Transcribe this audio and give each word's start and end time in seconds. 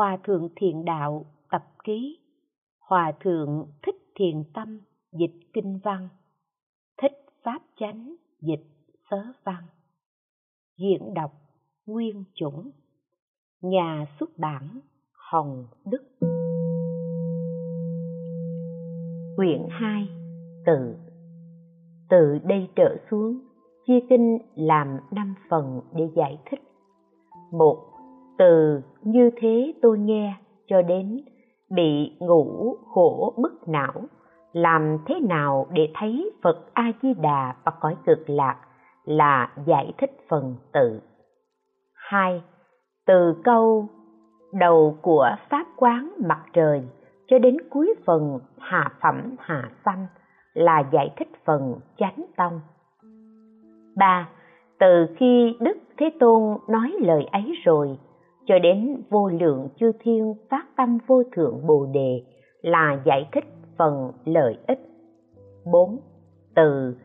hòa 0.00 0.18
thượng 0.24 0.48
thiện 0.56 0.84
đạo 0.84 1.24
tập 1.50 1.64
ký. 1.84 2.18
Hòa 2.80 3.12
thượng 3.20 3.66
thích 3.86 4.12
thiền 4.14 4.44
tâm 4.54 4.80
dịch 5.12 5.52
kinh 5.52 5.78
văn. 5.84 6.08
Thích 7.02 7.12
pháp 7.44 7.62
chánh 7.80 8.14
dịch 8.40 8.66
sớ 9.10 9.16
văn. 9.44 9.64
Diễn 10.78 11.14
đọc 11.14 11.32
nguyên 11.86 12.24
chủng. 12.34 12.70
Nhà 13.62 14.06
xuất 14.20 14.38
bản 14.38 14.80
hồng 15.30 15.66
đức. 15.86 16.02
Quyển 19.36 19.66
hai, 19.70 20.08
tự. 20.66 20.96
Từ 22.10 22.38
đây 22.44 22.68
trở 22.76 22.96
xuống, 23.10 23.40
chia 23.86 24.00
kinh 24.08 24.38
làm 24.54 24.98
năm 25.10 25.34
phần 25.50 25.80
để 25.94 26.08
giải 26.16 26.38
thích. 26.50 26.60
Một 27.52 27.89
từ 28.40 28.80
như 29.02 29.30
thế 29.36 29.72
tôi 29.82 29.98
nghe 29.98 30.34
cho 30.66 30.82
đến 30.82 31.20
bị 31.70 32.16
ngủ 32.20 32.76
khổ 32.94 33.34
bức 33.36 33.68
não, 33.68 33.92
làm 34.52 34.98
thế 35.06 35.20
nào 35.20 35.66
để 35.72 35.88
thấy 35.94 36.30
phật 36.42 36.74
a 36.74 36.92
di 37.02 37.14
đà 37.14 37.54
và 37.64 37.72
cõi 37.80 37.96
cực 38.06 38.30
lạc 38.30 38.56
là 39.04 39.52
giải 39.66 39.92
thích 39.98 40.10
phần 40.28 40.54
tự. 40.72 41.00
Hai, 41.94 42.42
từ 43.06 43.34
câu 43.44 43.88
đầu 44.52 44.98
của 45.02 45.30
pháp 45.50 45.66
quán 45.76 46.12
mặt 46.26 46.40
trời 46.52 46.82
cho 47.28 47.38
đến 47.38 47.56
cuối 47.70 47.94
phần 48.06 48.38
hạ 48.58 48.92
phẩm 49.02 49.34
hạ 49.38 49.70
sanh 49.84 50.06
là 50.54 50.84
giải 50.92 51.10
thích 51.16 51.28
phần 51.44 51.74
chánh 51.98 52.24
tông. 52.36 52.60
Ba, 53.96 54.28
từ 54.78 55.06
khi 55.16 55.56
đức 55.60 55.78
thế 55.98 56.10
tôn 56.20 56.58
nói 56.68 56.96
lời 57.00 57.24
ấy 57.32 57.54
rồi 57.64 57.98
cho 58.50 58.58
đến 58.58 59.02
vô 59.10 59.28
lượng 59.28 59.68
chư 59.80 59.92
thiên 60.00 60.34
phát 60.50 60.76
tâm 60.76 60.98
vô 61.06 61.22
thượng 61.32 61.66
bồ 61.66 61.86
đề 61.92 62.22
là 62.62 63.00
giải 63.04 63.28
thích 63.32 63.44
phần 63.78 64.10
lợi 64.24 64.56
ích. 64.66 64.80
4. 65.72 65.98
Từ, 66.54 66.96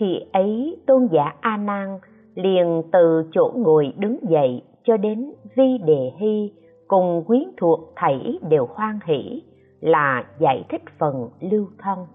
khi 0.00 0.18
ấy 0.32 0.76
tôn 0.86 1.08
giả 1.12 1.34
A 1.40 1.56
Nan 1.56 1.98
liền 2.34 2.82
từ 2.92 3.30
chỗ 3.32 3.52
ngồi 3.56 3.92
đứng 3.96 4.18
dậy 4.30 4.62
cho 4.84 4.96
đến 4.96 5.32
vi 5.56 5.78
đề 5.86 6.12
hy 6.18 6.52
cùng 6.88 7.24
quyến 7.26 7.42
thuộc 7.56 7.80
thảy 7.96 8.38
đều 8.48 8.66
hoan 8.70 8.98
hỷ 9.06 9.42
là 9.80 10.24
giải 10.38 10.64
thích 10.68 10.82
phần 10.98 11.28
lưu 11.40 11.66
thông. 11.82 12.06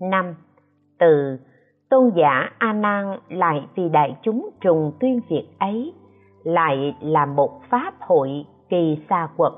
5. 0.00 0.34
Từ, 0.98 1.38
tôn 1.90 2.10
giả 2.16 2.50
A 2.58 2.72
Nan 2.72 3.18
lại 3.28 3.66
vì 3.74 3.88
đại 3.88 4.16
chúng 4.22 4.50
trùng 4.60 4.92
tuyên 5.00 5.20
việc 5.28 5.46
ấy 5.58 5.92
lại 6.44 6.96
là 7.00 7.26
một 7.26 7.60
pháp 7.70 7.94
hội 8.00 8.44
kỳ 8.68 8.98
xa 9.08 9.28
quật, 9.36 9.52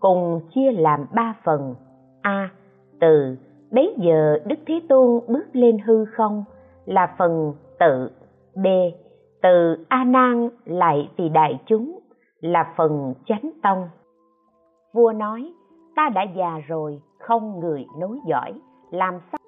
cùng 0.00 0.40
chia 0.54 0.72
làm 0.72 1.06
ba 1.14 1.34
phần. 1.44 1.74
A, 2.22 2.50
từ 3.00 3.36
bấy 3.70 3.94
giờ 3.98 4.38
đức 4.44 4.58
thế 4.66 4.80
tôn 4.88 5.20
bước 5.28 5.46
lên 5.52 5.78
hư 5.78 6.04
không 6.04 6.44
là 6.84 7.14
phần 7.18 7.52
tự. 7.78 8.10
B, 8.54 8.66
từ 9.42 9.84
a 9.88 10.04
nan 10.04 10.48
lại 10.64 11.10
vì 11.16 11.28
đại 11.28 11.60
chúng 11.66 11.98
là 12.40 12.72
phần 12.76 13.14
chánh 13.26 13.50
tông. 13.62 13.88
Vua 14.92 15.12
nói, 15.12 15.52
ta 15.96 16.08
đã 16.08 16.22
già 16.36 16.58
rồi, 16.66 17.00
không 17.18 17.60
người 17.60 17.86
nối 17.98 18.18
dõi, 18.26 18.60
làm 18.90 19.14
sao? 19.32 19.38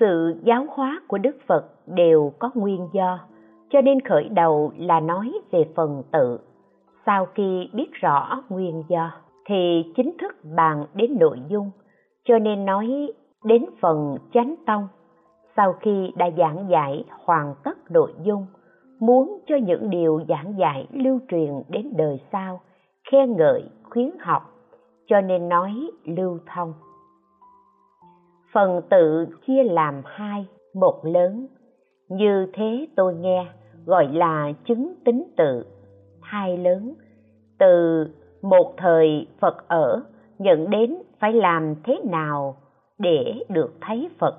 Sự 0.00 0.40
giáo 0.44 0.66
hóa 0.70 1.00
của 1.08 1.18
đức 1.18 1.36
phật 1.46 1.64
đều 1.86 2.32
có 2.38 2.50
nguyên 2.54 2.88
do 2.92 3.18
cho 3.76 3.82
nên 3.82 4.00
khởi 4.00 4.28
đầu 4.28 4.72
là 4.76 5.00
nói 5.00 5.32
về 5.50 5.64
phần 5.74 6.02
tự. 6.12 6.38
Sau 7.06 7.26
khi 7.34 7.68
biết 7.72 7.92
rõ 7.92 8.42
nguyên 8.48 8.82
do, 8.88 9.10
thì 9.46 9.92
chính 9.96 10.16
thức 10.20 10.36
bàn 10.56 10.84
đến 10.94 11.16
nội 11.20 11.38
dung, 11.48 11.70
cho 12.24 12.38
nên 12.38 12.64
nói 12.64 13.12
đến 13.44 13.64
phần 13.80 14.16
chánh 14.34 14.54
tông. 14.66 14.88
Sau 15.56 15.72
khi 15.72 16.12
đã 16.16 16.30
giảng 16.38 16.66
dạy 16.70 17.04
hoàn 17.24 17.54
tất 17.64 17.90
nội 17.90 18.12
dung, 18.22 18.46
muốn 19.00 19.38
cho 19.46 19.56
những 19.56 19.90
điều 19.90 20.20
giảng 20.28 20.58
dạy 20.58 20.86
lưu 20.92 21.18
truyền 21.30 21.62
đến 21.68 21.92
đời 21.96 22.20
sau, 22.32 22.60
khen 23.10 23.36
ngợi, 23.36 23.62
khuyến 23.90 24.10
học, 24.20 24.42
cho 25.06 25.20
nên 25.20 25.48
nói 25.48 25.90
lưu 26.04 26.38
thông. 26.54 26.72
Phần 28.52 28.80
tự 28.90 29.26
chia 29.46 29.62
làm 29.62 30.02
hai, 30.04 30.46
một 30.74 31.00
lớn. 31.04 31.46
Như 32.08 32.46
thế 32.52 32.86
tôi 32.96 33.14
nghe 33.14 33.46
gọi 33.86 34.08
là 34.12 34.52
chứng 34.64 34.94
tính 35.04 35.24
tự 35.36 35.64
hai 36.22 36.58
lớn. 36.58 36.94
Từ 37.58 38.06
một 38.42 38.74
thời 38.76 39.26
phật 39.40 39.68
ở, 39.68 40.02
nhận 40.38 40.70
đến 40.70 40.96
phải 41.18 41.32
làm 41.32 41.74
thế 41.84 42.00
nào 42.04 42.56
để 42.98 43.44
được 43.48 43.74
thấy 43.80 44.10
phật? 44.18 44.34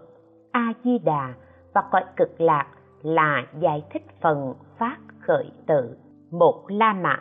A 0.51 0.73
di 0.83 0.97
đà 0.97 1.33
và 1.73 1.83
cõi 1.91 2.03
cực 2.15 2.41
lạc 2.41 2.67
là 3.01 3.47
giải 3.59 3.83
thích 3.89 4.05
phần 4.21 4.53
phát 4.77 4.97
khởi 5.19 5.51
tự. 5.67 5.97
Một 6.31 6.63
la 6.67 6.93
mã, 6.93 7.17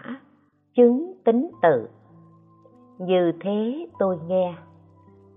chứng 0.77 1.13
tính 1.25 1.51
tự. 1.63 1.89
Như 2.99 3.33
thế 3.41 3.87
tôi 3.99 4.19
nghe, 4.27 4.55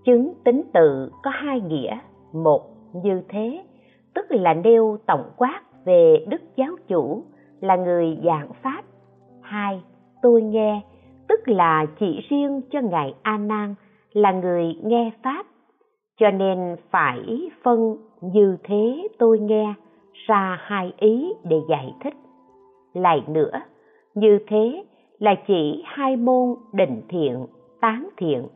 chứng 0.04 0.32
tính 0.44 0.62
tự 0.74 1.10
có 1.22 1.30
hai 1.30 1.60
nghĩa. 1.60 1.98
Một, 2.32 2.62
như 2.92 3.22
thế, 3.28 3.64
tức 4.14 4.26
là 4.28 4.54
nêu 4.54 4.98
tổng 5.06 5.30
quát 5.36 5.62
về 5.84 6.24
đức 6.28 6.42
giáo 6.56 6.76
chủ 6.88 7.22
là 7.60 7.76
người 7.76 8.18
giảng 8.24 8.48
pháp. 8.62 8.82
Hai, 9.40 9.82
tôi 10.22 10.42
nghe, 10.42 10.80
tức 11.28 11.48
là 11.48 11.86
chỉ 12.00 12.20
riêng 12.28 12.60
cho 12.70 12.80
ngài 12.80 13.14
a 13.22 13.38
nan 13.38 13.74
là 14.12 14.32
người 14.32 14.74
nghe 14.84 15.10
pháp. 15.22 15.46
Cho 16.20 16.30
nên 16.30 16.76
phải 16.90 17.50
phân 17.62 17.96
như 18.20 18.56
thế 18.64 19.08
tôi 19.18 19.38
nghe, 19.38 19.74
ra 20.26 20.58
hai 20.60 20.92
ý 20.98 21.32
để 21.44 21.56
giải 21.68 21.94
thích. 22.04 22.14
Lại 22.94 23.22
nữa, 23.28 23.60
như 24.14 24.38
thế 24.46 24.84
là 25.18 25.34
chỉ 25.46 25.82
hai 25.86 26.16
môn 26.16 26.54
định 26.72 27.02
thiện, 27.08 27.46
tán 27.80 28.08
thiện. 28.16 28.46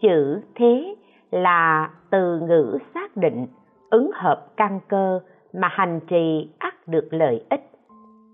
Chữ 0.00 0.40
thế 0.54 0.94
là 1.30 1.90
từ 2.10 2.40
ngữ 2.40 2.78
xác 2.94 3.16
định, 3.16 3.46
ứng 3.90 4.10
hợp 4.14 4.46
căn 4.56 4.80
cơ 4.88 5.20
mà 5.52 5.68
hành 5.70 6.00
trì 6.08 6.48
ắt 6.58 6.88
được 6.88 7.08
lợi 7.10 7.44
ích. 7.50 7.70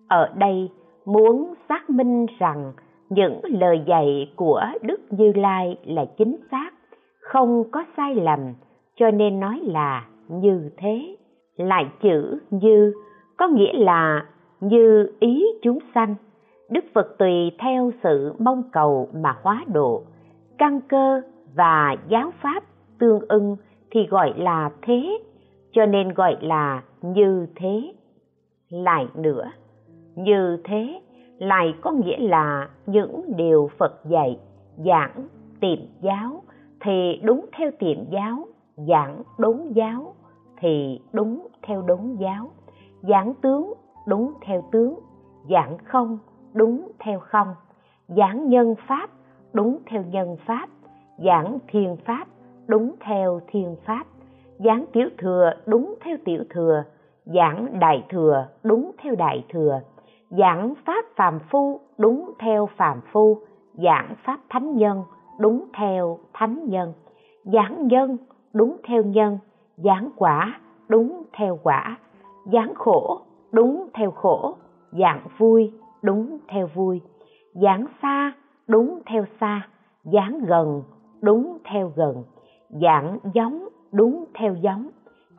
Ở 0.09 0.33
đây 0.37 0.71
muốn 1.05 1.55
xác 1.69 1.91
minh 1.91 2.27
rằng 2.39 2.73
những 3.09 3.41
lời 3.45 3.83
dạy 3.87 4.33
của 4.37 4.63
đức 4.83 5.01
như 5.11 5.33
lai 5.33 5.77
là 5.85 6.05
chính 6.19 6.37
xác, 6.51 6.71
không 7.21 7.65
có 7.71 7.85
sai 7.97 8.15
lầm, 8.15 8.41
cho 8.97 9.11
nên 9.11 9.41
nói 9.41 9.61
là 9.63 10.07
như 10.29 10.71
thế. 10.77 11.17
Lại 11.57 11.87
chữ 12.03 12.39
như 12.51 12.93
có 13.37 13.49
nghĩa 13.49 13.73
là 13.73 14.27
như 14.61 15.13
ý 15.21 15.47
chúng 15.63 15.79
sanh. 15.95 16.15
Đức 16.71 16.85
phật 16.95 17.19
tùy 17.19 17.53
theo 17.59 17.91
sự 18.03 18.35
mong 18.39 18.63
cầu 18.73 19.09
mà 19.15 19.37
hóa 19.43 19.65
độ, 19.73 20.03
căn 20.59 20.81
cơ 20.89 21.23
và 21.55 21.97
giáo 22.09 22.33
pháp 22.43 22.63
tương 22.99 23.21
ưng 23.29 23.57
thì 23.91 24.07
gọi 24.07 24.35
là 24.37 24.71
thế 24.83 25.19
cho 25.77 25.87
nên 25.87 26.09
gọi 26.09 26.37
là 26.41 26.83
như 27.03 27.47
thế, 27.57 27.93
lại 28.69 29.07
nữa. 29.15 29.51
Như 30.15 30.59
thế, 30.65 31.01
lại 31.39 31.75
có 31.81 31.91
nghĩa 31.91 32.19
là 32.19 32.69
những 32.87 33.23
điều 33.37 33.71
phật 33.79 34.05
dạy, 34.05 34.39
giảng, 34.77 35.29
tiệm 35.61 35.79
giáo, 36.01 36.43
thì 36.81 37.21
đúng 37.23 37.47
theo 37.59 37.71
tiệm 37.79 38.11
giáo, 38.11 38.47
giảng 38.77 39.23
đúng 39.39 39.77
giáo, 39.77 40.15
thì 40.57 41.01
đúng 41.13 41.47
theo 41.63 41.83
đúng 41.83 42.17
giáo. 42.21 42.51
Giảng 43.03 43.35
tướng, 43.35 43.73
đúng 44.07 44.33
theo 44.41 44.69
tướng. 44.73 44.99
Giảng 45.51 45.79
không, 45.79 46.19
đúng 46.53 46.89
theo 46.99 47.21
không. 47.21 47.55
Giảng 48.09 48.49
nhân 48.49 48.75
pháp, 48.87 49.11
đúng 49.53 49.79
theo 49.87 50.05
nhân 50.11 50.37
pháp. 50.47 50.69
Giảng 51.19 51.59
thiên 51.69 51.97
pháp, 51.97 52.29
đúng 52.67 52.95
theo 53.01 53.41
thiên 53.47 53.77
pháp 53.85 54.07
giảng 54.59 54.85
tiểu 54.93 55.09
thừa 55.19 55.53
đúng 55.67 55.95
theo 56.01 56.17
tiểu 56.25 56.45
thừa 56.51 56.85
giảng 57.25 57.79
đại 57.81 58.05
thừa 58.09 58.47
đúng 58.63 58.91
theo 58.99 59.15
đại 59.15 59.45
thừa 59.49 59.81
giảng 60.31 60.75
pháp 60.87 61.05
phàm 61.17 61.39
phu 61.51 61.81
đúng 61.99 62.31
theo 62.39 62.69
phàm 62.77 63.01
phu 63.13 63.39
giảng 63.75 64.15
pháp 64.25 64.41
thánh 64.49 64.77
nhân 64.77 65.03
đúng 65.41 65.65
theo 65.79 66.19
thánh 66.33 66.69
nhân 66.69 66.93
giảng 67.45 67.87
nhân 67.87 68.17
đúng 68.53 68.77
theo 68.85 69.03
nhân 69.03 69.39
giảng 69.77 70.11
quả 70.17 70.61
đúng 70.89 71.23
theo 71.33 71.59
quả 71.63 71.99
giảng 72.53 72.75
khổ 72.75 73.21
đúng 73.53 73.89
theo 73.95 74.11
khổ 74.11 74.57
giảng 74.93 75.21
vui 75.39 75.73
đúng 76.03 76.39
theo 76.49 76.67
vui 76.75 77.01
giảng 77.55 77.87
xa 78.03 78.33
đúng 78.69 78.99
theo 79.07 79.25
xa 79.41 79.69
giảng 80.05 80.41
gần 80.47 80.83
đúng 81.21 81.59
theo 81.65 81.93
gần 81.97 82.25
giảng 82.69 83.19
giống 83.35 83.69
đúng 83.93 84.25
theo 84.35 84.55
giống, 84.55 84.91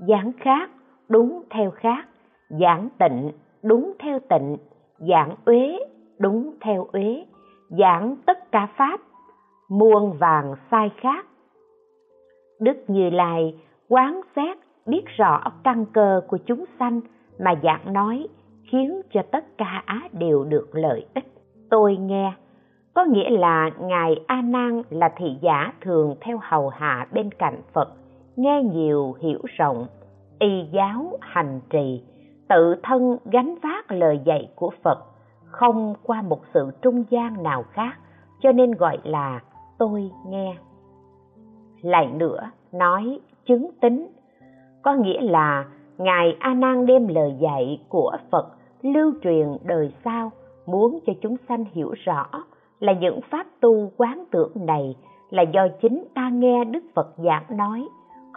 giảng 0.08 0.32
khác 0.40 0.70
đúng 1.10 1.44
theo 1.50 1.72
khác, 1.72 2.06
giảng 2.50 2.90
tịnh 3.00 3.32
đúng 3.64 3.94
theo 4.00 4.20
tịnh, 4.30 4.58
giảng 5.00 5.36
uế 5.46 5.80
đúng 6.20 6.54
theo 6.62 6.88
uế, 6.94 7.26
giảng 7.70 8.16
tất 8.26 8.52
cả 8.52 8.68
pháp, 8.78 9.00
muôn 9.70 10.18
vàng 10.18 10.56
sai 10.72 10.92
khác. 10.98 11.26
Đức 12.60 12.78
như 12.88 13.10
lai 13.10 13.60
quán 13.90 14.22
xét 14.36 14.58
biết 14.86 15.04
rõ 15.18 15.44
căn 15.64 15.86
cơ 15.94 16.22
của 16.28 16.38
chúng 16.38 16.66
sanh 16.80 17.02
mà 17.40 17.56
giảng 17.64 17.94
nói 17.94 18.28
khiến 18.72 19.02
cho 19.12 19.22
tất 19.32 19.58
cả 19.58 19.84
á 19.86 20.02
đều 20.12 20.44
được 20.44 20.70
lợi 20.74 21.06
ích. 21.14 21.26
Tôi 21.70 21.98
nghe, 21.98 22.34
có 22.94 23.06
nghĩa 23.06 23.30
là 23.30 23.70
ngài 23.80 24.16
a 24.28 24.42
nan 24.42 24.82
là 24.90 25.10
thị 25.18 25.38
giả 25.42 25.74
thường 25.82 26.16
theo 26.22 26.40
hầu 26.42 26.70
hạ 26.70 27.08
bên 27.12 27.32
cạnh 27.32 27.62
phật 27.74 27.90
nghe 28.38 28.64
nhiều 28.64 29.16
hiểu 29.20 29.40
rộng, 29.58 29.86
y 30.40 30.66
giáo 30.72 31.18
hành 31.22 31.62
trì, 31.70 32.04
tự 32.50 32.76
thân 32.84 33.18
gánh 33.26 33.56
vác 33.64 33.92
lời 33.92 34.20
dạy 34.26 34.50
của 34.56 34.72
phật, 34.84 35.06
không 35.46 35.94
qua 36.04 36.22
một 36.22 36.40
sự 36.54 36.72
trung 36.82 37.04
gian 37.10 37.44
nào 37.44 37.64
khác, 37.64 37.94
cho 38.42 38.52
nên 38.52 38.72
gọi 38.72 38.98
là 39.04 39.42
tôi 39.78 40.12
nghe. 40.28 40.56
Lại 41.82 42.08
nữa, 42.08 42.40
nói 42.72 43.20
chứng 43.46 43.70
tính, 43.82 44.08
có 44.82 44.94
nghĩa 44.94 45.22
là 45.22 45.66
ngài 45.98 46.38
a 46.40 46.54
nan 46.54 46.86
đem 46.86 47.08
lời 47.08 47.36
dạy 47.40 47.82
của 47.90 48.12
phật 48.32 48.48
lưu 48.82 49.14
truyền 49.24 49.48
đời 49.64 49.94
sau, 50.06 50.32
muốn 50.66 51.00
cho 51.06 51.14
chúng 51.22 51.36
sanh 51.50 51.66
hiểu 51.72 51.94
rõ 52.06 52.26
là 52.80 52.94
những 52.94 53.20
pháp 53.32 53.48
tu 53.60 53.92
quán 53.98 54.24
tưởng 54.32 54.52
này 54.56 54.96
là 55.30 55.44
do 55.44 55.68
chính 55.82 56.04
ta 56.16 56.30
nghe 56.30 56.64
đức 56.66 56.84
phật 56.96 57.08
giảng 57.18 57.58
nói 57.58 57.88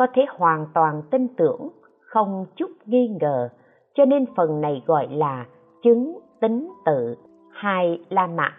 có 0.01 0.07
thể 0.15 0.23
hoàn 0.29 0.67
toàn 0.75 1.03
tin 1.11 1.29
tưởng, 1.29 1.69
không 2.01 2.47
chút 2.57 2.71
nghi 2.87 3.09
ngờ. 3.21 3.49
Cho 3.95 4.05
nên 4.05 4.25
phần 4.37 4.61
này 4.61 4.83
gọi 4.87 5.09
là 5.11 5.47
chứng 5.83 6.19
tính 6.41 6.73
tự. 6.85 7.17
Hai 7.51 8.01
la 8.09 8.27
mã 8.27 8.57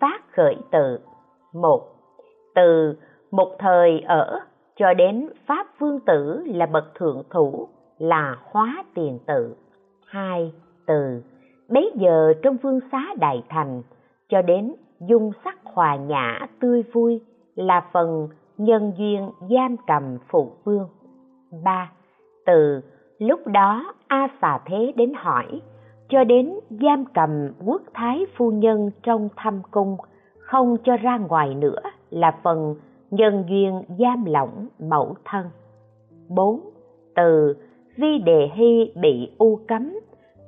phát 0.00 0.32
khởi 0.32 0.56
tự. 0.70 0.98
Một, 1.54 1.82
từ 2.54 2.94
một 3.30 3.56
thời 3.58 4.00
ở 4.00 4.40
cho 4.76 4.94
đến 4.94 5.28
pháp 5.46 5.66
vương 5.78 6.00
tử 6.00 6.44
là 6.46 6.66
bậc 6.66 6.94
thượng 6.94 7.22
thủ, 7.30 7.68
là 7.98 8.36
hóa 8.42 8.84
tiền 8.94 9.18
tự. 9.26 9.56
Hai, 10.06 10.52
từ 10.86 11.22
bấy 11.68 11.92
giờ 11.94 12.32
trong 12.42 12.56
vương 12.56 12.80
xá 12.92 13.02
đại 13.20 13.42
thành, 13.48 13.82
cho 14.28 14.42
đến 14.42 14.74
dung 15.00 15.32
sắc 15.44 15.58
hòa 15.64 15.96
nhã 15.96 16.46
tươi 16.60 16.82
vui 16.92 17.20
là 17.54 17.88
phần 17.92 18.28
nhân 18.60 18.92
duyên 18.96 19.30
giam 19.50 19.76
cầm 19.86 20.18
phụ 20.28 20.50
vương. 20.64 20.88
Ba, 21.64 21.92
từ 22.46 22.80
lúc 23.18 23.46
đó 23.46 23.94
a 24.08 24.28
xà 24.42 24.58
thế 24.66 24.92
đến 24.96 25.12
hỏi, 25.16 25.60
cho 26.08 26.24
đến 26.24 26.54
giam 26.70 27.04
cầm 27.14 27.52
quốc 27.64 27.82
thái 27.94 28.26
phu 28.36 28.50
nhân 28.50 28.90
trong 29.02 29.28
thâm 29.36 29.62
cung, 29.70 29.96
không 30.38 30.76
cho 30.84 30.96
ra 30.96 31.18
ngoài 31.18 31.54
nữa 31.54 31.80
là 32.10 32.38
phần 32.42 32.74
nhân 33.10 33.44
duyên 33.48 33.82
giam 33.98 34.24
lỏng 34.24 34.68
mẫu 34.78 35.14
thân. 35.24 35.46
Bốn, 36.28 36.60
từ 37.14 37.56
vi 37.96 38.18
đề 38.18 38.50
hy 38.54 38.92
bị 38.94 39.30
u 39.38 39.60
cấm, 39.68 39.92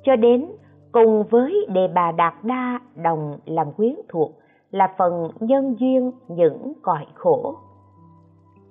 cho 0.03 0.15
đến 0.15 0.51
cùng 0.91 1.23
với 1.23 1.65
đề 1.69 1.87
bà 1.87 2.11
đạt 2.11 2.33
đa 2.43 2.79
đồng 3.03 3.37
làm 3.45 3.71
quyến 3.71 3.95
thuộc 4.09 4.31
là 4.71 4.93
phần 4.97 5.29
nhân 5.39 5.75
duyên 5.79 6.11
những 6.27 6.73
cõi 6.81 7.05
khổ 7.13 7.55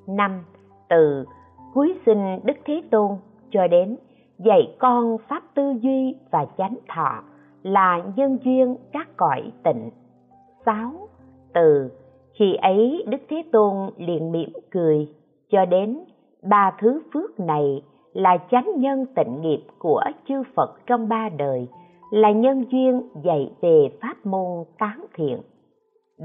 năm, 0.06 0.44
từ 0.88 1.24
cuối 1.74 1.98
sinh 2.06 2.40
đức 2.44 2.56
thế 2.64 2.82
tôn 2.90 3.10
cho 3.50 3.66
đến 3.66 3.96
dạy 4.38 4.76
con 4.78 5.16
pháp 5.28 5.42
tư 5.54 5.74
duy 5.80 6.16
và 6.30 6.46
chánh 6.58 6.76
thọ 6.88 7.22
là 7.62 8.02
nhân 8.16 8.38
duyên 8.44 8.76
các 8.92 9.08
cõi 9.16 9.52
tịnh. 9.64 9.90
Sáu, 10.66 10.92
từ 11.54 11.90
khi 12.34 12.54
ấy 12.54 13.04
đức 13.08 13.18
thế 13.28 13.42
tôn 13.52 13.90
liền 13.96 14.32
mỉm 14.32 14.52
cười, 14.70 15.08
cho 15.50 15.64
đến 15.64 15.98
ba 16.42 16.72
thứ 16.78 17.02
phước 17.14 17.40
này 17.40 17.82
là 18.12 18.38
chánh 18.50 18.72
nhân 18.76 19.06
tịnh 19.16 19.40
nghiệp 19.40 19.62
của 19.78 20.02
chư 20.28 20.42
phật 20.56 20.86
trong 20.86 21.08
ba 21.08 21.28
đời, 21.28 21.68
là 22.10 22.30
nhân 22.30 22.64
duyên 22.70 23.02
dạy 23.24 23.52
về 23.60 23.88
pháp 24.00 24.26
môn 24.26 24.64
tán 24.78 25.04
thiện. 25.14 25.40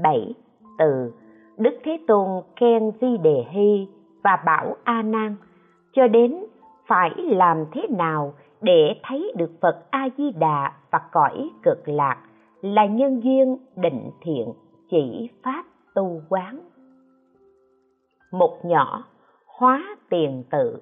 Bảy, 0.02 0.34
từ 0.78 1.12
đức 1.58 1.78
thế 1.84 1.98
tôn 2.06 2.42
khen 2.56 2.90
di 3.00 3.16
đề 3.16 3.44
hy 3.50 3.88
và 4.24 4.42
bảo 4.46 4.76
a 4.84 5.02
nan, 5.02 5.36
cho 5.92 6.08
đến 6.08 6.44
phải 6.86 7.10
làm 7.16 7.64
thế 7.72 7.86
nào 7.90 8.34
để 8.60 9.00
thấy 9.02 9.32
được 9.36 9.50
phật 9.60 9.84
a 9.90 10.08
di 10.18 10.30
đà 10.30 10.72
và 10.90 11.00
cõi 11.12 11.50
cực 11.62 11.88
lạc 11.88 12.16
là 12.60 12.86
nhân 12.86 13.20
duyên 13.24 13.56
định 13.76 14.10
thiện 14.20 14.52
chỉ 14.90 15.28
pháp 15.42 15.64
tu 15.94 16.20
quán? 16.28 16.60
Một 18.32 18.58
nhỏ, 18.64 19.04
hóa 19.46 19.96
tiền 20.10 20.44
tự. 20.50 20.80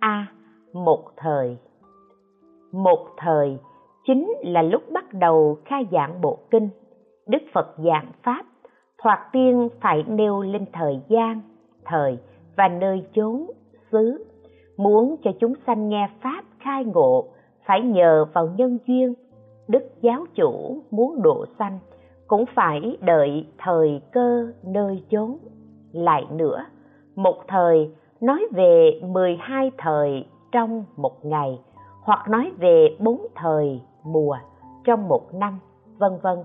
A, 0.00 0.26
một 0.72 1.04
thời. 1.16 1.58
Một 2.72 3.06
thời 3.16 3.58
chính 4.06 4.32
là 4.42 4.62
lúc 4.62 4.82
bắt 4.92 5.04
đầu 5.12 5.58
khai 5.64 5.86
giảng 5.92 6.20
bộ 6.20 6.38
kinh, 6.50 6.68
đức 7.26 7.42
phật 7.52 7.74
giảng 7.78 8.12
pháp 8.22 8.44
thoạt 9.02 9.18
tiên 9.32 9.68
phải 9.80 10.04
nêu 10.08 10.40
lên 10.40 10.64
thời 10.72 11.00
gian, 11.08 11.40
thời 11.84 12.18
và 12.56 12.68
nơi 12.68 13.04
chốn, 13.14 13.46
xứ. 13.92 14.24
Muốn 14.76 15.16
cho 15.24 15.30
chúng 15.40 15.54
sanh 15.66 15.88
nghe 15.88 16.08
pháp 16.20 16.44
khai 16.58 16.84
ngộ, 16.84 17.24
phải 17.66 17.80
nhờ 17.80 18.24
vào 18.32 18.48
nhân 18.56 18.78
duyên. 18.86 19.14
Đức 19.68 19.82
giáo 20.00 20.26
chủ 20.34 20.78
muốn 20.90 21.22
độ 21.22 21.44
sanh, 21.58 21.78
cũng 22.26 22.44
phải 22.54 22.96
đợi 23.00 23.46
thời 23.58 24.00
cơ 24.12 24.52
nơi 24.62 25.02
chốn. 25.10 25.36
Lại 25.92 26.26
nữa, 26.30 26.64
một 27.16 27.36
thời, 27.48 27.90
nói 28.20 28.46
về 28.52 29.00
12 29.02 29.70
thời 29.78 30.26
trong 30.52 30.84
một 30.96 31.24
ngày, 31.24 31.58
hoặc 32.02 32.28
nói 32.28 32.52
về 32.58 32.96
bốn 32.98 33.26
thời 33.34 33.80
mùa 34.04 34.36
trong 34.84 35.08
một 35.08 35.34
năm, 35.34 35.58
vân 35.98 36.12
vân. 36.22 36.38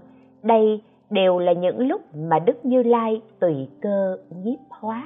Đây 0.44 0.82
đều 1.10 1.40
là 1.40 1.54
những 1.54 1.88
lúc 1.88 2.02
mà 2.16 2.40
đức 2.40 2.66
như 2.66 2.84
lai 2.84 3.22
tùy 3.40 3.70
cơ 3.82 4.18
nhiếp 4.30 4.60
hóa. 4.70 5.04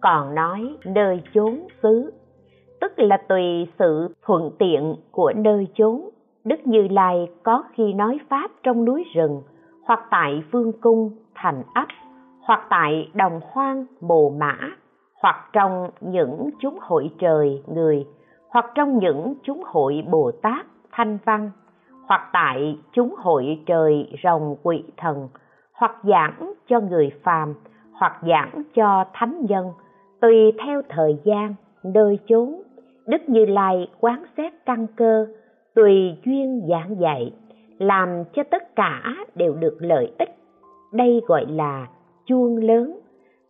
Còn 0.00 0.34
nói 0.34 0.76
nơi 0.84 1.22
chốn 1.34 1.58
xứ, 1.82 2.12
tức 2.80 2.92
là 2.96 3.16
tùy 3.28 3.68
sự 3.78 4.14
thuận 4.22 4.50
tiện 4.58 4.96
của 5.10 5.32
nơi 5.36 5.68
chốn, 5.74 6.10
đức 6.44 6.66
như 6.66 6.88
lai 6.88 7.28
có 7.42 7.64
khi 7.72 7.92
nói 7.92 8.18
pháp 8.28 8.50
trong 8.62 8.84
núi 8.84 9.04
rừng, 9.14 9.42
hoặc 9.84 10.00
tại 10.10 10.42
vương 10.50 10.72
cung, 10.80 11.10
thành 11.34 11.62
ấp, 11.74 11.86
hoặc 12.40 12.66
tại 12.70 13.10
đồng 13.14 13.40
hoang, 13.52 13.86
mồ 14.00 14.30
mã, 14.30 14.56
hoặc 15.22 15.48
trong 15.52 15.90
những 16.00 16.50
chúng 16.60 16.78
hội 16.80 17.10
trời, 17.18 17.62
người, 17.66 18.06
hoặc 18.48 18.66
trong 18.74 18.98
những 18.98 19.34
chúng 19.42 19.62
hội 19.66 20.04
bồ 20.10 20.30
tát, 20.42 20.66
thanh 20.92 21.18
văn 21.24 21.50
hoặc 22.08 22.30
tại 22.32 22.78
chúng 22.92 23.14
hội 23.18 23.58
trời 23.66 24.08
rồng 24.24 24.56
quỷ 24.62 24.84
thần, 24.96 25.28
hoặc 25.72 25.96
giảng 26.04 26.52
cho 26.68 26.80
người 26.80 27.10
phàm, 27.22 27.54
hoặc 27.92 28.20
giảng 28.28 28.62
cho 28.74 29.04
thánh 29.12 29.46
nhân, 29.48 29.66
tùy 30.20 30.52
theo 30.64 30.82
thời 30.88 31.18
gian, 31.24 31.54
nơi 31.84 32.18
chốn. 32.26 32.62
Đức 33.06 33.28
như 33.28 33.46
lai 33.46 33.88
quán 34.00 34.24
xét 34.36 34.52
căn 34.66 34.86
cơ, 34.96 35.26
tùy 35.74 36.16
duyên 36.24 36.62
giảng 36.68 37.00
dạy, 37.00 37.32
làm 37.78 38.24
cho 38.32 38.42
tất 38.50 38.76
cả 38.76 39.02
đều 39.34 39.54
được 39.54 39.76
lợi 39.80 40.12
ích. 40.18 40.34
Đây 40.92 41.20
gọi 41.26 41.46
là 41.46 41.86
chuông 42.26 42.56
lớn. 42.56 42.98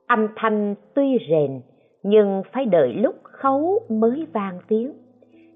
Âm 0.06 0.28
thanh 0.36 0.74
tuy 0.94 1.18
rền, 1.30 1.60
nhưng 2.02 2.42
phải 2.52 2.64
đợi 2.66 2.92
lúc 2.92 3.14
khấu 3.22 3.78
mới 3.88 4.26
vang 4.32 4.58
tiếng. 4.68 4.92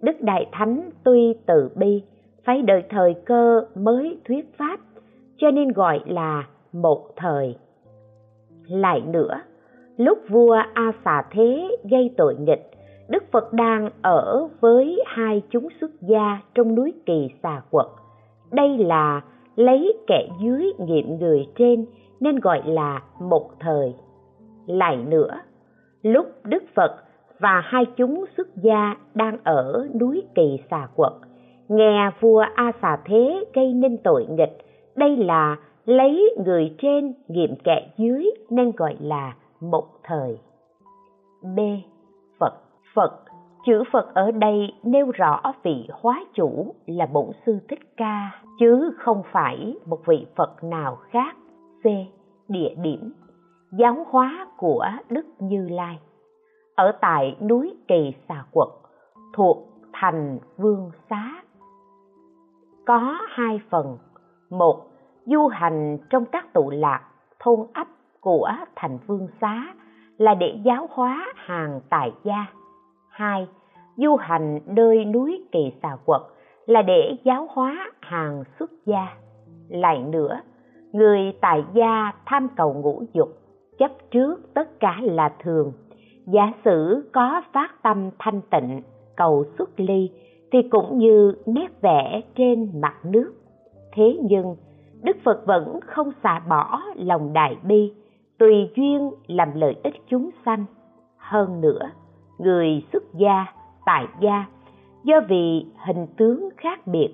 Đức 0.02 0.20
đại 0.20 0.46
thánh 0.52 0.90
tuy 1.04 1.34
từ 1.46 1.70
bi 1.76 2.02
phải 2.48 2.62
đợi 2.62 2.82
thời 2.90 3.14
cơ 3.14 3.64
mới 3.74 4.18
thuyết 4.28 4.56
pháp, 4.58 4.80
cho 5.36 5.50
nên 5.50 5.68
gọi 5.68 6.00
là 6.06 6.46
một 6.72 7.06
thời. 7.16 7.56
Lại 8.66 9.00
nữa, 9.00 9.40
lúc 9.96 10.18
vua 10.28 10.56
a 10.74 10.92
xà 11.04 11.22
thế 11.30 11.76
gây 11.90 12.14
tội 12.16 12.36
nghịch, 12.40 12.70
đức 13.08 13.24
phật 13.32 13.52
đang 13.52 13.90
ở 14.02 14.48
với 14.60 15.02
hai 15.06 15.42
chúng 15.50 15.68
xuất 15.80 15.90
gia 16.00 16.40
trong 16.54 16.74
núi 16.74 16.94
kỳ 17.06 17.28
xà 17.42 17.62
quật. 17.70 17.86
Đây 18.52 18.78
là 18.78 19.20
lấy 19.56 19.98
kẻ 20.06 20.28
dưới 20.42 20.72
nghiệm 20.78 21.18
người 21.18 21.46
trên 21.58 21.86
nên 22.20 22.40
gọi 22.40 22.62
là 22.66 23.02
một 23.20 23.50
thời. 23.60 23.94
Lại 24.66 24.96
nữa, 24.96 25.40
lúc 26.02 26.26
đức 26.44 26.62
phật 26.74 26.96
và 27.38 27.60
hai 27.64 27.84
chúng 27.96 28.24
xuất 28.36 28.56
gia 28.56 28.96
đang 29.14 29.38
ở 29.44 29.88
núi 30.00 30.22
kỳ 30.34 30.58
xà 30.70 30.88
quật 30.94 31.12
nghe 31.68 32.10
vua 32.20 32.44
a 32.54 32.72
xà 32.82 32.96
thế 33.04 33.44
gây 33.54 33.72
nên 33.74 33.98
tội 34.04 34.26
nghịch, 34.30 34.58
đây 34.96 35.16
là 35.16 35.56
lấy 35.86 36.34
người 36.44 36.74
trên 36.78 37.14
nghiệm 37.28 37.54
kẻ 37.64 37.90
dưới 37.96 38.30
nên 38.50 38.72
gọi 38.76 38.96
là 39.00 39.34
một 39.60 39.84
thời. 40.02 40.38
B. 41.42 41.58
Phật. 42.40 42.52
Phật. 42.94 43.22
Chữ 43.66 43.82
phật 43.92 44.14
ở 44.14 44.30
đây 44.30 44.74
nêu 44.82 45.10
rõ 45.10 45.52
vị 45.62 45.88
hóa 45.92 46.24
chủ 46.34 46.74
là 46.86 47.06
bổn 47.06 47.26
sư 47.46 47.58
thích 47.68 47.96
ca, 47.96 48.42
chứ 48.60 48.90
không 48.98 49.22
phải 49.32 49.74
một 49.86 49.98
vị 50.06 50.26
phật 50.36 50.64
nào 50.64 50.98
khác. 51.10 51.36
C. 51.82 51.84
Địa 52.48 52.74
điểm. 52.82 53.12
Giáo 53.78 54.06
hóa 54.10 54.46
của 54.56 54.86
đức 55.10 55.26
như 55.38 55.68
lai. 55.68 55.98
Ở 56.74 56.92
tại 57.00 57.36
núi 57.40 57.74
kỳ 57.88 58.14
xà 58.28 58.44
quật, 58.52 58.68
thuộc 59.34 59.68
thành 59.92 60.38
vương 60.56 60.90
xá 61.10 61.42
có 62.88 63.18
hai 63.28 63.60
phần. 63.70 63.98
Một, 64.50 64.86
du 65.26 65.46
hành 65.46 65.98
trong 66.10 66.24
các 66.24 66.52
tụ 66.52 66.70
lạc, 66.70 67.00
thôn 67.40 67.66
ấp 67.74 67.86
của 68.20 68.50
thành 68.76 68.98
vương 69.06 69.28
xá 69.40 69.64
là 70.18 70.34
để 70.34 70.58
giáo 70.64 70.88
hóa 70.90 71.32
hàng 71.36 71.80
tài 71.90 72.12
gia. 72.24 72.46
Hai, 73.10 73.48
du 73.96 74.16
hành 74.16 74.60
nơi 74.66 75.04
núi 75.04 75.44
kỳ 75.52 75.72
xà 75.82 75.96
quật 76.04 76.20
là 76.66 76.82
để 76.82 77.16
giáo 77.24 77.48
hóa 77.50 77.90
hàng 78.00 78.44
xuất 78.58 78.70
gia. 78.86 79.06
Lại 79.68 79.98
nữa, 79.98 80.40
người 80.92 81.32
tài 81.40 81.64
gia 81.74 82.12
tham 82.26 82.48
cầu 82.56 82.74
ngũ 82.74 83.02
dục 83.12 83.28
chấp 83.78 83.92
trước 84.10 84.54
tất 84.54 84.80
cả 84.80 84.96
là 85.02 85.32
thường. 85.42 85.72
Giả 86.26 86.52
sử 86.64 87.10
có 87.12 87.42
phát 87.52 87.82
tâm 87.82 88.10
thanh 88.18 88.40
tịnh, 88.50 88.82
cầu 89.16 89.44
xuất 89.58 89.80
ly 89.80 90.10
thì 90.52 90.62
cũng 90.70 90.98
như 90.98 91.34
nét 91.46 91.80
vẽ 91.80 92.20
trên 92.36 92.80
mặt 92.80 92.94
nước. 93.04 93.32
Thế 93.92 94.18
nhưng, 94.22 94.56
đức 95.02 95.16
phật 95.24 95.46
vẫn 95.46 95.80
không 95.86 96.10
xả 96.22 96.40
bỏ 96.48 96.80
lòng 96.96 97.32
đại 97.32 97.56
bi, 97.62 97.92
tùy 98.38 98.70
duyên 98.76 99.10
làm 99.26 99.48
lợi 99.54 99.76
ích 99.82 99.94
chúng 100.10 100.30
sanh. 100.44 100.64
Hơn 101.16 101.60
nữa, 101.60 101.90
người 102.38 102.84
xuất 102.92 103.02
gia, 103.14 103.46
tại 103.86 104.06
gia, 104.20 104.46
do 105.04 105.20
vì 105.28 105.66
hình 105.86 106.06
tướng 106.16 106.48
khác 106.56 106.86
biệt, 106.86 107.08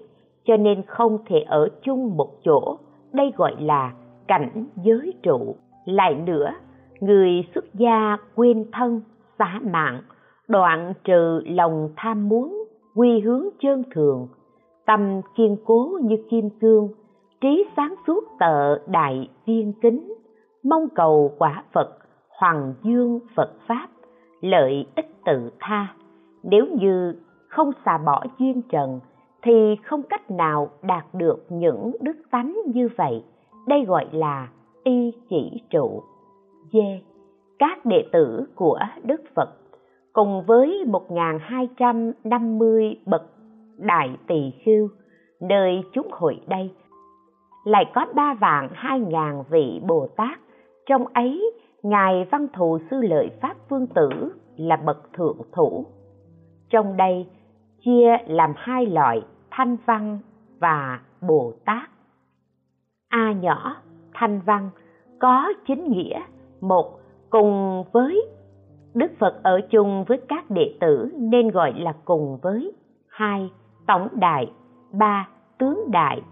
cho 0.45 0.57
nên 0.57 0.83
không 0.83 1.19
thể 1.27 1.41
ở 1.41 1.69
chung 1.83 2.17
một 2.17 2.31
chỗ, 2.45 2.79
đây 3.13 3.33
gọi 3.37 3.55
là 3.61 3.93
cảnh 4.27 4.67
giới 4.85 5.15
trụ. 5.23 5.57
Lại 5.85 6.15
nữa, 6.15 6.51
người 7.01 7.45
xuất 7.55 7.75
gia 7.75 8.17
quên 8.35 8.65
thân, 8.73 9.01
xả 9.39 9.61
mạng, 9.63 10.03
đoạn 10.49 10.93
trừ 11.05 11.41
lòng 11.47 11.89
tham 11.97 12.29
muốn 12.29 12.64
quy 12.95 13.21
hướng 13.21 13.49
chân 13.61 13.83
thường, 13.91 14.29
tâm 14.87 15.21
kiên 15.37 15.57
cố 15.65 15.99
như 16.03 16.17
kim 16.31 16.51
cương, 16.61 16.89
trí 17.41 17.65
sáng 17.77 17.95
suốt 18.07 18.25
tợ 18.39 18.79
đại 18.87 19.29
viên 19.47 19.73
kính, 19.83 20.15
mong 20.65 20.89
cầu 20.95 21.33
quả 21.39 21.65
phật, 21.73 21.99
hoàng 22.29 22.75
dương 22.83 23.21
phật 23.35 23.51
pháp, 23.69 23.89
lợi 24.41 24.87
ích 24.97 25.25
tự 25.25 25.51
tha. 25.61 25.95
Nếu 26.43 26.67
như 26.67 27.15
không 27.49 27.71
xả 27.85 27.99
bỏ 27.99 28.25
duyên 28.39 28.63
trần, 28.63 29.01
thì 29.43 29.77
không 29.85 30.03
cách 30.03 30.31
nào 30.31 30.69
đạt 30.83 31.05
được 31.13 31.47
những 31.49 31.93
đức 32.01 32.17
tánh 32.31 32.57
như 32.67 32.89
vậy. 32.97 33.25
Đây 33.67 33.85
gọi 33.85 34.07
là 34.13 34.49
y 34.85 35.13
chỉ 35.29 35.63
trụ. 35.71 36.03
D 36.73 36.77
các 37.59 37.87
đệ 37.87 38.05
tử 38.13 38.47
của 38.55 38.79
đức 39.03 39.23
phật 39.35 39.51
cùng 40.15 40.45
với 40.47 40.85
1.250 40.87 42.95
bậc 43.07 43.23
đại 43.77 44.17
tỳ 44.27 44.53
khưu 44.65 44.89
nơi 45.41 45.83
chúng 45.93 46.09
hội 46.11 46.41
đây, 46.47 46.71
lại 47.65 47.85
có 47.95 48.07
ba 48.15 48.35
vạn 48.35 48.69
hai 48.73 49.01
ngàn 49.01 49.45
vị 49.51 49.81
bồ 49.87 50.07
tát. 50.17 50.39
Trong 50.87 51.07
ấy, 51.07 51.53
ngài 51.83 52.25
văn 52.31 52.47
thù 52.55 52.79
sư 52.91 53.01
lợi 53.03 53.31
pháp 53.41 53.57
vương 53.69 53.87
tử 53.87 54.09
là 54.57 54.77
bậc 54.77 55.13
thượng 55.13 55.39
thủ. 55.53 55.87
Trong 56.71 56.97
đây, 56.97 57.27
chia 57.85 58.17
làm 58.27 58.53
hai 58.57 58.87
loại 58.87 59.23
thanh 59.51 59.77
văn 59.87 60.19
và 60.61 61.01
bồ 61.29 61.53
tát. 61.65 61.91
A 63.09 63.33
nhỏ 63.33 63.77
thanh 64.15 64.41
văn 64.47 64.71
có 65.21 65.53
chính 65.67 65.93
nghĩa, 65.93 66.21
một 66.61 66.99
cùng 67.31 67.85
với 67.93 68.27
đức 68.95 69.13
phật 69.19 69.43
ở 69.43 69.61
chung 69.71 70.05
với 70.05 70.21
các 70.29 70.51
đệ 70.51 70.75
tử 70.81 71.11
nên 71.19 71.51
gọi 71.51 71.73
là 71.77 71.95
cùng 72.05 72.39
với. 72.43 72.73
Hai, 73.09 73.51
tổng 73.87 74.09
đại. 74.13 74.53
Ba, 74.93 75.29
tướng 75.59 75.91
đại. 75.91 76.23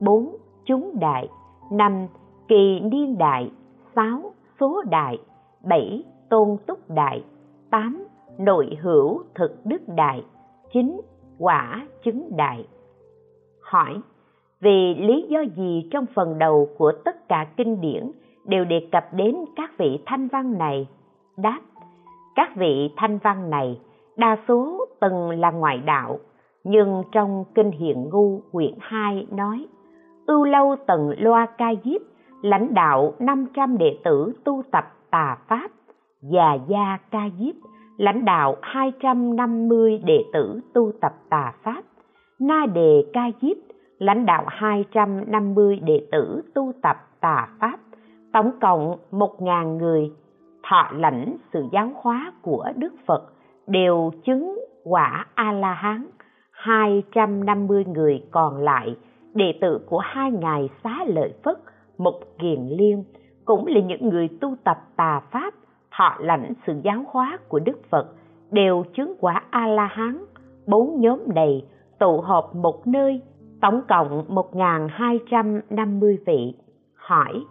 Bốn, 0.00 0.36
chúng 0.64 0.98
đại. 1.00 1.28
Năm, 1.72 2.06
kỳ 2.48 2.80
niên 2.80 3.18
đại. 3.18 3.50
Sáu, 3.96 4.32
số 4.60 4.82
đại. 4.90 5.18
Bảy, 5.64 6.04
tôn 6.30 6.56
túc 6.66 6.90
đại. 6.90 7.24
Tám, 7.70 8.06
nội 8.38 8.78
hữu 8.80 9.22
thực 9.34 9.66
đức 9.66 9.82
đại. 9.86 10.24
Chín, 10.72 11.00
quả 11.38 11.86
chứng 12.04 12.36
đại. 12.36 12.66
Hỏi, 13.60 14.00
vì 14.60 14.94
lý 14.94 15.26
do 15.28 15.40
gì 15.56 15.88
trong 15.90 16.06
phần 16.14 16.38
đầu 16.38 16.68
của 16.78 16.92
tất 17.04 17.28
cả 17.28 17.46
kinh 17.56 17.80
điển 17.80 18.10
đều 18.44 18.64
đề 18.64 18.88
cập 18.92 19.14
đến 19.14 19.36
các 19.56 19.78
vị 19.78 19.98
thanh 20.06 20.28
văn 20.28 20.58
này? 20.58 20.88
Đáp 21.36 21.60
các 22.36 22.56
vị 22.56 22.90
thanh 22.96 23.18
văn 23.18 23.50
này, 23.50 23.80
đa 24.16 24.36
số 24.48 24.86
từng 25.00 25.30
là 25.30 25.50
ngoại 25.50 25.78
đạo, 25.78 26.18
nhưng 26.64 27.02
trong 27.12 27.44
kinh 27.54 27.70
hiện 27.70 28.08
ngu, 28.12 28.40
quyển 28.52 28.74
2 28.80 29.26
nói, 29.30 29.66
ưu 30.26 30.44
lâu 30.44 30.76
tần 30.86 31.14
loa 31.18 31.46
ca 31.46 31.74
diếp, 31.84 32.00
lãnh 32.42 32.74
đạo 32.74 33.14
500 33.18 33.78
đệ 33.78 33.98
tử 34.04 34.32
tu 34.44 34.62
tập 34.70 34.84
tà 35.10 35.38
pháp, 35.48 35.70
già 36.22 36.54
gia 36.68 36.98
ca 37.10 37.28
diếp, 37.38 37.54
lãnh 37.96 38.24
đạo 38.24 38.56
250 38.62 39.98
đệ 40.04 40.24
tử 40.32 40.60
tu 40.74 40.92
tập 41.00 41.12
tà 41.30 41.52
pháp, 41.62 41.82
na 42.40 42.66
đề 42.74 43.04
ca 43.12 43.30
diếp, 43.42 43.56
lãnh 43.98 44.26
đạo 44.26 44.44
250 44.46 45.80
đệ 45.82 46.06
tử 46.12 46.42
tu 46.54 46.72
tập 46.82 46.96
tà 47.20 47.48
pháp, 47.60 47.78
tổng 48.32 48.50
cộng 48.60 48.96
1.000 49.10 49.76
người 49.76 50.12
thọ 50.68 50.88
lãnh 50.92 51.36
sự 51.52 51.64
giáo 51.72 51.90
hóa 51.94 52.32
của 52.42 52.64
Đức 52.76 52.94
Phật 53.06 53.22
đều 53.66 54.10
chứng 54.24 54.58
quả 54.84 55.26
A-la-hán. 55.34 56.06
250 56.50 57.84
người 57.84 58.22
còn 58.30 58.56
lại, 58.56 58.96
đệ 59.34 59.58
tử 59.60 59.80
của 59.86 59.98
hai 59.98 60.30
ngài 60.30 60.68
xá 60.84 61.04
lợi 61.06 61.32
Phất 61.44 61.58
Mục 61.98 62.14
Kiền 62.38 62.60
Liên, 62.68 63.04
cũng 63.44 63.66
là 63.66 63.80
những 63.80 64.08
người 64.08 64.28
tu 64.40 64.54
tập 64.64 64.78
tà 64.96 65.20
pháp, 65.30 65.54
thọ 65.96 66.16
lãnh 66.20 66.52
sự 66.66 66.80
giáo 66.84 67.04
hóa 67.08 67.38
của 67.48 67.58
Đức 67.58 67.78
Phật, 67.90 68.06
đều 68.50 68.84
chứng 68.96 69.14
quả 69.20 69.42
A-la-hán. 69.50 70.24
Bốn 70.66 71.00
nhóm 71.00 71.20
này 71.34 71.64
tụ 71.98 72.20
họp 72.20 72.54
một 72.54 72.86
nơi, 72.86 73.22
tổng 73.60 73.80
cộng 73.88 74.24
1.250 74.28 76.16
vị. 76.26 76.54
Hỏi, 76.94 77.44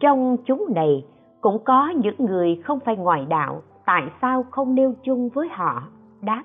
trong 0.00 0.36
chúng 0.46 0.66
này 0.74 1.04
cũng 1.44 1.64
có 1.64 1.88
những 1.88 2.14
người 2.18 2.60
không 2.64 2.80
phải 2.80 2.96
ngoại 2.96 3.26
đạo, 3.28 3.62
tại 3.84 4.02
sao 4.22 4.44
không 4.50 4.74
nêu 4.74 4.94
chung 5.02 5.28
với 5.28 5.48
họ? 5.48 5.82
Đáp, 6.22 6.42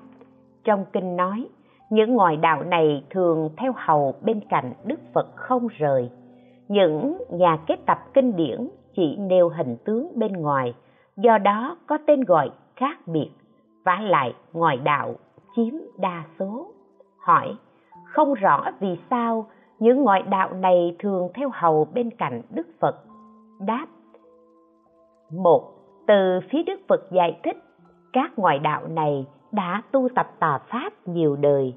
trong 0.64 0.86
kinh 0.94 1.16
nói, 1.16 1.48
những 1.90 2.14
ngoại 2.14 2.38
đạo 2.38 2.64
này 2.64 3.04
thường 3.10 3.50
theo 3.58 3.74
hầu 3.76 4.16
bên 4.22 4.40
cạnh 4.50 4.74
đức 4.84 5.00
phật 5.14 5.28
không 5.36 5.68
rời. 5.68 6.10
Những 6.68 7.18
nhà 7.30 7.58
kết 7.68 7.80
tập 7.86 7.98
kinh 8.14 8.36
điển 8.36 8.70
chỉ 8.96 9.18
nêu 9.18 9.50
hình 9.50 9.78
tướng 9.86 10.12
bên 10.16 10.34
ngoài, 10.34 10.74
do 11.18 11.38
đó 11.38 11.78
có 11.88 11.98
tên 12.08 12.24
gọi 12.24 12.50
khác 12.76 12.98
biệt, 13.06 13.30
vả 13.86 14.00
lại 14.02 14.34
ngoại 14.54 14.78
đạo 14.78 15.16
chiếm 15.56 15.74
đa 15.98 16.24
số. 16.40 16.72
Hỏi, 17.18 17.56
không 18.06 18.34
rõ 18.34 18.66
vì 18.80 18.98
sao 19.10 19.46
những 19.80 20.04
ngoại 20.04 20.22
đạo 20.22 20.54
này 20.54 20.96
thường 21.00 21.30
theo 21.34 21.50
hầu 21.54 21.88
bên 21.94 22.10
cạnh 22.10 22.42
đức 22.50 22.68
phật? 22.80 22.96
Đáp 23.60 23.86
một. 25.32 25.74
Từ 26.08 26.40
phía 26.52 26.64
đức 26.64 26.80
phật 26.88 27.12
giải 27.12 27.40
thích, 27.44 27.58
các 28.14 28.32
ngoại 28.40 28.60
đạo 28.60 28.88
này 28.88 29.26
đã 29.52 29.82
tu 29.92 30.08
tập 30.16 30.28
tà 30.40 30.60
pháp 30.70 30.94
nhiều 31.06 31.36
đời. 31.36 31.74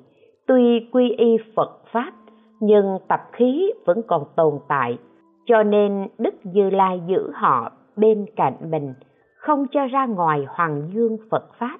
Tuy 0.47 0.89
quy 0.93 1.11
y 1.11 1.37
phật 1.57 1.81
pháp, 1.93 2.13
nhưng 2.61 2.99
tập 3.09 3.21
khí 3.33 3.73
vẫn 3.85 4.03
còn 4.07 4.25
tồn 4.37 4.59
tại. 4.69 4.99
Cho 5.47 5.63
nên 5.63 6.09
đức 6.19 6.35
như 6.43 6.71
lai 6.71 7.01
giữ 7.07 7.31
họ 7.35 7.73
bên 7.97 8.27
cạnh 8.37 8.57
mình, 8.71 8.95
không 9.37 9.67
cho 9.71 9.87
ra 9.87 10.07
ngoài 10.07 10.47
hoàng 10.49 10.91
dương 10.95 11.17
phật 11.31 11.45
pháp. 11.59 11.79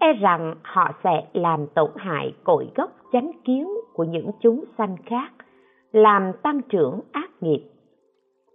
E 0.00 0.12
rằng 0.12 0.54
họ 0.62 0.90
sẽ 1.04 1.26
làm 1.32 1.66
tổn 1.66 1.90
hại 1.96 2.32
cội 2.44 2.68
gốc 2.74 2.90
chánh 3.12 3.30
kiến 3.44 3.68
của 3.94 4.04
những 4.04 4.30
chúng 4.40 4.64
sanh 4.78 4.96
khác, 5.06 5.32
làm 5.92 6.32
tăng 6.42 6.60
trưởng 6.68 7.00
ác 7.12 7.30
nghiệp, 7.40 7.62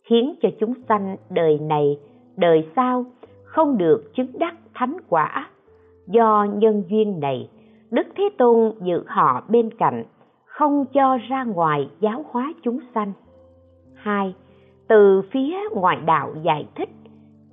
khiến 0.03 0.35
cho 0.41 0.49
chúng 0.59 0.73
sanh 0.89 1.15
đời 1.29 1.59
này 1.59 1.97
đời 2.41 2.67
sau 2.75 3.05
không 3.43 3.77
được 3.77 4.11
chứng 4.15 4.39
đắc 4.39 4.55
thánh 4.73 4.97
quả. 5.09 5.49
Do 6.07 6.47
nhân 6.53 6.83
duyên 6.89 7.19
này, 7.19 7.49
đức 7.91 8.07
thế 8.15 8.29
tôn 8.37 8.71
giữ 8.81 9.03
họ 9.07 9.43
bên 9.49 9.69
cạnh, 9.77 10.03
không 10.45 10.85
cho 10.93 11.17
ra 11.29 11.43
ngoài 11.43 11.89
giáo 11.99 12.25
hóa 12.29 12.53
chúng 12.63 12.79
sanh. 12.95 13.13
Hai, 13.95 14.35
từ 14.87 15.21
phía 15.31 15.55
ngoại 15.71 15.97
đạo 16.05 16.33
giải 16.43 16.67
thích, 16.75 16.89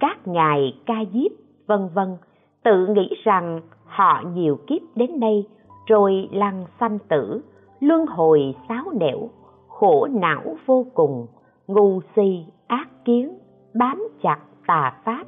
các 0.00 0.28
ngài 0.28 0.76
ca 0.86 1.04
diếp, 1.12 1.30
vân 1.66 1.88
vân, 1.94 2.16
tự 2.64 2.86
nghĩ 2.86 3.08
rằng 3.24 3.60
họ 3.84 4.22
nhiều 4.34 4.58
kiếp 4.66 4.82
đến 4.94 5.20
nay, 5.20 5.46
rồi 5.86 6.28
lăng 6.32 6.64
sanh 6.80 6.98
tử, 7.08 7.42
luân 7.80 8.06
hồi 8.06 8.54
sáo 8.68 8.84
nẻo, 9.00 9.28
khổ 9.68 10.08
não 10.10 10.56
vô 10.66 10.86
cùng, 10.94 11.26
ngu 11.66 12.00
si, 12.16 12.44
ác 12.66 12.88
kiến, 13.04 13.38
bám 13.74 14.08
chặt 14.22 14.38
tà 14.68 14.92
pháp, 15.04 15.24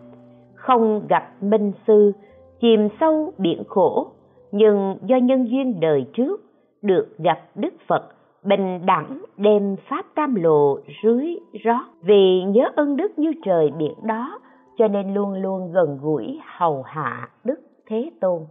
không 0.54 1.06
gặp 1.08 1.32
minh 1.40 1.72
sư, 1.86 2.12
chìm 2.60 2.88
sâu 3.00 3.32
biển 3.38 3.62
khổ. 3.68 4.06
Nhưng 4.52 4.96
do 5.02 5.16
nhân 5.16 5.50
duyên 5.50 5.80
đời 5.80 6.06
trước, 6.12 6.40
được 6.82 7.18
gặp 7.18 7.40
đức 7.54 7.74
phật, 7.88 8.02
bình 8.42 8.86
đẳng 8.86 9.24
đem 9.36 9.76
pháp 9.88 10.06
tam 10.14 10.34
lộ 10.34 10.78
rưới 11.02 11.26
rót. 11.64 11.84
Vì 12.02 12.42
nhớ 12.42 12.70
ơn 12.76 12.96
đức 12.96 13.18
như 13.18 13.32
trời 13.44 13.70
biển 13.78 13.94
đó, 14.02 14.38
cho 14.78 14.88
nên 14.88 15.14
luôn 15.14 15.34
luôn 15.34 15.72
gần 15.72 15.98
gũi 16.02 16.40
hầu 16.56 16.82
hạ 16.82 17.28
đức 17.44 17.60
thế 17.86 18.10
tôn. 18.20 18.42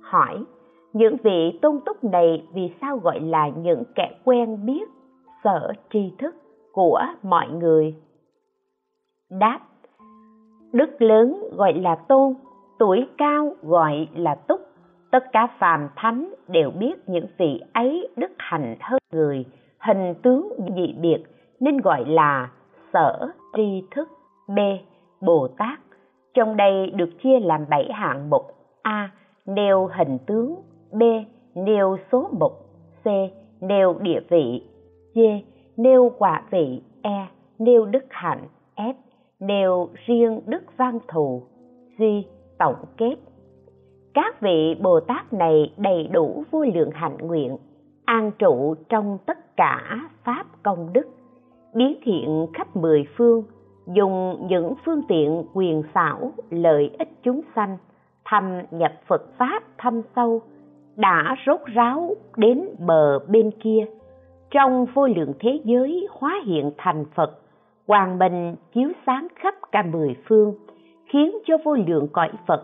Hỏi, 0.00 0.44
những 0.92 1.16
vị 1.22 1.58
tôn 1.62 1.80
túc 1.86 2.04
này 2.04 2.46
vì 2.54 2.70
sao 2.80 2.98
gọi 2.98 3.20
là 3.20 3.48
những 3.48 3.82
kẻ 3.94 4.10
quen 4.24 4.66
biết, 4.66 4.88
sở 5.44 5.72
tri 5.92 6.12
thức 6.18 6.34
của 6.72 7.00
mọi 7.22 7.48
người? 7.48 7.94
Đáp 9.30 9.60
đức 10.72 11.02
lớn 11.02 11.48
gọi 11.56 11.74
là 11.74 11.94
tôn, 11.94 12.34
tuổi 12.78 13.08
cao 13.18 13.54
gọi 13.62 14.08
là 14.14 14.34
túc. 14.34 14.60
Tất 15.10 15.24
cả 15.32 15.48
phàm 15.58 15.88
thánh 15.96 16.34
đều 16.48 16.70
biết 16.70 17.08
những 17.08 17.26
vị 17.38 17.60
ấy 17.72 18.08
đức 18.16 18.30
hạnh 18.38 18.76
hơn 18.80 18.98
người, 19.12 19.44
hình 19.78 20.14
tướng 20.22 20.52
dị 20.76 20.94
biệt, 21.00 21.18
nên 21.60 21.76
gọi 21.76 22.04
là 22.04 22.50
sở 22.92 23.28
tri 23.56 23.82
thức, 23.90 24.08
b, 24.48 24.58
bồ 25.20 25.48
tát. 25.48 25.78
Trong 26.34 26.56
đây 26.56 26.90
được 26.90 27.10
chia 27.22 27.40
làm 27.40 27.64
bảy 27.70 27.92
hạng 27.92 28.30
mục 28.30 28.42
a, 28.82 29.10
nêu 29.46 29.88
hình 29.92 30.18
tướng, 30.26 30.56
b, 30.92 31.02
nêu 31.54 31.96
số 32.12 32.28
mục, 32.40 32.52
c, 33.04 33.06
nêu 33.60 33.94
địa 34.00 34.20
vị, 34.28 34.62
d, 35.14 35.18
nêu 35.76 36.12
quả 36.18 36.42
vị 36.50 36.82
e 37.02 37.26
nêu 37.58 37.84
đức 37.84 38.04
hạnh, 38.10 38.40
f 38.76 38.94
nêu 39.42 39.88
riêng 40.06 40.40
đức 40.46 40.62
văn 40.76 40.98
thù 41.08 41.42
duy 41.98 42.26
tổng 42.58 42.84
kết. 42.96 43.16
Các 44.14 44.40
vị 44.40 44.74
bồ 44.80 45.00
tát 45.00 45.32
này 45.32 45.72
đầy 45.76 46.08
đủ 46.12 46.44
vô 46.50 46.64
lượng 46.74 46.90
hạnh 46.92 47.16
nguyện, 47.20 47.56
an 48.04 48.30
trụ 48.38 48.74
trong 48.88 49.18
tất 49.26 49.56
cả 49.56 50.00
pháp 50.24 50.46
công 50.62 50.92
đức, 50.92 51.06
biến 51.74 51.94
thiện 52.02 52.46
khắp 52.54 52.76
mười 52.76 53.04
phương, 53.16 53.42
dùng 53.86 54.46
những 54.48 54.74
phương 54.84 55.02
tiện 55.08 55.44
quyền 55.54 55.82
xảo 55.94 56.32
lợi 56.50 56.90
ích 56.98 57.08
chúng 57.22 57.40
sanh 57.56 57.78
thâm 58.24 58.62
nhập 58.70 58.92
phật 59.06 59.22
pháp 59.38 59.62
thâm 59.78 60.02
sâu, 60.16 60.40
đã 60.96 61.36
rốt 61.46 61.60
ráo 61.74 62.14
đến 62.36 62.68
bờ 62.78 63.18
bên 63.18 63.50
kia, 63.50 63.86
trong 64.50 64.86
vô 64.94 65.06
lượng 65.06 65.32
thế 65.40 65.60
giới 65.64 66.06
hóa 66.10 66.40
hiện 66.46 66.70
thành 66.76 67.04
phật 67.14 67.41
quang 67.86 68.18
minh 68.18 68.56
chiếu 68.74 68.88
sáng 69.06 69.28
khắp 69.34 69.54
cả 69.72 69.82
mười 69.92 70.16
phương, 70.28 70.54
khiến 71.06 71.38
cho 71.44 71.56
vô 71.64 71.74
lượng 71.74 72.08
cõi 72.12 72.30
phật 72.46 72.62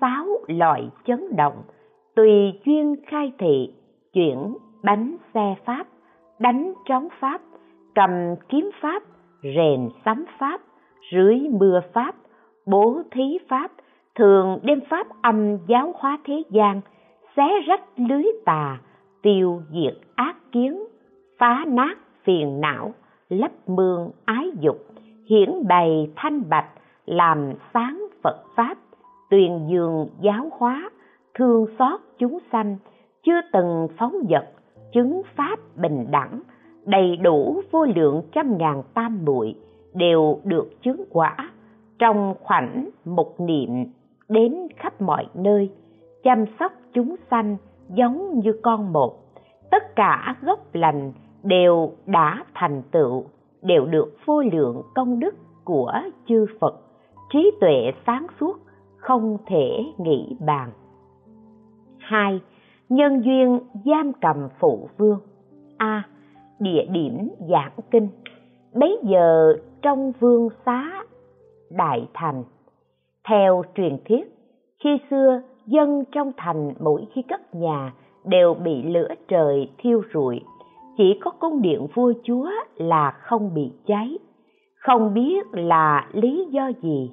sáu 0.00 0.26
loại 0.46 0.90
chấn 1.04 1.36
động, 1.36 1.62
tùy 2.14 2.60
chuyên 2.64 2.96
khai 3.06 3.32
thị, 3.38 3.72
chuyển 4.12 4.54
bánh 4.82 5.16
xe 5.34 5.54
pháp, 5.64 5.86
đánh 6.38 6.72
trống 6.84 7.08
pháp, 7.20 7.40
cầm 7.94 8.10
kiếm 8.48 8.70
pháp, 8.80 9.02
rèn 9.42 9.88
sắm 10.04 10.24
pháp, 10.38 10.60
rưới 11.12 11.38
mưa 11.50 11.80
pháp, 11.92 12.14
bố 12.66 13.02
thí 13.10 13.38
pháp, 13.48 13.70
thường 14.14 14.58
đem 14.62 14.80
pháp 14.90 15.06
âm 15.22 15.56
giáo 15.66 15.94
hóa 15.96 16.18
thế 16.24 16.42
gian, 16.50 16.80
xé 17.36 17.60
rách 17.66 17.84
lưới 17.96 18.24
tà, 18.44 18.78
tiêu 19.22 19.62
diệt 19.72 19.94
ác 20.14 20.36
kiến, 20.52 20.84
phá 21.38 21.64
nát 21.68 21.98
phiền 22.24 22.60
não 22.60 22.94
lấp 23.28 23.50
mương 23.66 24.10
ái 24.24 24.50
dục, 24.60 24.76
hiển 25.26 25.66
bày 25.68 26.10
thanh 26.16 26.48
bạch, 26.48 26.68
làm 27.06 27.52
sáng 27.74 28.06
phật 28.22 28.44
pháp 28.56 28.78
tuyền 29.30 29.66
dương 29.66 30.08
giáo 30.20 30.48
hóa, 30.52 30.90
thương 31.34 31.66
xót 31.78 32.00
chúng 32.18 32.38
sanh, 32.52 32.76
chưa 33.22 33.40
từng 33.52 33.88
phóng 33.98 34.14
dật, 34.30 34.48
chứng 34.92 35.22
pháp 35.36 35.58
bình 35.76 36.06
đẳng, 36.10 36.40
đầy 36.84 37.16
đủ 37.16 37.60
vô 37.70 37.84
lượng 37.84 38.22
trăm 38.32 38.58
ngàn 38.58 38.82
tam 38.94 39.24
muội 39.24 39.54
đều 39.94 40.40
được 40.44 40.82
chứng 40.82 41.04
quả 41.10 41.36
trong 41.98 42.34
khoảnh 42.40 42.88
một 43.04 43.40
niệm 43.40 43.70
đến 44.28 44.54
khắp 44.76 45.00
mọi 45.00 45.26
nơi, 45.34 45.70
chăm 46.24 46.44
sóc 46.60 46.72
chúng 46.92 47.16
sanh 47.30 47.56
giống 47.88 48.40
như 48.40 48.52
con 48.62 48.92
một. 48.92 49.18
Tất 49.70 49.96
cả 49.96 50.36
gốc 50.42 50.74
lành 50.74 51.12
đều 51.46 51.92
đã 52.06 52.44
thành 52.54 52.82
tựu, 52.90 53.24
đều 53.62 53.86
được 53.86 54.16
vô 54.26 54.42
lượng 54.52 54.82
công 54.94 55.20
đức 55.20 55.34
của 55.64 55.92
chư 56.28 56.46
phật. 56.60 56.74
Trí 57.32 57.50
tuệ 57.60 57.92
sáng 58.06 58.26
suốt, 58.40 58.56
không 58.96 59.38
thể 59.46 59.84
nghĩ 59.98 60.36
bàn. 60.46 60.70
Hai, 61.98 62.40
nhân 62.88 63.22
duyên 63.24 63.60
giam 63.84 64.12
cầm 64.20 64.48
phụ 64.58 64.88
vương. 64.98 65.18
A, 65.78 66.02
địa 66.58 66.86
điểm 66.90 67.28
giảng 67.50 67.72
kinh. 67.90 68.08
Bấy 68.74 68.98
giờ 69.02 69.56
trong 69.82 70.12
vương 70.20 70.48
xá 70.66 71.02
đại 71.70 72.08
thành, 72.14 72.44
theo 73.28 73.62
truyền 73.74 73.98
thuyết, 74.08 74.24
khi 74.84 74.90
xưa 75.10 75.42
dân 75.66 76.04
trong 76.12 76.32
thành 76.36 76.74
mỗi 76.80 77.06
khi 77.12 77.22
cất 77.22 77.54
nhà 77.54 77.92
đều 78.24 78.54
bị 78.54 78.82
lửa 78.82 79.08
trời 79.28 79.70
thiêu 79.78 80.02
rụi 80.14 80.40
chỉ 80.96 81.18
có 81.20 81.30
cung 81.30 81.62
điện 81.62 81.86
vua 81.94 82.12
chúa 82.22 82.50
là 82.76 83.10
không 83.10 83.54
bị 83.54 83.72
cháy. 83.86 84.18
Không 84.78 85.14
biết 85.14 85.46
là 85.52 86.08
lý 86.12 86.46
do 86.50 86.70
gì, 86.82 87.10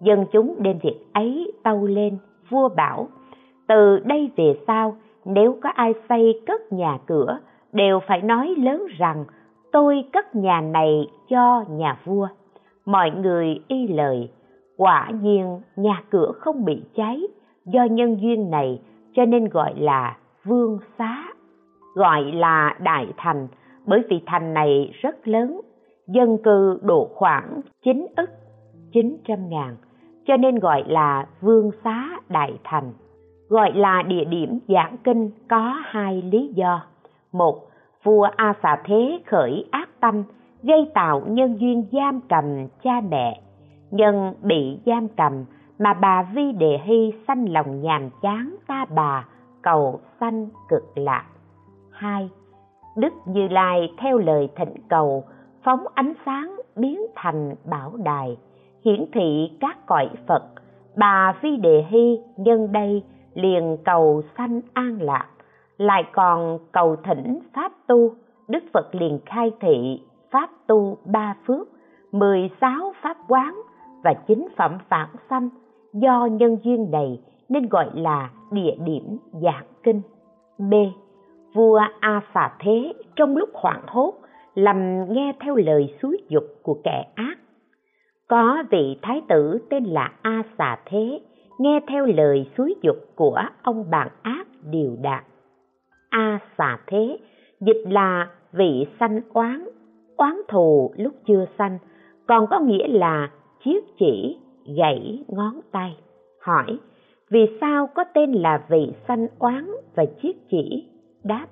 dân 0.00 0.24
chúng 0.32 0.54
đem 0.58 0.78
việc 0.82 1.06
ấy 1.12 1.52
tâu 1.62 1.86
lên, 1.86 2.18
vua 2.50 2.68
bảo, 2.68 3.08
từ 3.68 3.98
đây 4.04 4.30
về 4.36 4.58
sau, 4.66 4.96
nếu 5.24 5.56
có 5.62 5.68
ai 5.68 5.94
xây 6.08 6.42
cất 6.46 6.72
nhà 6.72 6.98
cửa, 7.06 7.38
đều 7.72 8.00
phải 8.06 8.22
nói 8.22 8.54
lớn 8.58 8.86
rằng, 8.98 9.24
tôi 9.72 10.04
cất 10.12 10.34
nhà 10.34 10.60
này 10.60 11.08
cho 11.28 11.64
nhà 11.70 11.98
vua. 12.04 12.28
Mọi 12.86 13.10
người 13.10 13.60
y 13.68 13.88
lời, 13.88 14.28
quả 14.76 15.10
nhiên 15.22 15.60
nhà 15.76 16.02
cửa 16.10 16.32
không 16.32 16.64
bị 16.64 16.82
cháy 16.94 17.22
do 17.64 17.84
nhân 17.84 18.20
duyên 18.20 18.50
này, 18.50 18.80
cho 19.14 19.24
nên 19.24 19.48
gọi 19.48 19.74
là 19.76 20.16
vương 20.44 20.78
xá 20.98 21.24
gọi 21.96 22.32
là 22.32 22.74
đại 22.80 23.06
thành, 23.16 23.48
bởi 23.86 24.02
vì 24.10 24.22
thành 24.26 24.54
này 24.54 24.92
rất 25.02 25.28
lớn, 25.28 25.60
dân 26.06 26.38
cư 26.44 26.78
độ 26.82 27.08
khoảng 27.14 27.60
9 27.84 28.06
ức 28.16 28.30
900 28.92 29.48
ngàn, 29.48 29.76
cho 30.26 30.36
nên 30.36 30.58
gọi 30.58 30.84
là 30.86 31.26
vương 31.40 31.70
xá 31.84 32.08
đại 32.28 32.58
thành. 32.64 32.92
Gọi 33.48 33.72
là 33.72 34.02
địa 34.02 34.24
điểm 34.24 34.58
giảng 34.68 34.96
kinh 35.04 35.30
có 35.48 35.76
hai 35.84 36.22
lý 36.22 36.52
do. 36.54 36.82
Một, 37.32 37.60
vua 38.02 38.28
a 38.36 38.54
xà 38.62 38.82
thế 38.84 39.18
khởi 39.26 39.64
ác 39.70 39.88
tâm, 40.00 40.22
gây 40.62 40.90
tạo 40.94 41.22
nhân 41.26 41.60
duyên 41.60 41.86
giam 41.92 42.20
cầm 42.28 42.66
cha 42.82 43.00
mẹ. 43.10 43.40
Nhân 43.90 44.34
bị 44.42 44.78
giam 44.86 45.08
cầm 45.08 45.44
mà 45.78 45.94
bà 45.94 46.22
vi 46.34 46.52
đề 46.52 46.78
hy 46.84 47.12
sanh 47.28 47.52
lòng 47.52 47.80
nhàm 47.82 48.10
chán, 48.22 48.56
ta 48.66 48.84
bà 48.94 49.24
cầu 49.62 50.00
sanh 50.20 50.48
cực 50.68 50.82
lạc 50.94 51.24
hai. 51.96 52.30
Đức 52.96 53.12
như 53.26 53.48
lai 53.48 53.92
theo 53.98 54.18
lời 54.18 54.48
thỉnh 54.56 54.74
cầu, 54.88 55.24
phóng 55.64 55.84
ánh 55.94 56.12
sáng 56.26 56.56
biến 56.76 57.00
thành 57.14 57.54
bảo 57.64 57.92
đài, 57.96 58.36
hiển 58.84 59.04
thị 59.12 59.50
các 59.60 59.86
cõi 59.86 60.08
phật. 60.26 60.42
Bà 60.96 61.34
phi 61.42 61.56
đề 61.56 61.84
hy 61.88 62.20
nhân 62.36 62.72
đây 62.72 63.02
liền 63.34 63.76
cầu 63.84 64.22
sanh 64.38 64.60
an 64.72 64.98
lạc, 65.02 65.26
lại 65.78 66.04
còn 66.12 66.58
cầu 66.72 66.96
thỉnh 66.96 67.40
pháp 67.54 67.72
tu, 67.86 68.10
đức 68.48 68.64
phật 68.72 68.94
liền 68.94 69.18
khai 69.26 69.52
thị 69.60 70.00
pháp 70.30 70.50
tu 70.66 70.96
ba 71.04 71.36
phước, 71.46 71.68
mười 72.12 72.50
sáu 72.60 72.92
pháp 73.02 73.16
quán 73.28 73.60
và 74.04 74.14
chính 74.14 74.48
phẩm 74.56 74.78
phản 74.88 75.08
sanh 75.30 75.48
do 75.92 76.26
nhân 76.26 76.56
duyên 76.62 76.90
này 76.90 77.20
nên 77.48 77.68
gọi 77.68 77.90
là 77.94 78.30
địa 78.50 78.74
điểm 78.84 79.18
giảng 79.42 79.66
kinh. 79.82 80.00
B 80.58 80.74
vua 81.56 81.80
a 82.00 82.20
xà 82.34 82.52
thế 82.58 82.92
trong 83.16 83.36
lúc 83.36 83.48
hoảng 83.54 83.82
hốt, 83.86 84.14
lầm 84.54 85.04
nghe 85.08 85.32
theo 85.40 85.56
lời 85.56 85.94
xúi 86.02 86.18
dục 86.28 86.44
của 86.62 86.80
kẻ 86.84 87.04
ác. 87.14 87.38
Có 88.28 88.64
vị 88.70 88.98
thái 89.02 89.22
tử 89.28 89.58
tên 89.70 89.84
là 89.84 90.12
a 90.22 90.42
xà 90.58 90.78
thế 90.86 91.20
nghe 91.58 91.80
theo 91.88 92.06
lời 92.06 92.50
xúi 92.56 92.74
dục 92.82 92.96
của 93.14 93.40
ông 93.62 93.90
bạn 93.90 94.08
ác 94.22 94.46
điều 94.70 94.96
đạt. 95.02 95.24
A 96.10 96.38
xà 96.58 96.78
thế 96.86 97.18
dịch 97.60 97.84
là 97.90 98.28
vị 98.52 98.86
sanh 99.00 99.20
oán 99.32 99.68
oán 100.16 100.36
thù 100.48 100.92
lúc 100.96 101.12
chưa 101.26 101.46
sanh, 101.58 101.78
còn 102.26 102.46
có 102.50 102.60
nghĩa 102.60 102.88
là 102.88 103.30
chiếc 103.64 103.84
chỉ 103.98 104.38
gãy 104.76 105.24
ngón 105.28 105.60
tay. 105.72 105.96
Hỏi, 106.40 106.78
vì 107.30 107.46
sao 107.60 107.86
có 107.94 108.04
tên 108.14 108.32
là 108.32 108.64
vị 108.68 108.92
sanh 109.08 109.26
oán 109.38 109.70
và 109.94 110.04
chiết 110.22 110.36
chỉ? 110.50 110.88
Đáp. 111.26 111.46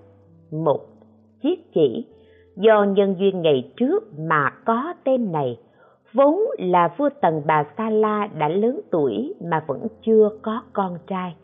Một, 0.50 0.80
chiếc 1.42 1.72
chỉ 1.74 2.06
do 2.56 2.84
nhân 2.84 3.14
duyên 3.18 3.42
ngày 3.42 3.72
trước 3.76 4.18
mà 4.18 4.50
có 4.64 4.94
tên 5.04 5.32
này, 5.32 5.58
vốn 6.12 6.40
là 6.58 6.94
vua 6.96 7.08
tần 7.20 7.42
bà 7.46 7.64
sa 7.78 7.90
la 7.90 8.28
đã 8.38 8.48
lớn 8.48 8.80
tuổi 8.90 9.34
mà 9.50 9.64
vẫn 9.66 9.86
chưa 10.06 10.28
có 10.42 10.62
con 10.72 10.98
trai. 11.06 11.36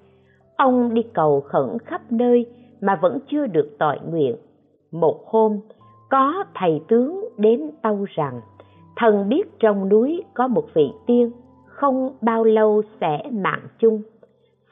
Ông 0.57 0.95
đi 0.95 1.03
cầu 1.03 1.41
khẩn 1.41 1.79
khắp 1.85 2.13
nơi 2.13 2.47
mà 2.81 2.99
vẫn 3.03 3.19
chưa 3.29 3.47
được 3.47 3.77
tội 3.79 3.99
nguyện. 4.11 4.37
Một 4.93 5.21
hôm, 5.27 5.61
có 6.11 6.45
thầy 6.55 6.81
tướng 6.89 7.29
đến 7.39 7.71
tâu 7.83 8.07
rằng, 8.15 8.41
thần 8.97 9.29
biết 9.29 9.59
trong 9.59 9.89
núi 9.89 10.23
có 10.35 10.49
một 10.49 10.65
vị 10.75 10.91
tiên, 11.07 11.31
không 11.67 12.17
bao 12.21 12.45
lâu 12.45 12.83
sẽ 13.01 13.23
mạng 13.33 13.69
chung. 13.79 14.03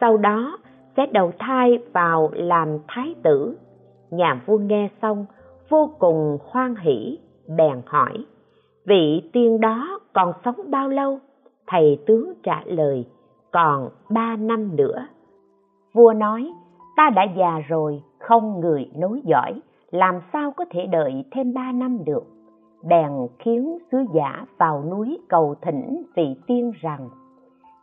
Sau 0.01 0.17
đó 0.17 0.59
sẽ 0.99 1.07
đầu 1.07 1.33
thai 1.39 1.79
vào 1.93 2.31
làm 2.33 2.79
thái 2.89 3.15
tử. 3.23 3.57
Nhà 4.11 4.43
vua 4.47 4.59
nghe 4.59 4.89
xong, 5.03 5.27
vô 5.69 5.91
cùng 5.99 6.39
hoan 6.51 6.75
hỷ, 6.77 7.19
bèn 7.57 7.83
hỏi, 7.87 8.25
vị 8.87 9.31
tiên 9.33 9.61
đó 9.61 10.01
còn 10.13 10.33
sống 10.45 10.71
bao 10.71 10.89
lâu? 10.89 11.19
Thầy 11.67 11.99
tướng 12.07 12.33
trả 12.43 12.63
lời, 12.65 13.07
còn 13.53 13.89
ba 14.11 14.37
năm 14.37 14.77
nữa. 14.77 15.07
Vua 15.93 16.13
nói, 16.13 16.53
ta 16.97 17.11
đã 17.11 17.23
già 17.37 17.59
rồi, 17.69 18.03
không 18.19 18.61
người 18.61 18.91
nối 18.95 19.21
dõi, 19.25 19.61
làm 19.91 20.21
sao 20.33 20.51
có 20.51 20.65
thể 20.71 20.87
đợi 20.87 21.25
thêm 21.31 21.55
ba 21.55 21.73
năm 21.73 22.05
được? 22.05 22.25
Bèn 22.89 23.11
khiến 23.39 23.79
sứ 23.93 23.99
giả 24.15 24.47
vào 24.59 24.85
núi 24.91 25.19
cầu 25.29 25.55
thỉnh 25.63 26.03
vị 26.17 26.37
tiên 26.47 26.73
rằng, 26.81 27.09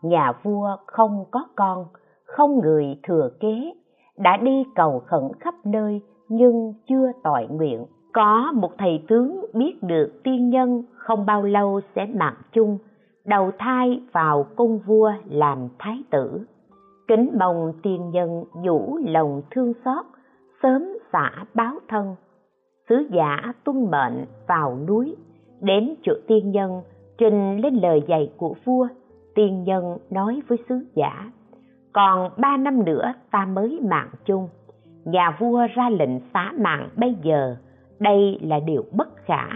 nhà 0.02 0.32
vua 0.44 0.78
không 0.86 1.26
có 1.32 1.48
con 1.56 1.86
không 2.26 2.60
người 2.60 3.00
thừa 3.04 3.30
kế, 3.40 3.74
đã 4.18 4.38
đi 4.38 4.64
cầu 4.76 5.00
khẩn 5.06 5.24
khắp 5.40 5.56
nơi 5.66 6.02
nhưng 6.30 6.74
chưa 6.90 7.12
tội 7.24 7.48
nguyện. 7.50 7.86
Có 8.14 8.52
một 8.56 8.72
thầy 8.78 9.04
tướng 9.08 9.46
biết 9.54 9.84
được 9.84 10.12
tiên 10.24 10.50
nhân 10.50 10.84
không 10.94 11.26
bao 11.26 11.44
lâu 11.44 11.82
sẽ 11.96 12.06
mạng 12.06 12.42
chung, 12.52 12.78
đầu 13.26 13.52
thai 13.60 14.02
vào 14.12 14.46
cung 14.56 14.80
vua 14.86 15.12
làm 15.26 15.68
thái 15.80 16.04
tử. 16.10 16.40
Kính 17.08 17.30
mong 17.40 17.74
tiên 17.84 18.10
nhân 18.10 18.44
vũ 18.66 18.98
lòng 19.06 19.42
thương 19.52 19.74
xót, 19.86 20.06
sớm 20.64 20.88
xả 21.14 21.32
báo 21.54 21.74
thân. 21.88 22.16
Sứ 22.90 23.08
giả 23.12 23.54
tuân 23.64 23.92
mệnh 23.92 24.26
vào 24.48 24.78
núi, 24.88 25.16
đến 25.62 25.96
chỗ 26.04 26.14
tiên 26.28 26.52
nhân, 26.52 26.82
trình 27.18 27.58
lên 27.62 27.76
lời 27.76 28.04
dạy 28.08 28.32
của 28.38 28.56
vua, 28.66 28.88
tiên 29.36 29.64
nhân 29.64 29.98
nói 30.10 30.42
với 30.48 30.58
sứ 30.70 30.86
giả 30.96 31.32
còn 31.96 32.30
ba 32.38 32.58
năm 32.58 32.86
nữa 32.86 33.14
ta 33.32 33.46
mới 33.46 33.80
mạng 33.84 34.10
chung. 34.26 34.48
Nhà 35.06 35.38
vua 35.40 35.68
ra 35.76 35.90
lệnh 35.90 36.20
xá 36.34 36.52
mạng 36.60 36.90
bây 36.96 37.16
giờ. 37.24 37.56
Đây 38.00 38.40
là 38.42 38.60
điều 38.60 38.84
bất 38.92 39.16
khả. 39.26 39.48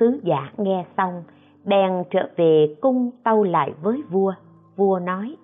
Sứ 0.00 0.20
giả 0.24 0.50
nghe 0.56 0.84
xong, 0.96 1.22
bèn 1.64 1.90
trở 2.10 2.28
về 2.36 2.76
cung 2.80 3.10
tâu 3.24 3.44
lại 3.44 3.72
với 3.82 4.02
vua. 4.10 4.32
Vua 4.76 4.98
nói, 4.98 5.36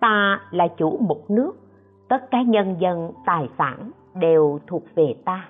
ta 0.00 0.40
là 0.50 0.68
chủ 0.68 0.98
một 1.00 1.30
nước. 1.30 1.52
Tất 2.08 2.30
cả 2.30 2.42
nhân 2.42 2.76
dân, 2.78 3.12
tài 3.26 3.48
sản 3.58 3.90
đều 4.14 4.58
thuộc 4.66 4.82
về 4.94 5.14
ta. 5.24 5.48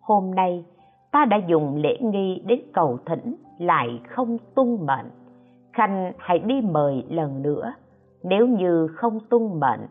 Hôm 0.00 0.34
nay, 0.34 0.64
ta 1.12 1.24
đã 1.24 1.36
dùng 1.36 1.76
lễ 1.76 1.98
nghi 2.00 2.42
đến 2.46 2.60
cầu 2.74 2.98
thỉnh 3.06 3.34
lại 3.58 4.00
không 4.08 4.38
tuân 4.54 4.86
mệnh. 4.86 5.10
Khanh 5.72 6.12
hãy 6.18 6.38
đi 6.38 6.60
mời 6.60 7.04
lần 7.08 7.42
nữa 7.42 7.72
nếu 8.28 8.46
như 8.46 8.86
không 8.86 9.20
tuân 9.30 9.60
mệnh, 9.60 9.86